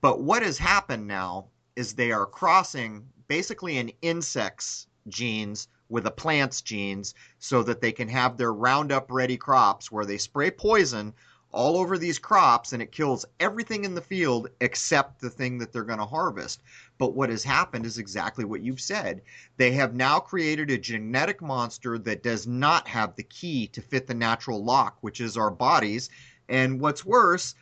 But 0.00 0.22
what 0.22 0.42
has 0.42 0.56
happened 0.56 1.06
now 1.06 1.48
is 1.76 1.92
they 1.92 2.10
are 2.10 2.24
crossing 2.24 3.06
basically 3.28 3.76
an 3.76 3.90
insect's 4.00 4.86
genes 5.08 5.68
with 5.90 6.04
the 6.04 6.10
plant's 6.10 6.62
genes 6.62 7.14
so 7.38 7.62
that 7.62 7.80
they 7.80 7.92
can 7.92 8.08
have 8.08 8.36
their 8.36 8.52
Roundup 8.52 9.10
ready 9.10 9.36
crops 9.36 9.92
where 9.92 10.06
they 10.06 10.16
spray 10.16 10.50
poison 10.50 11.12
all 11.52 11.76
over 11.76 11.98
these 11.98 12.18
crops 12.18 12.72
and 12.72 12.80
it 12.80 12.92
kills 12.92 13.26
everything 13.40 13.84
in 13.84 13.94
the 13.94 14.00
field 14.00 14.48
except 14.60 15.20
the 15.20 15.30
thing 15.30 15.58
that 15.58 15.72
they're 15.72 15.82
going 15.82 15.98
to 15.98 16.04
harvest. 16.04 16.62
But 16.96 17.14
what 17.14 17.30
has 17.30 17.42
happened 17.42 17.86
is 17.86 17.98
exactly 17.98 18.44
what 18.44 18.62
you've 18.62 18.80
said. 18.80 19.22
They 19.56 19.72
have 19.72 19.94
now 19.94 20.20
created 20.20 20.70
a 20.70 20.78
genetic 20.78 21.42
monster 21.42 21.98
that 21.98 22.22
does 22.22 22.46
not 22.46 22.86
have 22.86 23.16
the 23.16 23.24
key 23.24 23.66
to 23.68 23.82
fit 23.82 24.06
the 24.06 24.14
natural 24.14 24.62
lock, 24.62 24.98
which 25.00 25.20
is 25.20 25.36
our 25.36 25.50
bodies. 25.50 26.08
And 26.48 26.80
what's 26.80 27.04
worse, 27.04 27.54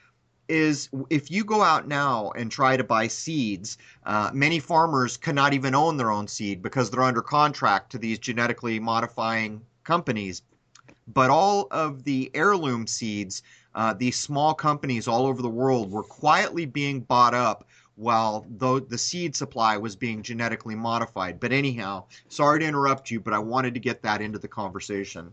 is 0.49 0.89
if 1.11 1.31
you 1.31 1.45
go 1.45 1.63
out 1.63 1.87
now 1.87 2.31
and 2.31 2.51
try 2.51 2.77
to 2.77 2.85
buy 2.85 3.07
seeds, 3.07 3.79
uh, 4.05 4.31
many 4.33 4.59
farmers 4.59 5.17
cannot 5.17 5.53
even 5.53 5.75
own 5.75 5.97
their 5.97 6.11
own 6.11 6.27
seed 6.27 6.63
because 6.63 6.91
they're 6.91 7.03
under 7.03 7.23
contract 7.23 7.91
to 7.93 7.99
these 7.99 8.19
genetically 8.19 8.81
modifying 8.81 9.61
companies. 9.85 10.43
But 11.07 11.31
all 11.31 11.69
of 11.71 12.05
the 12.05 12.31
heirloom 12.35 12.87
seeds, 12.87 13.43
uh, 13.75 13.95
these 13.95 14.17
small 14.19 14.55
companies 14.55 15.09
all 15.09 15.27
over 15.27 15.41
the 15.41 15.49
world 15.49 15.91
were 15.91 16.03
quietly 16.03 16.67
being 16.67 17.01
bought 17.01 17.35
up 17.35 17.67
while 17.99 18.47
the, 18.59 18.81
the 18.89 18.99
seed 18.99 19.35
supply 19.35 19.77
was 19.77 19.97
being 19.97 20.23
genetically 20.23 20.75
modified. 20.75 21.41
But 21.41 21.53
anyhow, 21.53 22.05
sorry 22.29 22.61
to 22.61 22.67
interrupt 22.67 23.11
you, 23.11 23.21
but 23.21 23.35
I 23.35 23.39
wanted 23.39 23.75
to 23.75 23.81
get 23.81 24.03
that 24.03 24.23
into 24.23 24.39
the 24.39 24.49
conversation. 24.49 25.33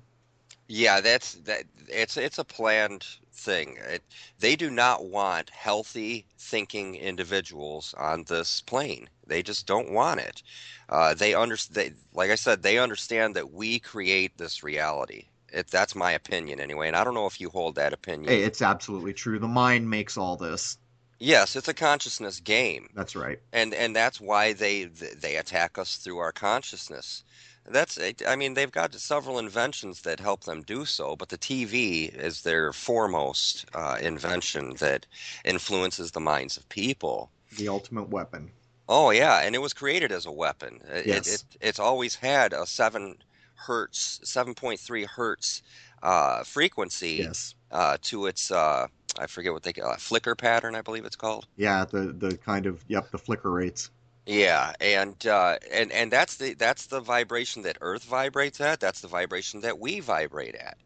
Yeah, 0.67 1.01
that's 1.01 1.33
that. 1.45 1.63
It's 1.87 2.17
it's 2.17 2.39
a 2.39 2.43
planned 2.43 3.05
thing. 3.33 3.77
It, 3.87 4.03
they 4.39 4.55
do 4.55 4.69
not 4.71 5.05
want 5.05 5.49
healthy 5.49 6.25
thinking 6.39 6.95
individuals 6.95 7.93
on 7.97 8.23
this 8.23 8.61
plane. 8.61 9.09
They 9.27 9.43
just 9.43 9.67
don't 9.67 9.91
want 9.91 10.21
it. 10.21 10.41
Uh, 10.89 11.13
they 11.13 11.35
understand. 11.35 11.95
Like 12.13 12.31
I 12.31 12.35
said, 12.35 12.63
they 12.63 12.79
understand 12.79 13.35
that 13.35 13.51
we 13.51 13.79
create 13.79 14.37
this 14.37 14.63
reality. 14.63 15.25
It, 15.53 15.67
that's 15.67 15.95
my 15.95 16.11
opinion 16.11 16.59
anyway, 16.59 16.87
and 16.87 16.97
I 16.97 17.03
don't 17.03 17.13
know 17.13 17.27
if 17.27 17.39
you 17.39 17.49
hold 17.49 17.75
that 17.75 17.93
opinion. 17.93 18.31
Hey, 18.31 18.43
it's 18.43 18.61
absolutely 18.61 19.13
true. 19.13 19.39
The 19.39 19.47
mind 19.47 19.89
makes 19.89 20.17
all 20.17 20.35
this. 20.35 20.77
Yes, 21.19 21.55
it's 21.55 21.67
a 21.67 21.73
consciousness 21.73 22.39
game. 22.39 22.89
That's 22.93 23.15
right. 23.15 23.39
And 23.53 23.73
and 23.73 23.95
that's 23.95 24.19
why 24.19 24.53
they 24.53 24.85
they 24.85 25.37
attack 25.37 25.77
us 25.77 25.97
through 25.97 26.17
our 26.17 26.31
consciousness. 26.31 27.23
That's 27.67 27.97
I 28.27 28.35
mean 28.35 28.53
they've 28.53 28.71
got 28.71 28.93
several 28.95 29.39
inventions 29.39 30.01
that 30.01 30.19
help 30.19 30.43
them 30.43 30.61
do 30.61 30.85
so, 30.85 31.15
but 31.15 31.29
the 31.29 31.37
TV 31.37 32.13
is 32.13 32.41
their 32.41 32.71
foremost 32.71 33.65
uh, 33.73 33.97
invention 34.01 34.75
that 34.75 35.05
influences 35.43 36.11
the 36.11 36.19
minds 36.19 36.57
of 36.57 36.69
people. 36.69 37.31
The 37.57 37.67
ultimate 37.67 38.09
weapon. 38.09 38.51
Oh 38.87 39.09
yeah, 39.09 39.41
and 39.41 39.55
it 39.55 39.61
was 39.61 39.73
created 39.73 40.11
as 40.11 40.25
a 40.25 40.31
weapon. 40.31 40.79
Yes. 41.05 41.27
It, 41.27 41.33
it 41.33 41.43
it's 41.61 41.79
always 41.79 42.15
had 42.15 42.53
a 42.53 42.65
seven 42.67 43.17
hertz, 43.55 44.19
seven 44.23 44.53
point 44.53 44.79
three 44.79 45.05
hertz 45.05 45.63
uh, 46.03 46.43
frequency 46.43 47.15
Yes. 47.23 47.55
uh, 47.71 47.97
to 48.03 48.27
its 48.27 48.51
uh, 48.51 48.87
I 49.17 49.27
forget 49.27 49.53
what 49.53 49.63
they 49.63 49.73
call 49.73 49.93
it, 49.93 50.01
flicker 50.01 50.35
pattern, 50.35 50.75
I 50.75 50.81
believe 50.81 51.05
it's 51.05 51.15
called. 51.15 51.47
Yeah, 51.55 51.85
the 51.85 52.13
the 52.13 52.37
kind 52.37 52.65
of 52.65 52.83
yep, 52.87 53.11
the 53.11 53.17
flicker 53.17 53.51
rates. 53.51 53.89
Yeah, 54.25 54.73
and 54.81 55.25
uh, 55.27 55.57
and 55.71 55.91
and 55.91 56.11
that's 56.11 56.37
the 56.37 56.55
that's 56.55 56.87
the 56.87 56.99
vibration 56.99 57.61
that 57.63 57.77
Earth 57.81 58.03
vibrates 58.05 58.59
at. 58.59 58.79
That's 58.79 59.01
the 59.01 59.07
vibration 59.07 59.61
that 59.61 59.79
we 59.79 59.99
vibrate 59.99 60.55
at. 60.55 60.77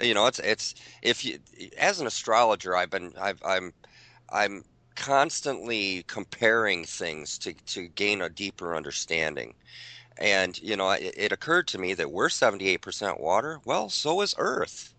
You 0.00 0.14
know, 0.14 0.26
it's 0.26 0.38
it's 0.38 0.74
if 1.02 1.24
you 1.24 1.38
as 1.78 2.00
an 2.00 2.06
astrologer, 2.06 2.74
I've 2.76 2.90
been 2.90 3.12
I've, 3.20 3.42
I'm 3.44 3.72
I'm 4.30 4.64
constantly 4.96 6.04
comparing 6.08 6.84
things 6.84 7.38
to 7.40 7.54
to 7.66 7.88
gain 7.88 8.22
a 8.22 8.30
deeper 8.30 8.74
understanding. 8.74 9.54
And 10.18 10.58
you 10.62 10.76
know, 10.76 10.90
it, 10.92 11.14
it 11.16 11.32
occurred 11.32 11.68
to 11.68 11.78
me 11.78 11.94
that 11.94 12.10
we're 12.10 12.28
78% 12.28 13.20
water. 13.20 13.60
Well, 13.64 13.90
so 13.90 14.22
is 14.22 14.34
Earth. 14.38 14.94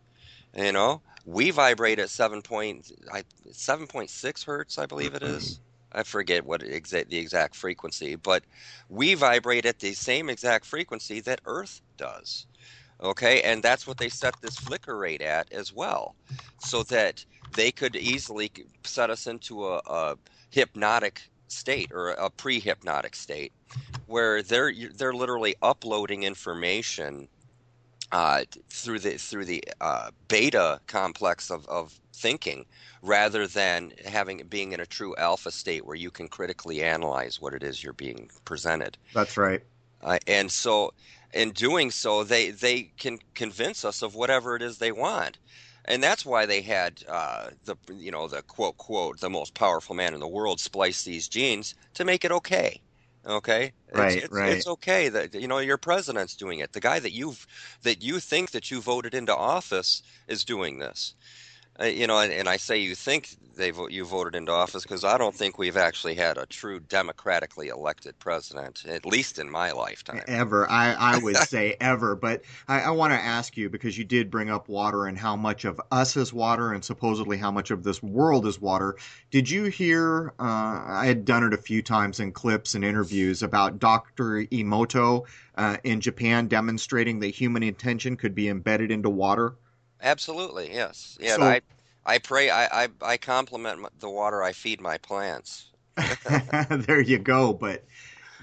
You 0.55 0.71
know, 0.71 1.01
we 1.25 1.51
vibrate 1.51 1.99
at 1.99 2.09
7 2.09 2.41
point, 2.41 2.91
I, 3.11 3.23
7.6 3.51 4.45
hertz, 4.45 4.77
I 4.77 4.85
believe 4.85 5.13
it 5.15 5.23
is. 5.23 5.59
I 5.97 6.03
forget 6.03 6.45
what 6.45 6.61
exact 6.61 7.09
the 7.09 7.17
exact 7.17 7.55
frequency, 7.55 8.15
but 8.15 8.43
we 8.87 9.15
vibrate 9.15 9.65
at 9.65 9.79
the 9.79 9.93
same 9.93 10.29
exact 10.29 10.65
frequency 10.65 11.21
that 11.21 11.41
Earth 11.45 11.81
does. 11.97 12.45
Okay, 13.01 13.41
and 13.41 13.63
that's 13.63 13.87
what 13.87 13.97
they 13.97 14.09
set 14.09 14.35
this 14.41 14.57
flicker 14.57 14.95
rate 14.97 15.21
at 15.23 15.51
as 15.51 15.73
well, 15.73 16.15
so 16.59 16.83
that 16.83 17.25
they 17.55 17.71
could 17.71 17.95
easily 17.95 18.51
set 18.83 19.09
us 19.09 19.25
into 19.25 19.67
a, 19.67 19.81
a 19.87 20.17
hypnotic 20.51 21.21
state 21.47 21.91
or 21.91 22.09
a 22.09 22.29
pre-hypnotic 22.29 23.15
state, 23.15 23.51
where 24.05 24.43
they're 24.43 24.73
they're 24.95 25.13
literally 25.13 25.55
uploading 25.63 26.23
information 26.23 27.27
uh, 28.11 28.43
through 28.69 28.99
the 28.99 29.17
through 29.17 29.45
the 29.45 29.63
uh, 29.81 30.11
beta 30.27 30.79
complex 30.87 31.51
of, 31.51 31.67
of 31.67 31.99
thinking 32.13 32.65
rather 33.01 33.47
than 33.47 33.91
having 34.05 34.43
being 34.49 34.71
in 34.71 34.79
a 34.79 34.85
true 34.85 35.15
alpha 35.17 35.51
state 35.51 35.85
where 35.85 35.95
you 35.95 36.09
can 36.09 36.27
critically 36.27 36.81
analyze 36.81 37.41
what 37.41 37.53
it 37.53 37.63
is 37.63 37.83
you're 37.83 37.93
being 37.93 38.29
presented. 38.45 38.97
That's 39.13 39.37
right. 39.37 39.61
Uh, 40.01 40.19
and 40.27 40.51
so, 40.51 40.93
in 41.33 41.51
doing 41.51 41.91
so, 41.91 42.23
they 42.23 42.51
they 42.51 42.91
can 42.97 43.19
convince 43.35 43.83
us 43.83 44.01
of 44.01 44.15
whatever 44.15 44.55
it 44.55 44.61
is 44.61 44.77
they 44.77 44.91
want. 44.91 45.37
And 45.85 46.03
that's 46.03 46.25
why 46.25 46.45
they 46.45 46.61
had 46.61 47.03
uh, 47.07 47.49
the 47.65 47.75
you 47.93 48.11
know 48.11 48.27
the 48.27 48.41
quote 48.41 48.77
quote 48.77 49.19
the 49.19 49.29
most 49.29 49.53
powerful 49.53 49.95
man 49.95 50.13
in 50.13 50.19
the 50.19 50.27
world 50.27 50.59
splice 50.59 51.03
these 51.03 51.27
genes 51.27 51.75
to 51.93 52.05
make 52.05 52.25
it 52.25 52.31
okay. 52.31 52.81
Okay, 53.27 53.73
right, 53.93 54.15
it's, 54.15 54.25
it's, 54.25 54.33
right. 54.33 54.53
It's 54.53 54.67
okay 54.67 55.09
that 55.09 55.35
you 55.35 55.49
know 55.49 55.57
your 55.57 55.77
president's 55.77 56.35
doing 56.35 56.59
it. 56.59 56.71
The 56.71 56.79
guy 56.79 56.99
that 56.99 57.11
you've 57.11 57.45
that 57.83 58.01
you 58.01 58.19
think 58.21 58.51
that 58.51 58.71
you 58.71 58.79
voted 58.79 59.13
into 59.13 59.35
office 59.35 60.01
is 60.29 60.45
doing 60.45 60.79
this. 60.79 61.13
Uh, 61.79 61.85
you 61.85 62.07
know, 62.07 62.17
and, 62.17 62.33
and, 62.33 62.49
I 62.49 62.57
say 62.57 62.79
you 62.79 62.95
think 62.95 63.35
they 63.55 63.69
vote, 63.69 63.91
you 63.91 64.03
voted 64.03 64.33
into 64.33 64.51
office 64.51 64.81
because 64.81 65.03
I 65.03 65.17
don't 65.17 65.35
think 65.35 65.59
we've 65.59 65.77
actually 65.77 66.15
had 66.15 66.37
a 66.37 66.47
true 66.47 66.79
democratically 66.79 67.67
elected 67.67 68.17
president, 68.17 68.83
at 68.87 69.05
least 69.05 69.37
in 69.37 69.49
my 69.49 69.71
lifetime. 69.71 70.21
Ever, 70.27 70.69
I, 70.71 70.93
I 70.93 71.17
would 71.19 71.37
say 71.47 71.75
ever. 71.79 72.15
But 72.15 72.41
I, 72.67 72.81
I 72.81 72.89
want 72.89 73.13
to 73.13 73.19
ask 73.19 73.55
you 73.55 73.69
because 73.69 73.95
you 73.95 74.05
did 74.05 74.31
bring 74.31 74.49
up 74.49 74.69
water 74.69 75.05
and 75.05 75.17
how 75.17 75.35
much 75.35 75.65
of 75.65 75.79
us 75.91 76.17
is 76.17 76.33
water, 76.33 76.73
and 76.73 76.83
supposedly 76.83 77.37
how 77.37 77.51
much 77.51 77.69
of 77.69 77.83
this 77.83 78.01
world 78.01 78.47
is 78.47 78.59
water. 78.59 78.95
Did 79.29 79.47
you 79.47 79.65
hear? 79.65 80.33
Uh, 80.39 80.81
I 80.87 81.05
had 81.05 81.25
done 81.25 81.43
it 81.43 81.53
a 81.53 81.57
few 81.57 81.83
times 81.83 82.19
in 82.19 82.31
clips 82.31 82.73
and 82.73 82.83
interviews 82.83 83.43
about 83.43 83.77
Dr. 83.77 84.45
Emoto 84.45 85.25
uh, 85.55 85.77
in 85.83 86.01
Japan 86.01 86.47
demonstrating 86.47 87.19
that 87.19 87.27
human 87.27 87.61
intention 87.61 88.17
could 88.17 88.33
be 88.33 88.49
embedded 88.49 88.89
into 88.89 89.11
water. 89.11 89.53
Absolutely, 90.01 90.73
yes. 90.73 91.17
Yeah, 91.19 91.35
So- 91.35 91.43
I 91.43 91.61
I 92.05 92.19
pray 92.19 92.49
I 92.49 92.83
I, 92.83 92.87
I 93.01 93.17
compliment 93.17 93.85
the 93.99 94.09
water 94.09 94.43
I 94.43 94.53
feed 94.53 94.81
my 94.81 94.97
plants. 94.97 95.71
there 96.69 97.01
you 97.01 97.17
go. 97.19 97.53
But 97.53 97.83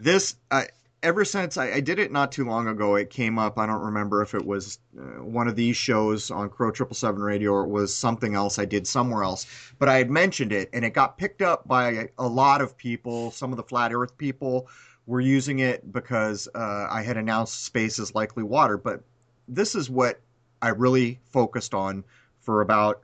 this, 0.01 0.37
uh, 0.51 0.65
ever 1.03 1.25
since 1.25 1.57
I, 1.57 1.73
I 1.73 1.81
did 1.81 1.99
it 1.99 2.11
not 2.11 2.33
too 2.33 2.45
long 2.45 2.69
ago, 2.69 2.97
it 2.97 3.11
came 3.11 3.39
up. 3.39 3.59
I 3.59 3.67
don't 3.67 3.81
remember 3.83 4.23
if 4.23 4.35
it 4.35 4.45
was 4.45 4.79
uh, 4.99 5.23
one 5.23 5.49
of 5.49 5.57
these 5.57 5.77
shows 5.77 6.31
on 6.31 6.49
Crow 6.49 6.71
Triple 6.71 6.97
Seven 6.97 7.23
Radio 7.23 7.53
or 7.53 7.65
it 7.65 7.69
was 7.69 7.95
something 7.97 8.35
else 8.35 8.59
I 8.59 8.65
did 8.65 8.87
somewhere 8.87 9.23
else. 9.23 9.47
But 9.79 9.89
I 9.89 9.99
had 9.99 10.11
mentioned 10.11 10.53
it, 10.53 10.69
and 10.73 10.85
it 10.85 10.91
got 10.91 11.19
picked 11.19 11.43
up 11.43 11.67
by 11.69 12.09
a 12.19 12.27
lot 12.27 12.61
of 12.61 12.77
people. 12.77 13.31
Some 13.31 13.53
of 13.53 13.57
the 13.57 13.63
flat 13.63 13.93
Earth 13.93 14.17
people 14.19 14.69
were 15.07 15.21
using 15.21 15.59
it 15.61 15.93
because 15.93 16.49
uh, 16.55 16.89
I 16.91 17.03
had 17.03 17.17
announced 17.17 17.65
space 17.65 17.99
is 17.99 18.15
likely 18.15 18.43
water. 18.43 18.79
But 18.79 19.03
this 19.47 19.75
is 19.75 19.91
what 19.91 20.21
I 20.65 20.69
really 20.71 21.21
focused 21.31 21.75
on 21.75 22.05
for 22.41 22.62
about 22.62 23.03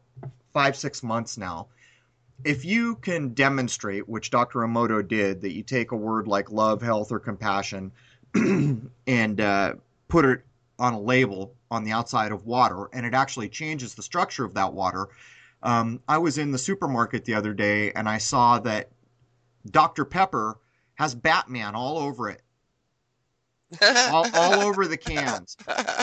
five, 0.55 0.75
six 0.75 1.03
months 1.03 1.37
now. 1.37 1.67
If 2.43 2.65
you 2.65 2.97
can 2.97 3.35
demonstrate, 3.35 4.09
which 4.09 4.31
Dr. 4.31 4.61
Emoto 4.61 5.07
did, 5.07 5.43
that 5.43 5.53
you 5.53 5.63
take 5.63 5.93
a 5.93 5.97
word 5.97 6.27
like 6.27 6.51
love, 6.51 6.81
health, 6.81 7.13
or 7.13 7.19
compassion 7.19 7.93
and 8.35 9.41
uh, 9.43 9.75
put 10.09 10.25
it 10.25 10.41
on 10.79 10.95
a 10.95 11.01
label 11.01 11.53
on 11.71 11.85
the 11.85 11.93
outside 11.93 12.33
of 12.33 12.47
water, 12.47 12.89
and 12.95 13.05
it 13.05 13.13
actually 13.13 13.51
changes 13.51 13.95
the 13.95 14.03
structure 14.03 14.45
of 14.47 14.55
that 14.55 14.73
water. 14.73 15.09
Um, 15.63 16.01
I 16.09 16.17
was 16.17 16.39
in 16.39 16.53
the 16.53 16.59
supermarket 16.59 17.27
the 17.27 17.35
other 17.35 17.53
day 17.53 17.93
and 17.93 18.09
I 18.09 18.17
saw 18.17 18.59
that 18.61 18.89
Dr. 19.71 20.07
Pepper 20.07 20.57
has 20.95 21.15
Batman 21.15 21.75
all 21.75 21.99
over 21.99 22.31
it, 22.31 22.41
all, 23.83 24.27
all 24.35 24.61
over 24.67 24.87
the 24.87 24.97
cans 24.97 25.57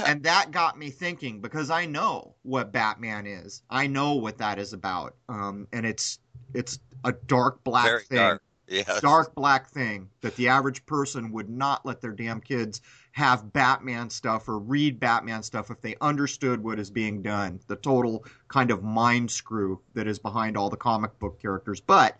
and 0.07 0.23
that 0.23 0.51
got 0.51 0.77
me 0.77 0.89
thinking 0.89 1.41
because 1.41 1.69
I 1.69 1.85
know 1.85 2.35
what 2.43 2.71
Batman 2.71 3.27
is. 3.27 3.63
I 3.69 3.87
know 3.87 4.13
what 4.13 4.37
that 4.37 4.57
is 4.59 4.73
about. 4.73 5.15
Um, 5.29 5.67
and 5.73 5.85
it's 5.85 6.19
it's 6.53 6.79
a 7.03 7.11
dark 7.11 7.63
black 7.63 7.85
Very 7.85 8.03
thing, 8.03 8.17
dark. 8.17 8.43
Yes. 8.67 9.01
dark 9.01 9.33
black 9.35 9.69
thing 9.69 10.09
that 10.21 10.35
the 10.35 10.47
average 10.47 10.85
person 10.85 11.31
would 11.31 11.49
not 11.49 11.85
let 11.85 12.01
their 12.01 12.11
damn 12.11 12.41
kids 12.41 12.81
have 13.11 13.51
Batman 13.51 14.09
stuff 14.09 14.47
or 14.47 14.59
read 14.59 14.99
Batman 14.99 15.41
stuff 15.41 15.71
if 15.71 15.81
they 15.81 15.95
understood 16.01 16.63
what 16.63 16.79
is 16.79 16.91
being 16.91 17.21
done. 17.21 17.59
The 17.67 17.77
total 17.77 18.25
kind 18.47 18.69
of 18.69 18.83
mind 18.83 19.31
screw 19.31 19.81
that 19.93 20.07
is 20.07 20.19
behind 20.19 20.55
all 20.55 20.69
the 20.69 20.77
comic 20.77 21.17
book 21.17 21.41
characters. 21.41 21.81
But 21.81 22.17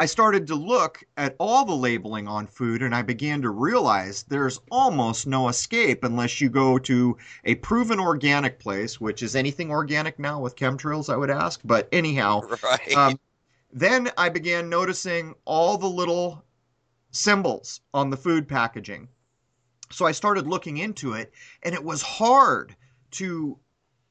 I 0.00 0.06
started 0.06 0.46
to 0.46 0.54
look 0.54 1.02
at 1.16 1.34
all 1.40 1.64
the 1.64 1.74
labeling 1.74 2.28
on 2.28 2.46
food 2.46 2.82
and 2.82 2.94
I 2.94 3.02
began 3.02 3.42
to 3.42 3.50
realize 3.50 4.22
there's 4.22 4.60
almost 4.70 5.26
no 5.26 5.48
escape 5.48 6.04
unless 6.04 6.40
you 6.40 6.48
go 6.48 6.78
to 6.78 7.16
a 7.44 7.56
proven 7.56 7.98
organic 7.98 8.60
place, 8.60 9.00
which 9.00 9.24
is 9.24 9.34
anything 9.34 9.72
organic 9.72 10.18
now 10.20 10.40
with 10.40 10.54
chemtrails, 10.54 11.12
I 11.12 11.16
would 11.16 11.30
ask. 11.30 11.60
But 11.64 11.88
anyhow, 11.90 12.42
Right. 12.62 12.94
um, 12.96 13.18
then 13.72 14.10
I 14.16 14.28
began 14.28 14.68
noticing 14.68 15.34
all 15.44 15.76
the 15.76 15.88
little 15.88 16.44
symbols 17.10 17.80
on 17.92 18.10
the 18.10 18.16
food 18.16 18.46
packaging. 18.46 19.08
So 19.90 20.06
I 20.06 20.12
started 20.12 20.46
looking 20.46 20.76
into 20.76 21.14
it, 21.14 21.32
and 21.62 21.74
it 21.74 21.82
was 21.82 22.02
hard 22.02 22.76
to 23.12 23.58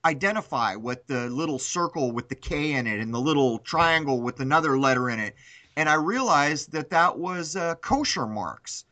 identify 0.03 0.75
what 0.75 1.07
the 1.07 1.29
little 1.29 1.59
circle 1.59 2.11
with 2.11 2.29
the 2.29 2.35
K 2.35 2.73
in 2.73 2.87
it 2.87 2.99
and 2.99 3.13
the 3.13 3.19
little 3.21 3.59
triangle 3.59 4.21
with 4.21 4.39
another 4.39 4.77
letter 4.77 5.09
in 5.09 5.19
it. 5.19 5.35
And 5.77 5.87
I 5.87 5.93
realized 5.93 6.73
that 6.73 6.89
that 6.89 7.17
was 7.17 7.55
uh, 7.55 7.75
kosher 7.75 8.27
marks. 8.27 8.83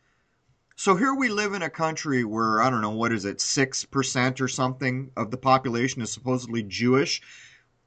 So 0.77 0.95
here 0.95 1.13
we 1.13 1.27
live 1.27 1.53
in 1.53 1.63
a 1.63 1.69
country 1.69 2.23
where, 2.23 2.61
I 2.61 2.69
don't 2.69 2.81
know, 2.81 2.91
what 2.91 3.11
is 3.11 3.25
it, 3.25 3.39
6% 3.39 4.39
or 4.39 4.47
something 4.47 5.11
of 5.17 5.31
the 5.31 5.37
population 5.37 6.01
is 6.01 6.11
supposedly 6.11 6.63
Jewish 6.63 7.21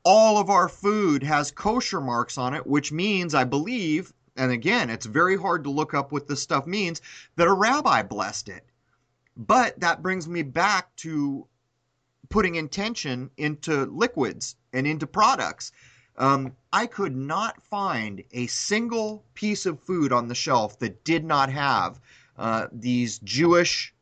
all 0.05 0.38
of 0.38 0.49
our 0.49 0.68
food 0.70 1.22
has 1.22 1.51
kosher 1.51 2.01
marks 2.01 2.38
on 2.38 2.55
it, 2.55 2.66
which 2.66 2.90
means, 2.92 3.34
I 3.34 3.44
believe, 3.44 4.12
and 4.36 4.51
again, 4.51 4.88
it's 4.88 5.05
very 5.05 5.36
hard 5.36 5.64
to 5.64 5.70
look 5.70 5.92
up 5.92 6.12
what 6.12 6.26
this 6.26 6.40
stuff 6.40 6.66
means, 6.66 7.03
that 7.36 7.46
a 7.46 7.53
rabbi 7.53 8.03
blessed 8.03 8.49
it. 8.49 8.64
But 9.36 9.78
that 9.80 10.03
brings 10.03 10.26
me 10.26 10.42
back 10.42 10.94
to 10.96 11.46
putting 12.30 12.55
intention 12.55 13.30
into 13.36 13.84
liquids 13.86 14.57
and 14.72 14.86
into 14.86 15.07
products. 15.07 15.72
Um, 16.18 16.56
I 16.72 16.86
could 16.86 17.14
not 17.14 17.62
find 17.62 18.24
a 18.32 18.48
single 18.48 19.24
piece 19.34 19.66
of 19.66 19.80
food 19.80 20.12
on 20.12 20.26
the 20.26 20.34
shelf 20.34 20.76
that 20.80 21.04
did 21.04 21.24
not 21.24 21.48
have 21.50 22.00
uh, 22.36 22.66
these 22.72 23.20
Jewish 23.20 23.94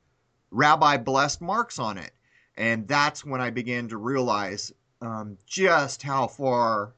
rabbi 0.50 0.96
blessed 0.96 1.42
marks 1.42 1.78
on 1.78 1.98
it. 1.98 2.12
And 2.56 2.88
that's 2.88 3.22
when 3.22 3.42
I 3.42 3.50
began 3.50 3.88
to 3.88 3.98
realize 3.98 4.72
um, 5.02 5.36
just 5.46 6.02
how 6.02 6.26
far 6.26 6.94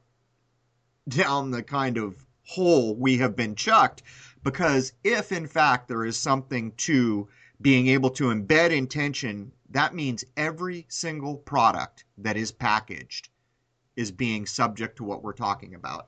down 1.09 1.51
the 1.51 1.63
kind 1.63 1.97
of 1.97 2.25
hole 2.43 2.95
we 2.95 3.17
have 3.17 3.35
been 3.35 3.55
chucked. 3.55 4.03
Because 4.41 4.93
if, 5.03 5.33
in 5.33 5.47
fact, 5.47 5.89
there 5.89 6.05
is 6.05 6.15
something 6.15 6.71
to 6.77 7.27
being 7.59 7.87
able 7.87 8.11
to 8.11 8.29
embed 8.29 8.71
intention, 8.71 9.51
that 9.69 9.93
means 9.93 10.23
every 10.37 10.85
single 10.87 11.35
product 11.35 12.05
that 12.17 12.37
is 12.37 12.53
packaged 12.53 13.27
is 13.95 14.11
being 14.11 14.45
subject 14.45 14.97
to 14.97 15.03
what 15.03 15.23
we're 15.23 15.33
talking 15.33 15.75
about. 15.75 16.07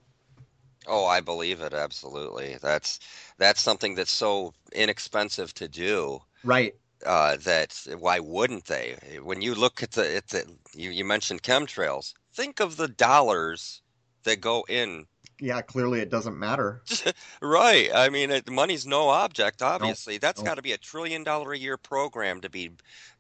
Oh, 0.88 1.06
I 1.06 1.20
believe 1.20 1.62
it 1.62 1.74
absolutely. 1.74 2.58
That's 2.62 3.00
that's 3.38 3.62
something 3.62 3.96
that's 3.96 4.12
so 4.12 4.54
inexpensive 4.74 5.54
to 5.56 5.68
do. 5.68 6.22
Right. 6.44 6.76
Uh, 7.06 7.38
that 7.38 7.76
why 8.00 8.20
wouldn't 8.20 8.66
they? 8.66 8.98
When 9.24 9.42
you 9.42 9.56
look 9.56 9.84
at 9.84 9.92
the 9.92 10.16
at 10.16 10.28
the 10.30 10.46
you, 10.74 10.90
you 10.90 11.06
mentioned 11.06 11.44
chemtrails. 11.44 12.14
Think 12.34 12.60
of 12.60 12.78
the 12.78 12.88
dollars 12.88 13.82
that 14.24 14.42
go 14.42 14.66
in. 14.70 15.06
Yeah, 15.40 15.62
clearly 15.62 16.02
it 16.02 16.12
doesn't 16.12 16.38
matter. 16.38 16.84
right. 17.42 17.90
I 17.94 18.10
mean, 18.10 18.30
it, 18.30 18.50
money's 18.50 18.86
no 18.86 19.10
object. 19.10 19.64
Obviously, 19.64 20.14
Nope. 20.16 20.22
that's 20.22 20.40
Nope. 20.40 20.46
got 20.46 20.56
to 20.56 20.62
be 20.62 20.72
a 20.74 20.78
trillion 20.78 21.24
dollar 21.24 21.54
a 21.54 21.58
year 21.58 21.78
program 21.78 22.42
to 22.42 22.50
be 22.50 22.72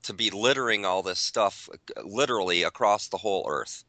to 0.03 0.13
be 0.13 0.29
littering 0.29 0.85
all 0.85 1.01
this 1.01 1.19
stuff 1.19 1.67
uh, 1.97 2.01
literally 2.03 2.63
across 2.63 3.07
the 3.07 3.17
whole 3.17 3.45
earth. 3.49 3.83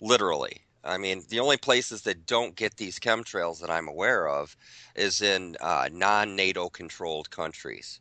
Literally. 0.00 0.60
I 0.84 0.98
mean, 0.98 1.22
the 1.28 1.40
only 1.40 1.56
places 1.56 2.02
that 2.02 2.26
don't 2.26 2.54
get 2.54 2.76
these 2.76 2.98
chemtrails 2.98 3.60
that 3.60 3.70
I'm 3.70 3.88
aware 3.88 4.28
of 4.28 4.56
is 4.94 5.22
in 5.22 5.56
uh, 5.60 5.88
non-NATO 5.90 6.68
controlled 6.68 7.30
countries. 7.30 8.00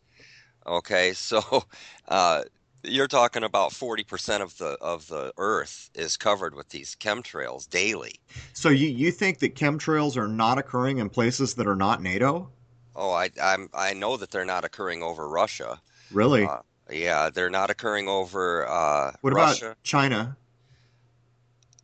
Okay, 0.68 1.14
so 1.14 1.64
uh, 2.08 2.44
you're 2.84 3.08
talking 3.08 3.44
about 3.44 3.72
40% 3.72 4.42
of 4.42 4.58
the 4.58 4.78
of 4.82 5.08
the 5.08 5.32
Earth 5.38 5.90
is 5.96 6.18
covered 6.18 6.56
with 6.56 6.70
these 6.70 6.96
chemtrails 6.96 7.70
daily. 7.70 8.20
So 8.54 8.70
you, 8.70 8.90
you 8.90 9.12
think 9.12 9.40
that 9.40 9.56
chemtrails 9.56 10.18
are 10.18 10.28
not 10.28 10.58
occurring 10.58 10.98
in 10.98 11.10
places 11.10 11.56
that 11.56 11.68
are 11.68 11.76
not 11.76 12.02
NATO? 12.02 12.50
Oh, 12.96 13.12
I 13.12 13.30
I'm, 13.42 13.70
I 13.74 13.94
know 13.94 14.18
that 14.18 14.32
they're 14.32 14.46
not 14.46 14.66
occurring 14.66 15.02
over 15.02 15.28
Russia. 15.28 15.82
Really? 16.12 16.46
Uh, 16.46 16.60
yeah, 16.92 17.30
they're 17.30 17.50
not 17.50 17.70
occurring 17.70 18.10
over 18.10 18.68
uh, 18.68 19.14
what 19.22 19.34
Russia. 19.34 19.68
about 19.68 19.84
China? 19.84 20.38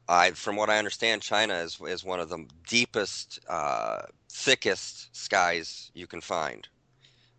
I, 0.09 0.31
from 0.31 0.55
what 0.55 0.71
I 0.71 0.79
understand, 0.79 1.21
China 1.21 1.53
is 1.53 1.79
is 1.87 2.03
one 2.03 2.19
of 2.19 2.29
the 2.29 2.45
deepest, 2.67 3.39
uh, 3.47 4.01
thickest 4.29 5.15
skies 5.15 5.91
you 5.93 6.07
can 6.07 6.19
find. 6.19 6.67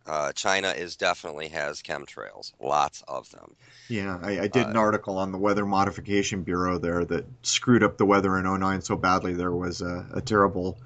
Uh, 0.06 0.32
China 0.32 0.68
is 0.68 0.96
definitely 0.96 1.48
has 1.48 1.82
chemtrails, 1.82 2.52
lots 2.60 3.02
of 3.06 3.30
them. 3.32 3.54
Yeah, 3.88 4.18
I, 4.22 4.40
I 4.40 4.46
did 4.46 4.66
Uh, 4.66 4.70
an 4.70 4.76
article 4.76 5.18
on 5.18 5.32
the 5.32 5.38
Weather 5.38 5.66
Modification 5.66 6.42
Bureau 6.42 6.78
there 6.78 7.04
that 7.04 7.26
screwed 7.42 7.82
up 7.82 7.98
the 7.98 8.06
weather 8.06 8.38
in 8.38 8.44
09 8.44 8.80
so 8.80 8.96
badly. 8.96 9.34
There 9.34 9.52
was 9.52 9.82
a, 9.82 10.06
a 10.14 10.20
terrible 10.20 10.78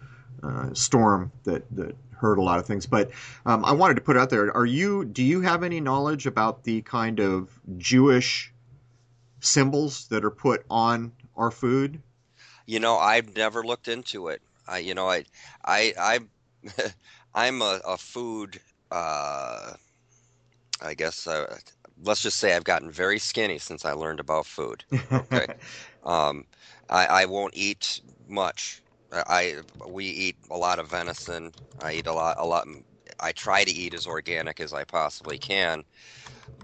uh, 0.42 0.74
storm 0.74 1.32
that, 1.44 1.64
that 1.76 1.96
hurt 2.18 2.38
a 2.38 2.42
lot 2.42 2.58
of 2.58 2.66
things. 2.66 2.86
But 2.86 3.10
um, 3.46 3.64
I 3.64 3.72
wanted 3.72 3.94
to 3.94 4.00
put 4.00 4.16
out 4.16 4.30
there: 4.30 4.54
Are 4.56 4.66
you? 4.66 5.04
Do 5.04 5.22
you 5.22 5.42
have 5.42 5.62
any 5.62 5.80
knowledge 5.80 6.26
about 6.26 6.64
the 6.64 6.82
kind 6.82 7.20
of 7.20 7.48
Jewish 7.76 8.52
symbols 9.40 10.08
that 10.08 10.24
are 10.24 10.30
put 10.30 10.64
on 10.70 11.12
our 11.36 11.50
food? 11.50 12.02
You 12.66 12.80
know, 12.80 12.96
I've 12.98 13.34
never 13.36 13.62
looked 13.62 13.88
into 13.88 14.28
it. 14.28 14.42
I, 14.66 14.78
you 14.78 14.94
know, 14.94 15.08
I, 15.08 15.24
I, 15.64 15.92
I, 15.98 16.20
I'm 17.34 17.62
a, 17.62 17.80
a 17.86 17.98
food. 17.98 18.60
Uh, 18.90 19.74
I 20.80 20.94
guess. 20.94 21.26
Uh, 21.26 21.58
let's 22.02 22.22
just 22.22 22.38
say 22.38 22.54
I've 22.54 22.64
gotten 22.64 22.90
very 22.90 23.18
skinny 23.18 23.58
since 23.58 23.84
I 23.84 23.92
learned 23.92 24.20
about 24.20 24.46
food. 24.46 24.84
Okay. 25.12 25.46
Um, 26.04 26.44
I, 26.90 27.06
I 27.06 27.24
won't 27.24 27.56
eat 27.56 28.02
much. 28.28 28.82
I 29.10 29.62
we 29.88 30.04
eat 30.04 30.36
a 30.50 30.56
lot 30.58 30.78
of 30.78 30.90
venison. 30.90 31.54
I 31.80 31.94
eat 31.94 32.06
a 32.06 32.12
lot 32.12 32.36
a 32.38 32.44
lot. 32.44 32.66
I 33.20 33.32
try 33.32 33.64
to 33.64 33.70
eat 33.70 33.94
as 33.94 34.06
organic 34.06 34.60
as 34.60 34.74
I 34.74 34.84
possibly 34.84 35.38
can, 35.38 35.82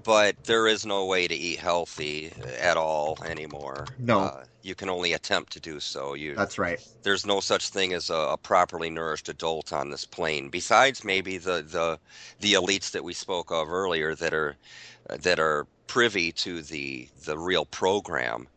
but 0.05 0.43
there 0.45 0.67
is 0.67 0.87
no 0.87 1.07
way 1.07 1.29
to 1.29 1.35
eat 1.35 1.59
healthy 1.59 2.33
at 2.61 2.77
all 2.77 3.19
anymore. 3.25 3.87
No. 3.99 4.21
Uh, 4.21 4.45
you 4.63 4.75
can 4.75 4.91
only 4.91 5.15
attempt 5.15 5.53
to 5.55 5.61
do 5.61 5.81
so. 5.81 6.15
You 6.15 6.35
That's 6.35 6.59
right. 6.59 6.81
there's 7.03 7.25
no 7.25 7.41
such 7.41 7.71
thing 7.71 7.93
as 7.95 8.11
a, 8.11 8.15
a 8.15 8.37
properly 8.37 8.91
nourished 8.91 9.29
adult 9.29 9.73
on 9.73 9.91
this 9.91 10.05
plane. 10.05 10.51
Besides, 10.51 11.05
maybe 11.05 11.39
the 11.39 11.63
the 11.63 11.99
the 12.41 12.53
elites 12.55 12.91
that 12.93 13.05
we 13.05 13.13
spoke 13.15 13.51
of 13.51 13.69
earlier 13.71 14.15
that 14.17 14.35
are 14.35 14.57
that 15.09 15.39
are 15.41 15.67
privy 15.87 16.33
to 16.33 16.63
the 16.63 17.09
the 17.25 17.39
real 17.39 17.65
program. 17.65 18.49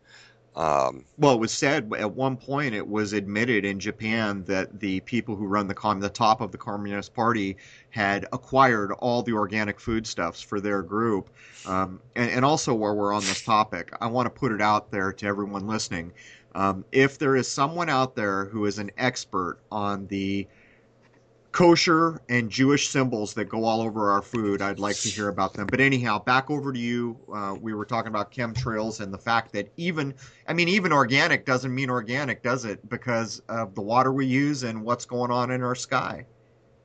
Um, 0.55 1.05
Well, 1.17 1.33
it 1.33 1.39
was 1.39 1.51
said 1.51 1.91
at 1.97 2.13
one 2.13 2.37
point. 2.37 2.75
It 2.75 2.87
was 2.87 3.13
admitted 3.13 3.65
in 3.65 3.79
Japan 3.79 4.43
that 4.45 4.79
the 4.79 4.99
people 5.01 5.35
who 5.35 5.47
run 5.47 5.67
the 5.67 5.73
com- 5.73 5.99
the 5.99 6.09
top 6.09 6.41
of 6.41 6.51
the 6.51 6.59
Communist 6.59 7.13
Party 7.13 7.57
had 7.93 8.25
acquired 8.33 8.91
all 8.91 9.21
the 9.21 9.33
organic 9.33 9.79
foodstuffs 9.79 10.41
for 10.41 10.59
their 10.59 10.81
group. 10.81 11.29
Um, 11.67 11.99
and, 12.15 12.31
and 12.31 12.43
also, 12.43 12.73
while 12.73 12.95
we're 12.95 13.13
on 13.13 13.21
this 13.21 13.43
topic, 13.43 13.93
I 14.01 14.07
want 14.07 14.25
to 14.25 14.31
put 14.31 14.51
it 14.51 14.61
out 14.61 14.89
there 14.89 15.13
to 15.13 15.25
everyone 15.27 15.67
listening. 15.67 16.11
Um, 16.55 16.83
if 16.91 17.19
there 17.19 17.35
is 17.35 17.47
someone 17.47 17.89
out 17.89 18.15
there 18.15 18.45
who 18.45 18.65
is 18.65 18.79
an 18.79 18.89
expert 18.97 19.59
on 19.71 20.07
the 20.07 20.47
kosher 21.51 22.19
and 22.29 22.49
Jewish 22.49 22.89
symbols 22.89 23.35
that 23.35 23.45
go 23.45 23.63
all 23.63 23.81
over 23.81 24.09
our 24.09 24.23
food, 24.23 24.63
I'd 24.63 24.79
like 24.79 24.95
to 25.01 25.09
hear 25.09 25.27
about 25.27 25.53
them. 25.53 25.67
But 25.67 25.79
anyhow, 25.79 26.17
back 26.17 26.49
over 26.49 26.73
to 26.73 26.79
you. 26.79 27.15
Uh, 27.31 27.55
we 27.61 27.75
were 27.75 27.85
talking 27.85 28.09
about 28.09 28.31
chemtrails 28.31 29.01
and 29.01 29.13
the 29.13 29.19
fact 29.19 29.53
that 29.53 29.71
even, 29.77 30.15
I 30.47 30.53
mean, 30.53 30.67
even 30.67 30.91
organic 30.91 31.45
doesn't 31.45 31.73
mean 31.73 31.91
organic, 31.91 32.41
does 32.41 32.65
it? 32.65 32.89
Because 32.89 33.43
of 33.49 33.75
the 33.75 33.81
water 33.81 34.11
we 34.11 34.25
use 34.25 34.63
and 34.63 34.83
what's 34.83 35.05
going 35.05 35.29
on 35.29 35.51
in 35.51 35.61
our 35.61 35.75
sky. 35.75 36.25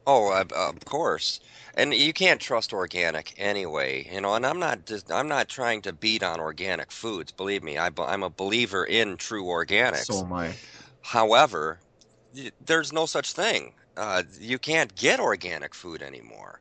Oh, 0.09 0.32
of, 0.32 0.50
of 0.52 0.84
course, 0.84 1.40
and 1.74 1.94
you 1.94 2.12
can't 2.12 2.40
trust 2.40 2.72
organic 2.72 3.34
anyway. 3.36 4.09
You 4.12 4.20
know, 4.22 4.34
and 4.34 4.44
I'm 4.46 4.59
not 4.59 4.86
just, 4.86 5.12
I'm 5.12 5.28
not 5.28 5.48
trying 5.48 5.82
to 5.82 5.92
beat 5.92 6.22
on 6.22 6.40
organic 6.40 6.90
foods. 6.90 7.30
Believe 7.30 7.62
me, 7.62 7.78
I, 7.78 7.90
I'm 7.98 8.24
a 8.24 8.30
believer 8.30 8.84
in 8.84 9.16
true 9.18 9.44
organics. 9.44 10.06
So 10.06 10.24
am 10.24 10.32
I. 10.32 10.54
However, 11.02 11.78
there's 12.64 12.92
no 12.92 13.06
such 13.06 13.32
thing. 13.32 13.74
Uh, 13.96 14.22
you 14.40 14.59
can't 14.59 14.94
get 14.94 15.20
organic 15.20 15.74
food 15.74 16.02
anymore. 16.02 16.61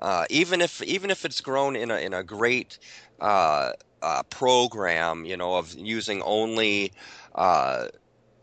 Uh, 0.00 0.24
even 0.30 0.60
if 0.60 0.82
even 0.82 1.10
if 1.10 1.24
it's 1.24 1.40
grown 1.40 1.76
in 1.76 1.90
a 1.90 1.96
in 1.98 2.14
a 2.14 2.22
great 2.22 2.78
uh, 3.20 3.72
uh, 4.02 4.22
program, 4.24 5.24
you 5.24 5.36
know, 5.36 5.56
of 5.56 5.74
using 5.74 6.22
only 6.22 6.92
uh, 7.34 7.88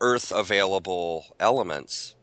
earth 0.01 0.32
available 0.32 1.26
elements, 1.39 2.14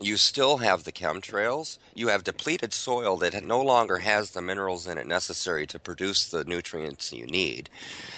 you 0.00 0.16
still 0.16 0.58
have 0.58 0.84
the 0.84 0.92
chemtrails. 0.92 1.78
You 1.94 2.08
have 2.08 2.24
depleted 2.24 2.72
soil 2.74 3.16
that 3.18 3.42
no 3.44 3.60
longer 3.62 3.98
has 3.98 4.30
the 4.30 4.42
minerals 4.42 4.86
in 4.86 4.98
it 4.98 5.06
necessary 5.06 5.66
to 5.68 5.78
produce 5.78 6.28
the 6.28 6.44
nutrients 6.44 7.12
you 7.12 7.26
need, 7.26 7.70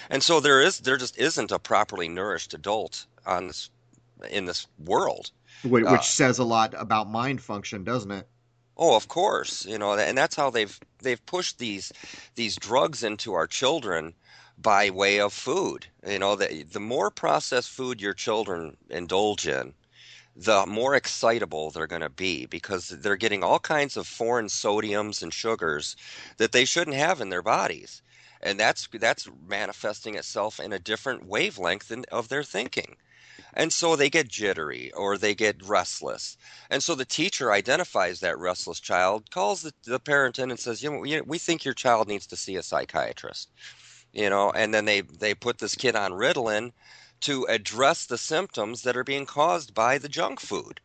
and 0.09 0.23
so 0.23 0.39
there 0.39 0.61
is 0.61 0.79
there 0.79 0.97
just 0.97 1.17
isn't 1.17 1.51
a 1.51 1.59
properly 1.59 2.09
nourished 2.09 2.53
adult 2.53 3.05
on 3.25 3.47
this 3.47 3.69
in 4.29 4.45
this 4.45 4.67
world. 4.77 5.31
Which 5.63 5.85
Uh, 5.85 6.01
says 6.01 6.37
a 6.39 6.43
lot 6.43 6.73
about 6.77 7.09
mind 7.09 7.41
function, 7.41 7.85
doesn't 7.85 8.11
it? 8.11 8.27
Oh, 8.77 8.95
of 8.95 9.07
course, 9.07 9.65
you 9.65 9.77
know, 9.77 9.93
and 9.93 10.17
that's 10.17 10.35
how 10.35 10.49
they've 10.49 10.79
they've 10.99 11.23
pushed 11.27 11.59
these 11.59 11.91
these 12.35 12.55
drugs 12.55 13.03
into 13.03 13.33
our 13.33 13.45
children 13.45 14.15
by 14.57 14.89
way 14.89 15.19
of 15.19 15.33
food. 15.33 15.87
You 16.07 16.17
know, 16.19 16.35
the 16.35 16.63
the 16.63 16.79
more 16.79 17.11
processed 17.11 17.69
food 17.69 18.01
your 18.01 18.13
children 18.15 18.77
indulge 18.89 19.47
in, 19.47 19.75
the 20.39 20.65
more 20.67 20.95
excitable 20.95 21.71
they're 21.71 21.87
going 21.87 22.01
to 22.03 22.09
be 22.09 22.47
because 22.47 22.89
they're 22.89 23.17
getting 23.17 23.43
all 23.43 23.59
kinds 23.59 23.97
of 23.97 24.07
foreign 24.07 24.47
sodiums 24.47 25.23
and 25.23 25.33
sugars 25.33 25.97
that 26.37 26.53
they 26.53 26.65
shouldn't 26.65 26.97
have 26.97 27.21
in 27.21 27.29
their 27.29 27.43
bodies. 27.43 28.03
And 28.41 28.59
that's 28.59 28.87
that's 28.93 29.29
manifesting 29.47 30.15
itself 30.15 30.59
in 30.59 30.73
a 30.73 30.79
different 30.79 31.27
wavelength 31.27 31.91
in, 31.91 32.05
of 32.11 32.29
their 32.29 32.43
thinking. 32.43 32.97
And 33.53 33.73
so 33.73 33.95
they 33.95 34.09
get 34.09 34.29
jittery 34.29 34.91
or 34.93 35.17
they 35.17 35.35
get 35.35 35.65
restless. 35.67 36.37
And 36.69 36.83
so 36.83 36.95
the 36.95 37.05
teacher 37.05 37.51
identifies 37.51 38.21
that 38.21 38.39
restless 38.39 38.79
child, 38.79 39.31
calls 39.31 39.63
the, 39.63 39.73
the 39.85 39.99
parent 39.99 40.39
in 40.39 40.51
and 40.51 40.59
says, 40.59 40.83
you 40.83 40.91
know, 40.91 40.99
we- 40.99 41.21
we 41.21 41.39
think 41.39 41.65
your 41.65 41.75
child 41.75 42.07
needs 42.07 42.27
to 42.29 42.37
see 42.37 42.55
a 42.57 42.63
psychiatrist. 42.63 43.51
You 44.13 44.29
know, 44.29 44.51
and 44.51 44.73
then 44.73 44.85
they, 44.85 45.01
they 45.01 45.35
put 45.35 45.59
this 45.59 45.75
kid 45.75 45.95
on 45.95 46.13
Ritalin 46.13 46.71
to 47.21 47.45
address 47.49 48.05
the 48.05 48.17
symptoms 48.17 48.83
that 48.83 48.97
are 48.97 49.03
being 49.03 49.25
caused 49.25 49.73
by 49.73 49.97
the 49.97 50.09
junk 50.09 50.39
food. 50.39 50.81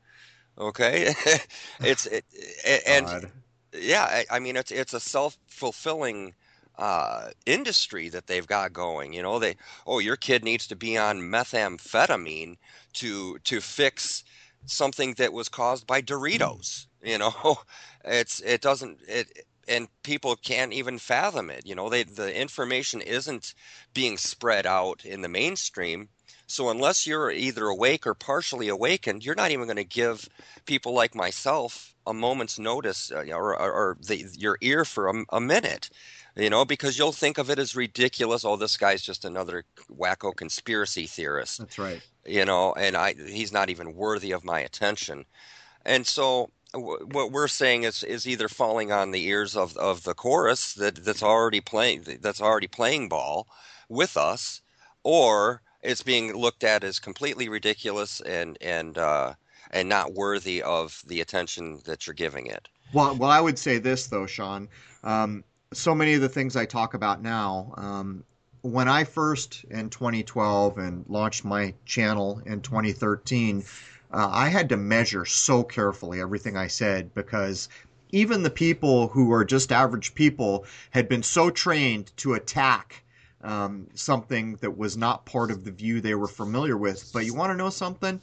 Okay, 0.58 1.14
it's 1.82 2.06
it, 2.06 2.24
it- 2.64 2.82
and 2.86 3.12
God. 3.12 3.30
yeah, 3.72 4.02
I, 4.04 4.24
I 4.30 4.38
mean 4.38 4.56
it's 4.56 4.70
it's 4.70 4.92
a 4.94 5.00
self 5.00 5.36
fulfilling 5.48 6.34
uh, 6.78 7.30
industry 7.46 8.08
that 8.08 8.26
they've 8.26 8.46
got 8.46 8.72
going. 8.72 9.12
You 9.12 9.22
know, 9.22 9.38
they 9.38 9.56
oh 9.86 9.98
your 9.98 10.16
kid 10.16 10.44
needs 10.44 10.66
to 10.68 10.76
be 10.76 10.96
on 10.96 11.20
methamphetamine 11.20 12.56
to 12.94 13.38
to 13.38 13.60
fix 13.60 14.24
something 14.66 15.14
that 15.14 15.32
was 15.32 15.48
caused 15.48 15.86
by 15.86 16.00
Doritos. 16.02 16.86
You 17.02 17.18
know, 17.18 17.56
it's 18.04 18.40
it 18.40 18.60
doesn't 18.60 19.00
it 19.08 19.28
and 19.68 19.88
people 20.02 20.36
can't 20.36 20.72
even 20.72 20.98
fathom 20.98 21.50
it. 21.50 21.66
You 21.66 21.74
know, 21.74 21.88
they 21.88 22.02
the 22.04 22.34
information 22.38 23.00
isn't 23.00 23.54
being 23.94 24.16
spread 24.18 24.66
out 24.66 25.04
in 25.04 25.22
the 25.22 25.28
mainstream. 25.28 26.08
So 26.46 26.68
unless 26.68 27.06
you're 27.06 27.30
either 27.30 27.66
awake 27.66 28.06
or 28.06 28.14
partially 28.14 28.68
awakened, 28.68 29.24
you're 29.24 29.34
not 29.34 29.50
even 29.50 29.66
going 29.66 29.76
to 29.76 29.84
give 29.84 30.28
people 30.66 30.92
like 30.92 31.14
myself 31.14 31.94
a 32.06 32.12
moment's 32.12 32.58
notice 32.58 33.10
uh, 33.10 33.24
or, 33.30 33.58
or, 33.58 33.72
or 33.72 33.96
the, 34.06 34.26
your 34.36 34.58
ear 34.60 34.84
for 34.84 35.08
a, 35.08 35.24
a 35.30 35.40
minute 35.40 35.88
you 36.36 36.50
know, 36.50 36.64
because 36.64 36.98
you'll 36.98 37.12
think 37.12 37.38
of 37.38 37.50
it 37.50 37.58
as 37.58 37.76
ridiculous. 37.76 38.44
Oh, 38.44 38.56
this 38.56 38.76
guy's 38.76 39.02
just 39.02 39.24
another 39.24 39.64
wacko 39.90 40.34
conspiracy 40.34 41.06
theorist. 41.06 41.58
That's 41.58 41.78
right. 41.78 42.00
You 42.26 42.44
know, 42.44 42.72
and 42.72 42.96
I 42.96 43.14
he's 43.14 43.52
not 43.52 43.70
even 43.70 43.94
worthy 43.94 44.32
of 44.32 44.44
my 44.44 44.60
attention. 44.60 45.24
And 45.84 46.06
so 46.06 46.50
what 46.72 47.30
we're 47.30 47.48
saying 47.48 47.84
is 47.84 48.02
is 48.02 48.26
either 48.26 48.48
falling 48.48 48.90
on 48.90 49.12
the 49.12 49.26
ears 49.26 49.56
of 49.56 49.76
of 49.76 50.02
the 50.02 50.14
chorus 50.14 50.74
that 50.74 51.04
that's 51.04 51.22
already 51.22 51.60
playing 51.60 52.04
that's 52.20 52.40
already 52.40 52.66
playing 52.66 53.08
ball 53.08 53.46
with 53.88 54.16
us, 54.16 54.60
or 55.04 55.62
it's 55.84 56.02
being 56.02 56.34
looked 56.34 56.64
at 56.64 56.82
as 56.82 56.98
completely 56.98 57.48
ridiculous 57.48 58.20
and 58.22 58.58
and 58.60 58.98
uh, 58.98 59.34
and 59.70 59.88
not 59.88 60.14
worthy 60.14 60.62
of 60.62 61.02
the 61.06 61.20
attention 61.20 61.80
that 61.84 62.06
you're 62.06 62.14
giving 62.14 62.46
it. 62.46 62.68
Well, 62.92 63.14
well, 63.16 63.30
I 63.30 63.40
would 63.40 63.58
say 63.58 63.78
this 63.78 64.06
though, 64.06 64.26
Sean. 64.26 64.68
Um, 65.02 65.44
so 65.72 65.94
many 65.94 66.14
of 66.14 66.20
the 66.20 66.28
things 66.28 66.56
I 66.56 66.64
talk 66.64 66.94
about 66.94 67.22
now, 67.22 67.74
um, 67.76 68.24
when 68.62 68.88
I 68.88 69.04
first 69.04 69.64
in 69.70 69.90
2012 69.90 70.78
and 70.78 71.04
launched 71.08 71.44
my 71.44 71.74
channel 71.84 72.40
in 72.46 72.60
2013, 72.62 73.64
uh, 74.12 74.28
I 74.30 74.48
had 74.48 74.68
to 74.70 74.76
measure 74.76 75.24
so 75.24 75.62
carefully 75.62 76.20
everything 76.20 76.56
I 76.56 76.68
said 76.68 77.12
because 77.14 77.68
even 78.10 78.42
the 78.42 78.50
people 78.50 79.08
who 79.08 79.32
are 79.32 79.44
just 79.44 79.72
average 79.72 80.14
people 80.14 80.64
had 80.90 81.08
been 81.08 81.22
so 81.22 81.50
trained 81.50 82.12
to 82.18 82.34
attack 82.34 83.03
um, 83.44 83.86
something 83.94 84.56
that 84.56 84.76
was 84.76 84.96
not 84.96 85.26
part 85.26 85.50
of 85.50 85.64
the 85.64 85.70
view 85.70 86.00
they 86.00 86.14
were 86.14 86.26
familiar 86.26 86.76
with. 86.76 87.10
But 87.12 87.26
you 87.26 87.34
want 87.34 87.52
to 87.52 87.56
know 87.56 87.70
something? 87.70 88.20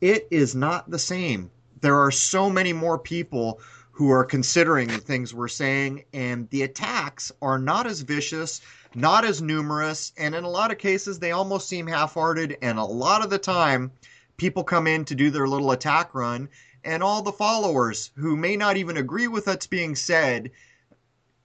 It 0.00 0.28
is 0.30 0.54
not 0.54 0.90
the 0.90 0.98
same. 0.98 1.50
There 1.80 1.98
are 1.98 2.10
so 2.10 2.50
many 2.50 2.72
more 2.72 2.98
people 2.98 3.60
who 3.92 4.10
are 4.10 4.24
considering 4.24 4.88
the 4.88 4.98
things 4.98 5.32
we're 5.32 5.48
saying, 5.48 6.04
and 6.12 6.50
the 6.50 6.62
attacks 6.62 7.32
are 7.40 7.58
not 7.58 7.86
as 7.86 8.02
vicious, 8.02 8.60
not 8.94 9.24
as 9.24 9.40
numerous, 9.40 10.12
and 10.18 10.34
in 10.34 10.44
a 10.44 10.50
lot 10.50 10.70
of 10.70 10.76
cases, 10.76 11.18
they 11.18 11.30
almost 11.30 11.66
seem 11.66 11.86
half 11.86 12.12
hearted. 12.12 12.58
And 12.60 12.78
a 12.78 12.84
lot 12.84 13.24
of 13.24 13.30
the 13.30 13.38
time, 13.38 13.90
people 14.36 14.64
come 14.64 14.86
in 14.86 15.06
to 15.06 15.14
do 15.14 15.30
their 15.30 15.48
little 15.48 15.70
attack 15.70 16.14
run, 16.14 16.50
and 16.84 17.02
all 17.02 17.22
the 17.22 17.32
followers 17.32 18.10
who 18.16 18.36
may 18.36 18.54
not 18.54 18.76
even 18.76 18.98
agree 18.98 19.28
with 19.28 19.46
what's 19.46 19.66
being 19.66 19.96
said 19.96 20.50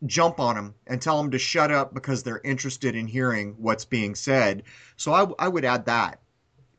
jump 0.05 0.39
on 0.39 0.55
them 0.55 0.75
and 0.87 1.01
tell 1.01 1.21
them 1.21 1.31
to 1.31 1.39
shut 1.39 1.71
up 1.71 1.93
because 1.93 2.23
they're 2.23 2.41
interested 2.43 2.95
in 2.95 3.07
hearing 3.07 3.55
what's 3.57 3.85
being 3.85 4.15
said. 4.15 4.63
So 4.97 5.13
I, 5.13 5.45
I 5.45 5.47
would 5.47 5.65
add 5.65 5.85
that. 5.85 6.21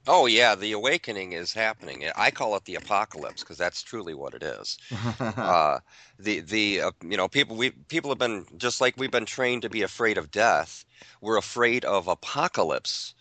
Oh 0.09 0.27
yeah, 0.27 0.57
the 0.57 0.73
awakening 0.73 1.33
is 1.33 1.53
happening. 1.53 2.05
I 2.17 2.33
call 2.33 2.57
it 2.57 2.65
the 2.65 2.75
apocalypse 2.75 3.43
because 3.43 3.57
that's 3.57 3.83
truly 3.83 4.15
what 4.15 4.35
it 4.35 4.43
is. 4.43 4.77
uh, 5.21 5.79
the 6.19 6.41
the 6.41 6.81
uh, 6.81 6.91
you 7.09 7.17
know 7.17 7.29
people 7.29 7.55
we 7.55 7.71
people 7.71 8.11
have 8.11 8.19
been 8.19 8.47
just 8.57 8.81
like 8.81 8.97
we've 8.97 9.13
been 9.13 9.27
trained 9.27 9.63
to 9.63 9.71
be 9.71 9.83
afraid 9.83 10.19
of 10.19 10.33
death. 10.33 10.85
We're 11.21 11.37
afraid 11.37 11.85
of 11.85 12.09
apocalypse. 12.09 13.15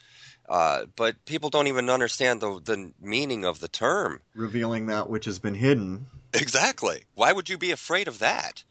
Uh, 0.49 0.85
but 0.95 1.23
people 1.25 1.51
don't 1.51 1.67
even 1.67 1.87
understand 1.87 2.41
the 2.41 2.59
the 2.63 2.91
meaning 2.99 3.45
of 3.45 3.59
the 3.59 3.67
term. 3.67 4.19
Revealing 4.33 4.87
that 4.87 5.07
which 5.07 5.25
has 5.25 5.37
been 5.37 5.55
hidden. 5.55 6.07
Exactly. 6.33 7.03
Why 7.13 7.31
would 7.31 7.47
you 7.47 7.59
be 7.59 7.71
afraid 7.71 8.07
of 8.07 8.19
that? 8.19 8.63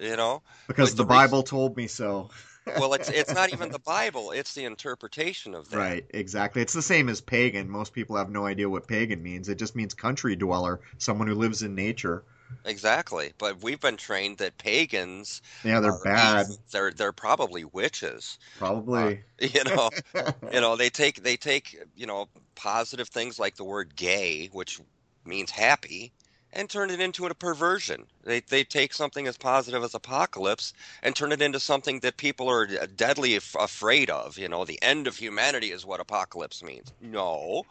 You 0.00 0.16
know, 0.16 0.42
because 0.66 0.90
like 0.90 0.96
the, 0.96 1.02
the 1.02 1.08
Bible 1.08 1.42
told 1.42 1.76
me 1.76 1.86
so 1.86 2.30
well, 2.78 2.94
it's 2.94 3.08
it's 3.08 3.32
not 3.34 3.52
even 3.52 3.70
the 3.70 3.78
Bible; 3.78 4.32
it's 4.32 4.54
the 4.54 4.64
interpretation 4.64 5.54
of 5.54 5.70
that. 5.70 5.76
Right, 5.76 6.06
exactly. 6.10 6.62
It's 6.62 6.72
the 6.72 6.82
same 6.82 7.08
as 7.08 7.20
pagan. 7.20 7.68
Most 7.68 7.92
people 7.92 8.16
have 8.16 8.30
no 8.30 8.46
idea 8.46 8.68
what 8.68 8.86
pagan 8.86 9.22
means. 9.22 9.48
It 9.48 9.58
just 9.58 9.76
means 9.76 9.94
country 9.94 10.36
dweller, 10.36 10.80
someone 10.98 11.28
who 11.28 11.34
lives 11.34 11.62
in 11.62 11.74
nature. 11.74 12.24
Exactly, 12.64 13.32
but 13.38 13.62
we've 13.62 13.80
been 13.80 13.96
trained 13.96 14.38
that 14.38 14.58
pagans. 14.58 15.42
Yeah, 15.64 15.80
they're 15.80 15.98
bad. 16.04 16.46
They're 16.70 16.90
they're 16.90 17.12
probably 17.12 17.64
witches. 17.64 18.38
Probably. 18.58 19.22
Uh, 19.42 19.46
you 19.54 19.64
know, 19.64 19.90
you 20.52 20.60
know 20.60 20.76
they 20.76 20.90
take 20.90 21.22
they 21.22 21.36
take 21.36 21.78
you 21.96 22.06
know 22.06 22.28
positive 22.54 23.08
things 23.08 23.38
like 23.38 23.56
the 23.56 23.64
word 23.64 23.94
gay, 23.96 24.48
which 24.52 24.80
means 25.24 25.50
happy, 25.50 26.12
and 26.52 26.68
turn 26.68 26.90
it 26.90 27.00
into 27.00 27.26
a 27.26 27.34
perversion. 27.34 28.06
They, 28.24 28.40
they 28.40 28.64
take 28.64 28.94
something 28.94 29.26
as 29.26 29.36
positive 29.36 29.82
as 29.84 29.94
apocalypse 29.94 30.72
and 31.02 31.14
turn 31.14 31.32
it 31.32 31.42
into 31.42 31.60
something 31.60 32.00
that 32.00 32.16
people 32.16 32.48
are 32.48 32.66
deadly 32.86 33.36
af- 33.36 33.56
afraid 33.58 34.10
of. 34.10 34.38
You 34.38 34.48
know, 34.48 34.64
the 34.64 34.80
end 34.82 35.06
of 35.06 35.16
humanity 35.16 35.70
is 35.70 35.84
what 35.84 36.00
apocalypse 36.00 36.62
means. 36.62 36.92
No. 37.00 37.64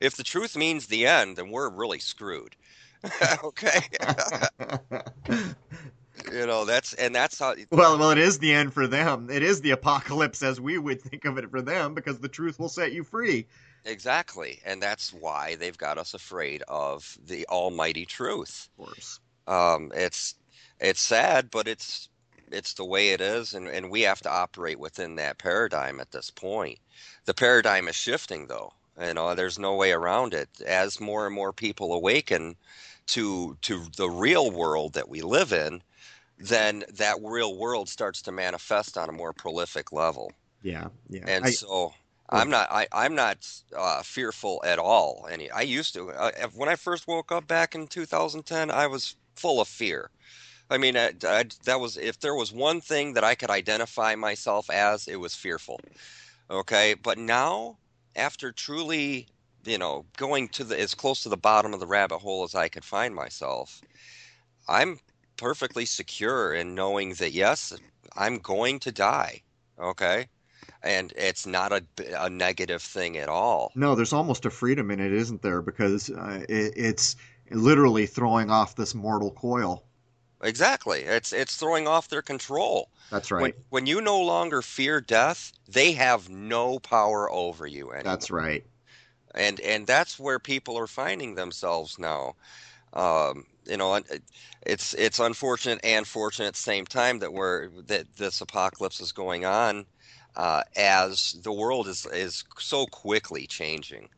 If 0.00 0.16
the 0.16 0.24
truth 0.24 0.56
means 0.56 0.86
the 0.86 1.06
end, 1.06 1.36
then 1.36 1.50
we're 1.50 1.68
really 1.68 2.00
screwed. 2.00 2.56
okay. 3.44 3.80
you 6.30 6.46
know 6.46 6.64
that's 6.64 6.92
and 6.94 7.14
that's 7.14 7.38
how 7.38 7.54
well 7.70 7.98
well 7.98 8.10
it 8.10 8.18
is 8.18 8.38
the 8.38 8.52
end 8.52 8.72
for 8.72 8.86
them 8.86 9.28
it 9.30 9.42
is 9.42 9.60
the 9.60 9.70
apocalypse 9.70 10.42
as 10.42 10.60
we 10.60 10.78
would 10.78 11.00
think 11.00 11.24
of 11.24 11.38
it 11.38 11.50
for 11.50 11.62
them 11.62 11.94
because 11.94 12.18
the 12.20 12.28
truth 12.28 12.58
will 12.60 12.68
set 12.68 12.92
you 12.92 13.02
free 13.02 13.46
Exactly. 13.84 14.60
And 14.64 14.82
that's 14.82 15.12
why 15.12 15.56
they've 15.56 15.76
got 15.76 15.98
us 15.98 16.14
afraid 16.14 16.62
of 16.68 17.16
the 17.26 17.46
almighty 17.48 18.06
truth. 18.06 18.68
Of 18.78 18.86
course. 18.86 19.20
Um, 19.46 19.92
it's 19.94 20.34
it's 20.80 21.00
sad, 21.00 21.50
but 21.50 21.66
it's 21.66 22.08
it's 22.50 22.74
the 22.74 22.84
way 22.84 23.10
it 23.10 23.20
is 23.20 23.54
and, 23.54 23.66
and 23.66 23.90
we 23.90 24.02
have 24.02 24.20
to 24.20 24.30
operate 24.30 24.78
within 24.78 25.16
that 25.16 25.38
paradigm 25.38 26.00
at 26.00 26.10
this 26.10 26.30
point. 26.30 26.78
The 27.24 27.34
paradigm 27.34 27.88
is 27.88 27.96
shifting 27.96 28.46
though. 28.46 28.72
You 29.00 29.14
know, 29.14 29.34
there's 29.34 29.58
no 29.58 29.74
way 29.74 29.92
around 29.92 30.34
it. 30.34 30.48
As 30.66 31.00
more 31.00 31.26
and 31.26 31.34
more 31.34 31.52
people 31.52 31.92
awaken 31.92 32.56
to 33.08 33.56
to 33.62 33.84
the 33.96 34.08
real 34.08 34.50
world 34.50 34.92
that 34.92 35.08
we 35.08 35.22
live 35.22 35.52
in, 35.52 35.82
then 36.38 36.84
that 36.94 37.16
real 37.22 37.56
world 37.56 37.88
starts 37.88 38.22
to 38.22 38.32
manifest 38.32 38.96
on 38.96 39.08
a 39.08 39.12
more 39.12 39.32
prolific 39.32 39.92
level. 39.92 40.32
Yeah, 40.62 40.88
yeah. 41.08 41.24
And 41.26 41.46
I, 41.46 41.50
so 41.50 41.94
I'm 42.32 42.50
not. 42.50 42.68
I, 42.70 42.86
I'm 42.92 43.14
not 43.14 43.46
uh, 43.76 44.02
fearful 44.02 44.62
at 44.64 44.78
all. 44.78 45.28
Any. 45.30 45.50
I 45.50 45.62
used 45.62 45.94
to. 45.94 46.10
Uh, 46.10 46.32
when 46.54 46.68
I 46.68 46.76
first 46.76 47.06
woke 47.06 47.30
up 47.32 47.46
back 47.46 47.74
in 47.74 47.86
2010, 47.86 48.70
I 48.70 48.86
was 48.86 49.16
full 49.36 49.60
of 49.60 49.68
fear. 49.68 50.10
I 50.70 50.78
mean, 50.78 50.96
I, 50.96 51.12
I, 51.24 51.44
that 51.64 51.80
was 51.80 51.96
if 51.98 52.20
there 52.20 52.34
was 52.34 52.52
one 52.52 52.80
thing 52.80 53.14
that 53.14 53.24
I 53.24 53.34
could 53.34 53.50
identify 53.50 54.14
myself 54.14 54.70
as, 54.70 55.08
it 55.08 55.16
was 55.16 55.34
fearful. 55.34 55.80
Okay, 56.50 56.94
but 56.94 57.18
now, 57.18 57.78
after 58.16 58.52
truly, 58.52 59.28
you 59.64 59.78
know, 59.78 60.06
going 60.16 60.48
to 60.50 60.64
the 60.64 60.80
as 60.80 60.94
close 60.94 61.22
to 61.24 61.28
the 61.28 61.36
bottom 61.36 61.74
of 61.74 61.80
the 61.80 61.86
rabbit 61.86 62.18
hole 62.20 62.44
as 62.44 62.54
I 62.54 62.68
could 62.68 62.84
find 62.84 63.14
myself, 63.14 63.82
I'm 64.68 65.00
perfectly 65.36 65.86
secure 65.86 66.54
in 66.54 66.74
knowing 66.74 67.14
that 67.14 67.32
yes, 67.32 67.72
I'm 68.16 68.38
going 68.38 68.80
to 68.80 68.92
die. 68.92 69.42
Okay, 69.78 70.28
and 70.82 71.12
it's 71.16 71.46
not 71.46 71.72
a, 71.72 71.84
a 72.18 72.28
negative 72.28 72.82
thing 72.82 73.16
at 73.16 73.28
all. 73.28 73.72
No, 73.74 73.94
there's 73.94 74.12
almost 74.12 74.44
a 74.46 74.50
freedom 74.50 74.90
in 74.90 75.00
it, 75.00 75.12
isn't 75.12 75.42
there? 75.42 75.62
Because 75.62 76.10
uh, 76.10 76.44
it, 76.48 76.72
it's 76.76 77.16
literally 77.50 78.06
throwing 78.06 78.50
off 78.50 78.76
this 78.76 78.94
mortal 78.94 79.30
coil. 79.30 79.84
Exactly. 80.42 81.02
It's 81.02 81.32
it's 81.32 81.56
throwing 81.56 81.86
off 81.86 82.08
their 82.08 82.22
control. 82.22 82.88
That's 83.10 83.30
right. 83.30 83.42
When, 83.42 83.52
when 83.70 83.86
you 83.86 84.00
no 84.00 84.20
longer 84.20 84.60
fear 84.60 85.00
death, 85.00 85.52
they 85.68 85.92
have 85.92 86.28
no 86.28 86.80
power 86.80 87.30
over 87.30 87.66
you 87.66 87.92
anymore. 87.92 88.02
That's 88.02 88.30
right. 88.30 88.64
And 89.34 89.60
and 89.60 89.86
that's 89.86 90.18
where 90.18 90.40
people 90.40 90.76
are 90.78 90.88
finding 90.88 91.36
themselves 91.36 91.98
now. 91.98 92.34
Um, 92.92 93.44
you 93.66 93.76
know, 93.76 94.00
it's 94.66 94.94
it's 94.94 95.20
unfortunate 95.20 95.80
and 95.84 96.06
fortunate 96.06 96.48
at 96.48 96.54
the 96.54 96.60
same 96.60 96.86
time 96.86 97.20
that 97.20 97.32
we're 97.32 97.68
that 97.86 98.16
this 98.16 98.40
apocalypse 98.40 99.00
is 99.00 99.12
going 99.12 99.44
on 99.44 99.86
uh, 100.36 100.62
as 100.76 101.34
the 101.42 101.52
world 101.52 101.88
is 101.88 102.06
is 102.06 102.44
so 102.58 102.86
quickly 102.86 103.46
changing. 103.46 104.08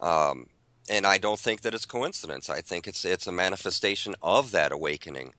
Um, 0.00 0.46
and 0.88 1.06
I 1.06 1.18
don't 1.18 1.38
think 1.38 1.62
that 1.62 1.74
it's 1.74 1.86
coincidence. 1.86 2.50
I 2.50 2.60
think 2.60 2.86
it's 2.86 3.04
it's 3.04 3.26
a 3.26 3.32
manifestation 3.32 4.14
of 4.22 4.50
that 4.52 4.72
awakening. 4.72 5.32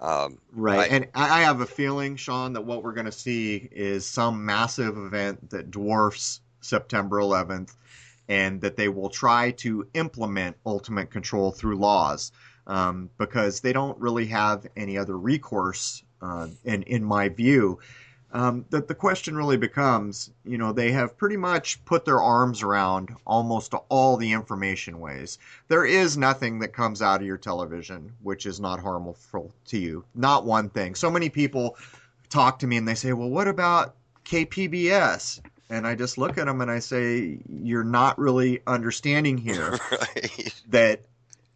Um, 0.00 0.38
right, 0.52 0.90
I, 0.90 0.94
and 0.94 1.08
I 1.14 1.42
have 1.42 1.60
a 1.60 1.66
feeling, 1.66 2.16
Sean, 2.16 2.54
that 2.54 2.62
what 2.62 2.82
we're 2.82 2.92
going 2.92 3.06
to 3.06 3.12
see 3.12 3.68
is 3.70 4.04
some 4.04 4.44
massive 4.44 4.98
event 4.98 5.50
that 5.50 5.70
dwarfs 5.70 6.40
September 6.60 7.18
11th, 7.18 7.74
and 8.28 8.60
that 8.62 8.76
they 8.76 8.88
will 8.88 9.10
try 9.10 9.52
to 9.52 9.86
implement 9.94 10.56
ultimate 10.66 11.10
control 11.10 11.52
through 11.52 11.76
laws 11.76 12.32
um, 12.66 13.10
because 13.16 13.60
they 13.60 13.72
don't 13.72 13.98
really 13.98 14.26
have 14.26 14.66
any 14.76 14.98
other 14.98 15.16
recourse. 15.16 16.02
Uh, 16.20 16.48
in 16.64 16.82
in 16.84 17.04
my 17.04 17.28
view, 17.28 17.78
Um, 18.34 18.64
that 18.70 18.88
the 18.88 18.94
question 18.94 19.36
really 19.36 19.58
becomes, 19.58 20.30
you 20.44 20.56
know, 20.56 20.72
they 20.72 20.90
have 20.92 21.18
pretty 21.18 21.36
much 21.36 21.84
put 21.84 22.06
their 22.06 22.20
arms 22.20 22.62
around 22.62 23.14
almost 23.26 23.74
all 23.90 24.16
the 24.16 24.32
information 24.32 25.00
ways. 25.00 25.38
There 25.68 25.84
is 25.84 26.16
nothing 26.16 26.58
that 26.60 26.72
comes 26.72 27.02
out 27.02 27.20
of 27.20 27.26
your 27.26 27.36
television 27.36 28.10
which 28.22 28.46
is 28.46 28.58
not 28.58 28.80
harmful 28.80 29.52
to 29.66 29.78
you. 29.78 30.04
Not 30.14 30.46
one 30.46 30.70
thing. 30.70 30.94
So 30.94 31.10
many 31.10 31.28
people 31.28 31.76
talk 32.30 32.58
to 32.60 32.66
me 32.66 32.78
and 32.78 32.88
they 32.88 32.94
say, 32.94 33.12
well, 33.12 33.28
what 33.28 33.48
about 33.48 33.96
KPBS? 34.24 35.40
And 35.68 35.86
I 35.86 35.94
just 35.94 36.16
look 36.16 36.38
at 36.38 36.46
them 36.46 36.62
and 36.62 36.70
I 36.70 36.78
say, 36.78 37.38
you're 37.48 37.84
not 37.84 38.18
really 38.18 38.60
understanding 38.66 39.36
here 39.36 39.78
right. 39.90 40.54
that 40.70 41.02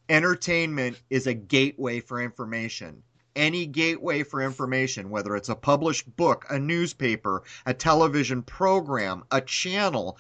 entertainment 0.09 1.01
is 1.11 1.27
a 1.27 1.35
gateway 1.35 2.01
for 2.01 2.21
information. 2.21 3.03
Any 3.37 3.67
gateway 3.67 4.23
for 4.23 4.43
information, 4.43 5.11
whether 5.11 5.37
it's 5.37 5.51
a 5.51 5.55
published 5.55 6.17
book, 6.17 6.47
a 6.51 6.59
newspaper, 6.59 7.43
a 7.67 7.75
television 7.75 8.43
program, 8.43 9.25
a 9.31 9.43
channel, 9.43 10.19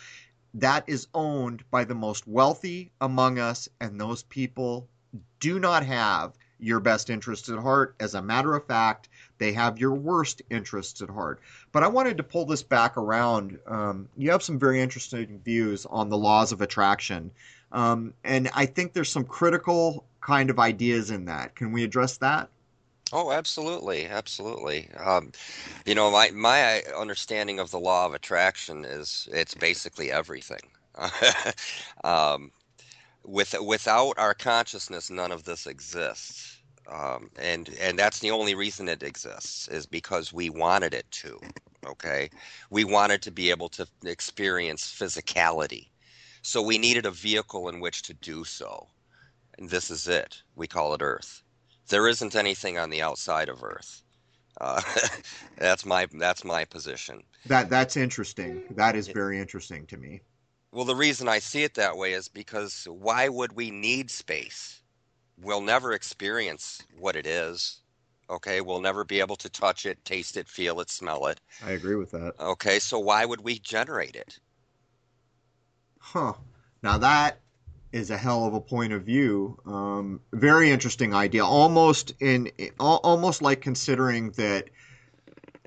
that 0.54 0.84
is 0.86 1.08
owned 1.14 1.64
by 1.70 1.84
the 1.84 1.94
most 1.94 2.28
wealthy 2.28 2.92
among 3.00 3.38
us, 3.38 3.68
and 3.80 3.98
those 4.00 4.22
people 4.22 4.88
do 5.40 5.58
not 5.58 5.84
have 5.84 6.34
your 6.58 6.80
best 6.80 7.10
interests 7.10 7.48
at 7.48 7.58
heart. 7.58 7.94
As 8.00 8.14
a 8.14 8.22
matter 8.22 8.54
of 8.54 8.66
fact, 8.66 9.08
they 9.38 9.52
have 9.52 9.78
your 9.78 9.94
worst 9.94 10.42
interests 10.50 11.02
at 11.02 11.10
heart. 11.10 11.40
But 11.72 11.82
I 11.82 11.88
wanted 11.88 12.16
to 12.16 12.22
pull 12.22 12.46
this 12.46 12.62
back 12.62 12.96
around. 12.96 13.58
Um, 13.66 14.08
you 14.16 14.30
have 14.30 14.42
some 14.42 14.58
very 14.58 14.80
interesting 14.80 15.40
views 15.44 15.86
on 15.86 16.08
the 16.08 16.16
laws 16.16 16.52
of 16.52 16.62
attraction. 16.62 17.30
Um, 17.72 18.14
and 18.24 18.48
I 18.54 18.66
think 18.66 18.92
there's 18.92 19.10
some 19.10 19.24
critical 19.24 20.04
kind 20.20 20.48
of 20.50 20.58
ideas 20.58 21.10
in 21.10 21.26
that. 21.26 21.54
Can 21.54 21.72
we 21.72 21.84
address 21.84 22.16
that? 22.18 22.48
Oh, 23.12 23.30
absolutely, 23.32 24.06
absolutely. 24.06 24.90
Um, 24.96 25.32
you 25.86 25.94
know, 25.94 26.10
my 26.10 26.30
my 26.30 26.82
understanding 26.96 27.58
of 27.60 27.70
the 27.70 27.78
law 27.80 28.06
of 28.06 28.14
attraction 28.14 28.84
is 28.84 29.28
it's 29.32 29.54
basically 29.54 30.10
everything. 30.12 30.70
um, 32.04 32.50
with 33.24 33.54
without 33.62 34.18
our 34.18 34.34
consciousness, 34.34 35.10
none 35.10 35.32
of 35.32 35.44
this 35.44 35.66
exists, 35.66 36.58
um, 36.88 37.30
and 37.38 37.70
and 37.80 37.98
that's 37.98 38.20
the 38.20 38.30
only 38.32 38.54
reason 38.54 38.88
it 38.88 39.02
exists 39.04 39.68
is 39.68 39.86
because 39.86 40.32
we 40.32 40.50
wanted 40.50 40.94
it 40.94 41.10
to. 41.12 41.38
Okay, 41.86 42.30
we 42.70 42.84
wanted 42.84 43.22
to 43.22 43.32
be 43.32 43.50
able 43.50 43.68
to 43.70 43.86
experience 44.06 44.84
physicality, 44.98 45.90
so 46.42 46.62
we 46.62 46.78
needed 46.78 47.06
a 47.06 47.10
vehicle 47.12 47.68
in 47.70 47.80
which 47.80 48.02
to 48.04 48.14
do 48.14 48.44
so, 48.44 48.88
and 49.58 49.70
this 49.70 49.90
is 49.90 50.08
it. 50.08 50.42
We 50.56 50.68
call 50.68 50.94
it 50.94 51.02
Earth 51.02 51.42
there 51.88 52.08
isn't 52.08 52.34
anything 52.34 52.78
on 52.78 52.90
the 52.90 53.02
outside 53.02 53.48
of 53.48 53.62
Earth. 53.62 54.02
Uh, 54.60 54.80
that's 55.58 55.84
my 55.84 56.06
that's 56.18 56.44
my 56.44 56.64
position. 56.64 57.22
That 57.46 57.68
that's 57.70 57.96
interesting. 57.96 58.62
That 58.70 58.96
is 58.96 59.08
very 59.08 59.38
interesting 59.38 59.86
to 59.86 59.96
me. 59.96 60.20
Well, 60.72 60.84
the 60.84 60.96
reason 60.96 61.28
I 61.28 61.38
see 61.38 61.62
it 61.62 61.74
that 61.74 61.96
way 61.96 62.12
is 62.12 62.28
because 62.28 62.86
why 62.90 63.28
would 63.28 63.52
we 63.52 63.70
need 63.70 64.10
space? 64.10 64.82
We'll 65.38 65.60
never 65.60 65.92
experience 65.92 66.82
what 66.98 67.16
it 67.16 67.26
is. 67.26 67.80
Okay, 68.28 68.60
we'll 68.60 68.80
never 68.80 69.04
be 69.04 69.20
able 69.20 69.36
to 69.36 69.48
touch 69.48 69.86
it, 69.86 70.04
taste 70.04 70.36
it, 70.36 70.48
feel 70.48 70.80
it, 70.80 70.90
smell 70.90 71.26
it. 71.26 71.40
I 71.64 71.72
agree 71.72 71.94
with 71.94 72.10
that. 72.10 72.34
Okay, 72.40 72.78
so 72.80 72.98
why 72.98 73.24
would 73.24 73.42
we 73.42 73.58
generate 73.58 74.16
it? 74.16 74.38
Huh. 76.00 76.32
Now 76.82 76.98
that 76.98 77.40
is 77.92 78.10
a 78.10 78.16
hell 78.16 78.44
of 78.44 78.54
a 78.54 78.60
point 78.60 78.92
of 78.92 79.02
view. 79.02 79.58
Um, 79.66 80.20
very 80.32 80.70
interesting 80.70 81.14
idea. 81.14 81.44
Almost 81.44 82.14
in 82.20 82.50
almost 82.78 83.42
like 83.42 83.60
considering 83.60 84.30
that 84.32 84.68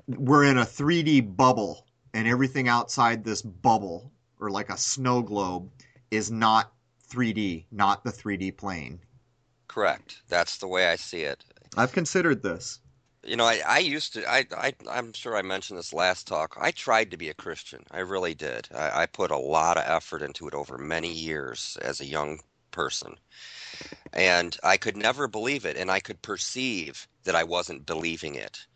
we're 0.06 0.44
in 0.44 0.58
a 0.58 0.64
3D 0.64 1.36
bubble 1.36 1.86
and 2.14 2.26
everything 2.26 2.68
outside 2.68 3.24
this 3.24 3.42
bubble 3.42 4.12
or 4.38 4.50
like 4.50 4.70
a 4.70 4.76
snow 4.76 5.22
globe 5.22 5.70
is 6.10 6.30
not 6.30 6.72
3D, 7.10 7.66
not 7.70 8.04
the 8.04 8.10
3D 8.10 8.56
plane. 8.56 9.00
Correct. 9.68 10.22
That's 10.28 10.58
the 10.58 10.68
way 10.68 10.88
I 10.88 10.96
see 10.96 11.22
it. 11.22 11.44
I've 11.76 11.92
considered 11.92 12.42
this. 12.42 12.80
You 13.22 13.36
know, 13.36 13.44
I, 13.44 13.60
I 13.66 13.78
used 13.80 14.14
to, 14.14 14.30
I, 14.30 14.46
I, 14.56 14.72
I'm 14.90 15.12
sure 15.12 15.36
I 15.36 15.42
mentioned 15.42 15.78
this 15.78 15.92
last 15.92 16.26
talk. 16.26 16.56
I 16.58 16.70
tried 16.70 17.10
to 17.10 17.18
be 17.18 17.28
a 17.28 17.34
Christian. 17.34 17.84
I 17.90 18.00
really 18.00 18.34
did. 18.34 18.68
I, 18.74 19.02
I 19.02 19.06
put 19.06 19.30
a 19.30 19.36
lot 19.36 19.76
of 19.76 19.84
effort 19.86 20.22
into 20.22 20.48
it 20.48 20.54
over 20.54 20.78
many 20.78 21.12
years 21.12 21.76
as 21.82 22.00
a 22.00 22.06
young 22.06 22.40
person. 22.70 23.16
And 24.14 24.56
I 24.64 24.78
could 24.78 24.96
never 24.96 25.28
believe 25.28 25.66
it. 25.66 25.76
And 25.76 25.90
I 25.90 26.00
could 26.00 26.22
perceive 26.22 27.06
that 27.24 27.34
I 27.34 27.44
wasn't 27.44 27.84
believing 27.84 28.36
it. 28.36 28.66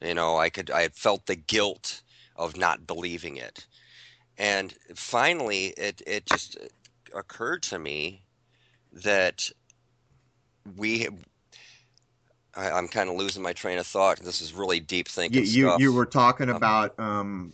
You 0.00 0.14
know, 0.14 0.38
I 0.38 0.48
could, 0.48 0.70
I 0.70 0.82
had 0.82 0.94
felt 0.94 1.26
the 1.26 1.36
guilt 1.36 2.02
of 2.36 2.56
not 2.56 2.86
believing 2.86 3.36
it. 3.36 3.66
And 4.38 4.72
finally, 4.94 5.74
it, 5.76 6.02
it 6.06 6.24
just 6.26 6.56
occurred 7.12 7.64
to 7.64 7.80
me 7.80 8.22
that 8.92 9.50
we 10.76 11.08
I, 12.54 12.78
am 12.78 12.88
kind 12.88 13.08
of 13.08 13.16
losing 13.16 13.42
my 13.42 13.52
train 13.52 13.78
of 13.78 13.86
thought. 13.86 14.18
This 14.20 14.40
is 14.40 14.52
really 14.52 14.80
deep 14.80 15.08
thinking 15.08 15.44
you, 15.44 15.48
you, 15.48 15.68
stuff. 15.68 15.80
You 15.80 15.92
were 15.92 16.06
talking 16.06 16.50
about 16.50 16.98
um, 16.98 17.52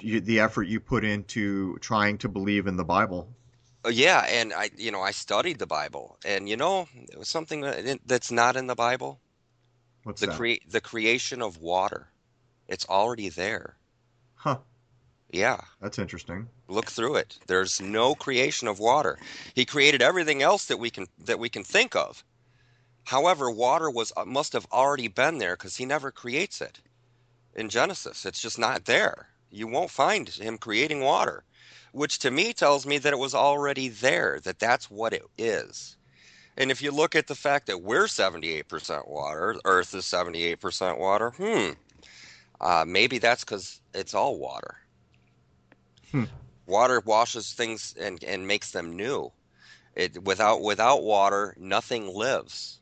you, 0.00 0.20
the 0.20 0.40
effort 0.40 0.64
you 0.64 0.80
put 0.80 1.04
into 1.04 1.78
trying 1.78 2.18
to 2.18 2.28
believe 2.28 2.66
in 2.66 2.76
the 2.76 2.84
Bible. 2.84 3.28
Uh, 3.84 3.88
yeah, 3.88 4.26
and 4.28 4.52
I, 4.52 4.70
you 4.76 4.90
know, 4.90 5.00
I 5.00 5.10
studied 5.10 5.58
the 5.58 5.66
Bible, 5.66 6.18
and 6.24 6.48
you 6.48 6.56
know, 6.56 6.88
it 6.94 7.18
was 7.18 7.28
something 7.28 7.62
that's 8.06 8.30
not 8.30 8.56
in 8.56 8.66
the 8.66 8.74
Bible. 8.74 9.20
What's 10.04 10.20
the 10.20 10.28
that? 10.28 10.36
Cre- 10.36 10.68
the 10.68 10.80
creation 10.80 11.42
of 11.42 11.58
water. 11.58 12.08
It's 12.68 12.86
already 12.88 13.28
there. 13.28 13.76
Huh. 14.34 14.58
Yeah. 15.30 15.60
That's 15.80 15.98
interesting. 15.98 16.48
Look 16.68 16.90
through 16.90 17.16
it. 17.16 17.38
There's 17.46 17.80
no 17.80 18.14
creation 18.14 18.68
of 18.68 18.78
water. 18.78 19.18
He 19.54 19.64
created 19.64 20.02
everything 20.02 20.42
else 20.42 20.66
that 20.66 20.78
we 20.78 20.90
can 20.90 21.06
that 21.24 21.38
we 21.38 21.48
can 21.48 21.64
think 21.64 21.96
of. 21.96 22.24
However, 23.04 23.50
water 23.50 23.90
was 23.90 24.12
uh, 24.16 24.24
must 24.24 24.52
have 24.52 24.66
already 24.72 25.08
been 25.08 25.38
there 25.38 25.56
because 25.56 25.76
he 25.76 25.86
never 25.86 26.10
creates 26.10 26.60
it 26.60 26.80
in 27.54 27.68
Genesis. 27.68 28.24
It's 28.24 28.40
just 28.40 28.58
not 28.58 28.84
there. 28.84 29.28
You 29.50 29.66
won't 29.66 29.90
find 29.90 30.28
him 30.28 30.56
creating 30.58 31.00
water, 31.00 31.44
which 31.92 32.18
to 32.20 32.30
me 32.30 32.52
tells 32.52 32.86
me 32.86 32.98
that 32.98 33.12
it 33.12 33.18
was 33.18 33.34
already 33.34 33.88
there. 33.88 34.40
That 34.42 34.58
that's 34.58 34.90
what 34.90 35.12
it 35.12 35.24
is. 35.36 35.96
And 36.56 36.70
if 36.70 36.82
you 36.82 36.90
look 36.90 37.14
at 37.14 37.26
the 37.26 37.34
fact 37.34 37.66
that 37.66 37.82
we're 37.82 38.04
78% 38.04 39.08
water, 39.08 39.56
Earth 39.64 39.94
is 39.94 40.04
78% 40.04 40.98
water, 40.98 41.30
hmm, 41.30 41.70
uh, 42.60 42.84
maybe 42.86 43.18
that's 43.18 43.42
because 43.42 43.80
it's 43.94 44.14
all 44.14 44.38
water. 44.38 44.76
Hmm. 46.10 46.24
Water 46.66 47.00
washes 47.00 47.52
things 47.52 47.94
and, 47.98 48.22
and 48.22 48.46
makes 48.46 48.70
them 48.70 48.94
new. 48.96 49.32
It 49.94 50.22
without 50.24 50.62
without 50.62 51.02
water, 51.02 51.54
nothing 51.58 52.14
lives. 52.14 52.78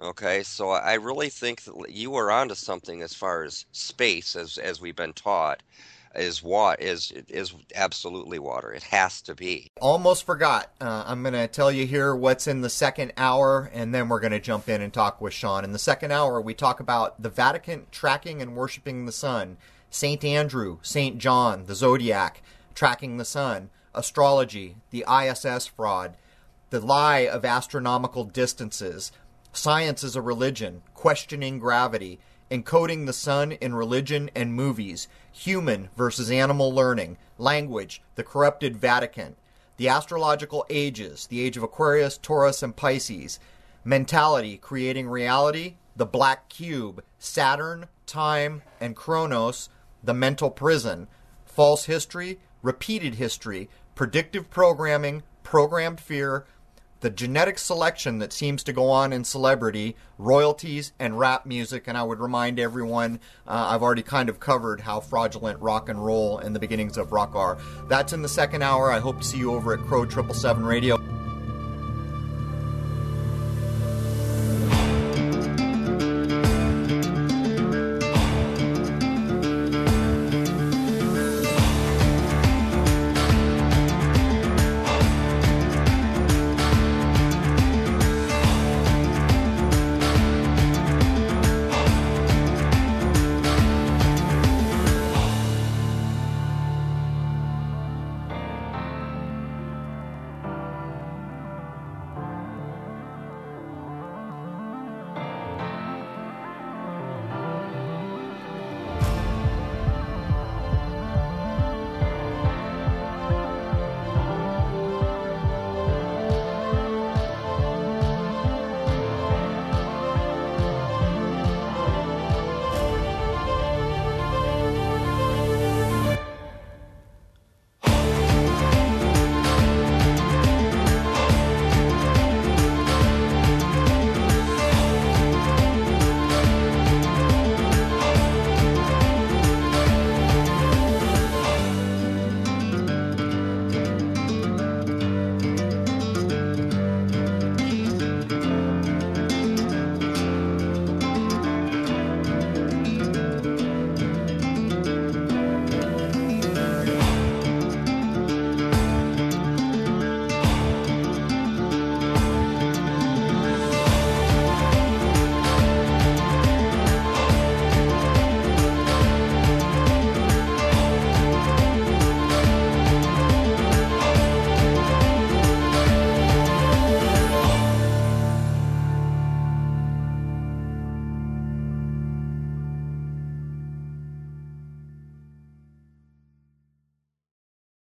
Okay, 0.00 0.44
so 0.44 0.70
I 0.70 0.94
really 0.94 1.28
think 1.28 1.64
that 1.64 1.90
you 1.90 2.14
are 2.14 2.30
onto 2.30 2.54
something 2.54 3.02
as 3.02 3.14
far 3.14 3.42
as 3.42 3.66
space, 3.72 4.36
as 4.36 4.56
as 4.56 4.80
we've 4.80 4.94
been 4.94 5.12
taught, 5.12 5.60
is 6.14 6.40
what 6.40 6.80
is 6.80 7.10
is 7.28 7.52
absolutely 7.74 8.38
water. 8.38 8.72
It 8.72 8.84
has 8.84 9.20
to 9.22 9.34
be. 9.34 9.72
Almost 9.80 10.24
forgot. 10.24 10.70
Uh, 10.80 11.02
I'm 11.04 11.22
going 11.22 11.34
to 11.34 11.48
tell 11.48 11.72
you 11.72 11.84
here 11.84 12.14
what's 12.14 12.46
in 12.46 12.60
the 12.60 12.70
second 12.70 13.12
hour, 13.16 13.70
and 13.74 13.92
then 13.92 14.08
we're 14.08 14.20
going 14.20 14.32
to 14.32 14.38
jump 14.38 14.68
in 14.68 14.82
and 14.82 14.92
talk 14.92 15.20
with 15.20 15.34
Sean. 15.34 15.64
In 15.64 15.72
the 15.72 15.78
second 15.80 16.12
hour, 16.12 16.40
we 16.40 16.54
talk 16.54 16.78
about 16.78 17.20
the 17.20 17.30
Vatican 17.30 17.86
tracking 17.90 18.40
and 18.40 18.54
worshiping 18.54 19.04
the 19.04 19.12
sun, 19.12 19.56
Saint 19.90 20.24
Andrew, 20.24 20.78
Saint 20.82 21.18
John, 21.18 21.64
the 21.66 21.74
zodiac, 21.74 22.40
tracking 22.72 23.16
the 23.16 23.24
sun, 23.24 23.70
astrology, 23.94 24.76
the 24.90 25.04
ISS 25.10 25.66
fraud, 25.66 26.16
the 26.70 26.80
lie 26.80 27.26
of 27.26 27.44
astronomical 27.44 28.24
distances 28.24 29.10
Science 29.52 30.04
is 30.04 30.14
a 30.14 30.22
religion, 30.22 30.82
questioning 30.94 31.58
gravity, 31.58 32.20
encoding 32.50 33.06
the 33.06 33.12
sun 33.12 33.52
in 33.52 33.74
religion 33.74 34.30
and 34.34 34.54
movies, 34.54 35.08
human 35.32 35.88
versus 35.96 36.30
animal 36.30 36.72
learning, 36.72 37.18
language, 37.36 38.02
the 38.14 38.24
corrupted 38.24 38.76
Vatican, 38.76 39.36
the 39.76 39.88
astrological 39.88 40.64
ages, 40.70 41.26
the 41.26 41.40
age 41.40 41.56
of 41.56 41.62
Aquarius, 41.62 42.18
Taurus, 42.18 42.62
and 42.62 42.74
Pisces, 42.74 43.38
mentality, 43.84 44.56
creating 44.56 45.08
reality, 45.08 45.76
the 45.96 46.06
black 46.06 46.48
cube, 46.48 47.02
Saturn, 47.18 47.86
time, 48.06 48.62
and 48.80 48.96
Kronos, 48.96 49.68
the 50.02 50.14
mental 50.14 50.50
prison, 50.50 51.08
false 51.44 51.84
history, 51.84 52.38
repeated 52.62 53.16
history, 53.16 53.68
predictive 53.94 54.50
programming, 54.50 55.22
programmed 55.42 56.00
fear, 56.00 56.46
the 57.00 57.10
genetic 57.10 57.58
selection 57.58 58.18
that 58.18 58.32
seems 58.32 58.62
to 58.64 58.72
go 58.72 58.90
on 58.90 59.12
in 59.12 59.24
celebrity, 59.24 59.96
royalties, 60.18 60.92
and 60.98 61.18
rap 61.18 61.46
music. 61.46 61.84
And 61.86 61.96
I 61.96 62.02
would 62.02 62.20
remind 62.20 62.58
everyone, 62.58 63.20
uh, 63.46 63.68
I've 63.70 63.82
already 63.82 64.02
kind 64.02 64.28
of 64.28 64.40
covered 64.40 64.80
how 64.80 65.00
fraudulent 65.00 65.60
rock 65.60 65.88
and 65.88 66.04
roll 66.04 66.38
and 66.38 66.54
the 66.54 66.60
beginnings 66.60 66.96
of 66.96 67.12
rock 67.12 67.34
are. 67.34 67.58
That's 67.88 68.12
in 68.12 68.22
the 68.22 68.28
second 68.28 68.62
hour. 68.62 68.90
I 68.90 68.98
hope 68.98 69.18
to 69.18 69.24
see 69.24 69.38
you 69.38 69.54
over 69.54 69.74
at 69.74 69.80
Crow 69.80 70.04
777 70.04 70.64
Radio. 70.64 71.17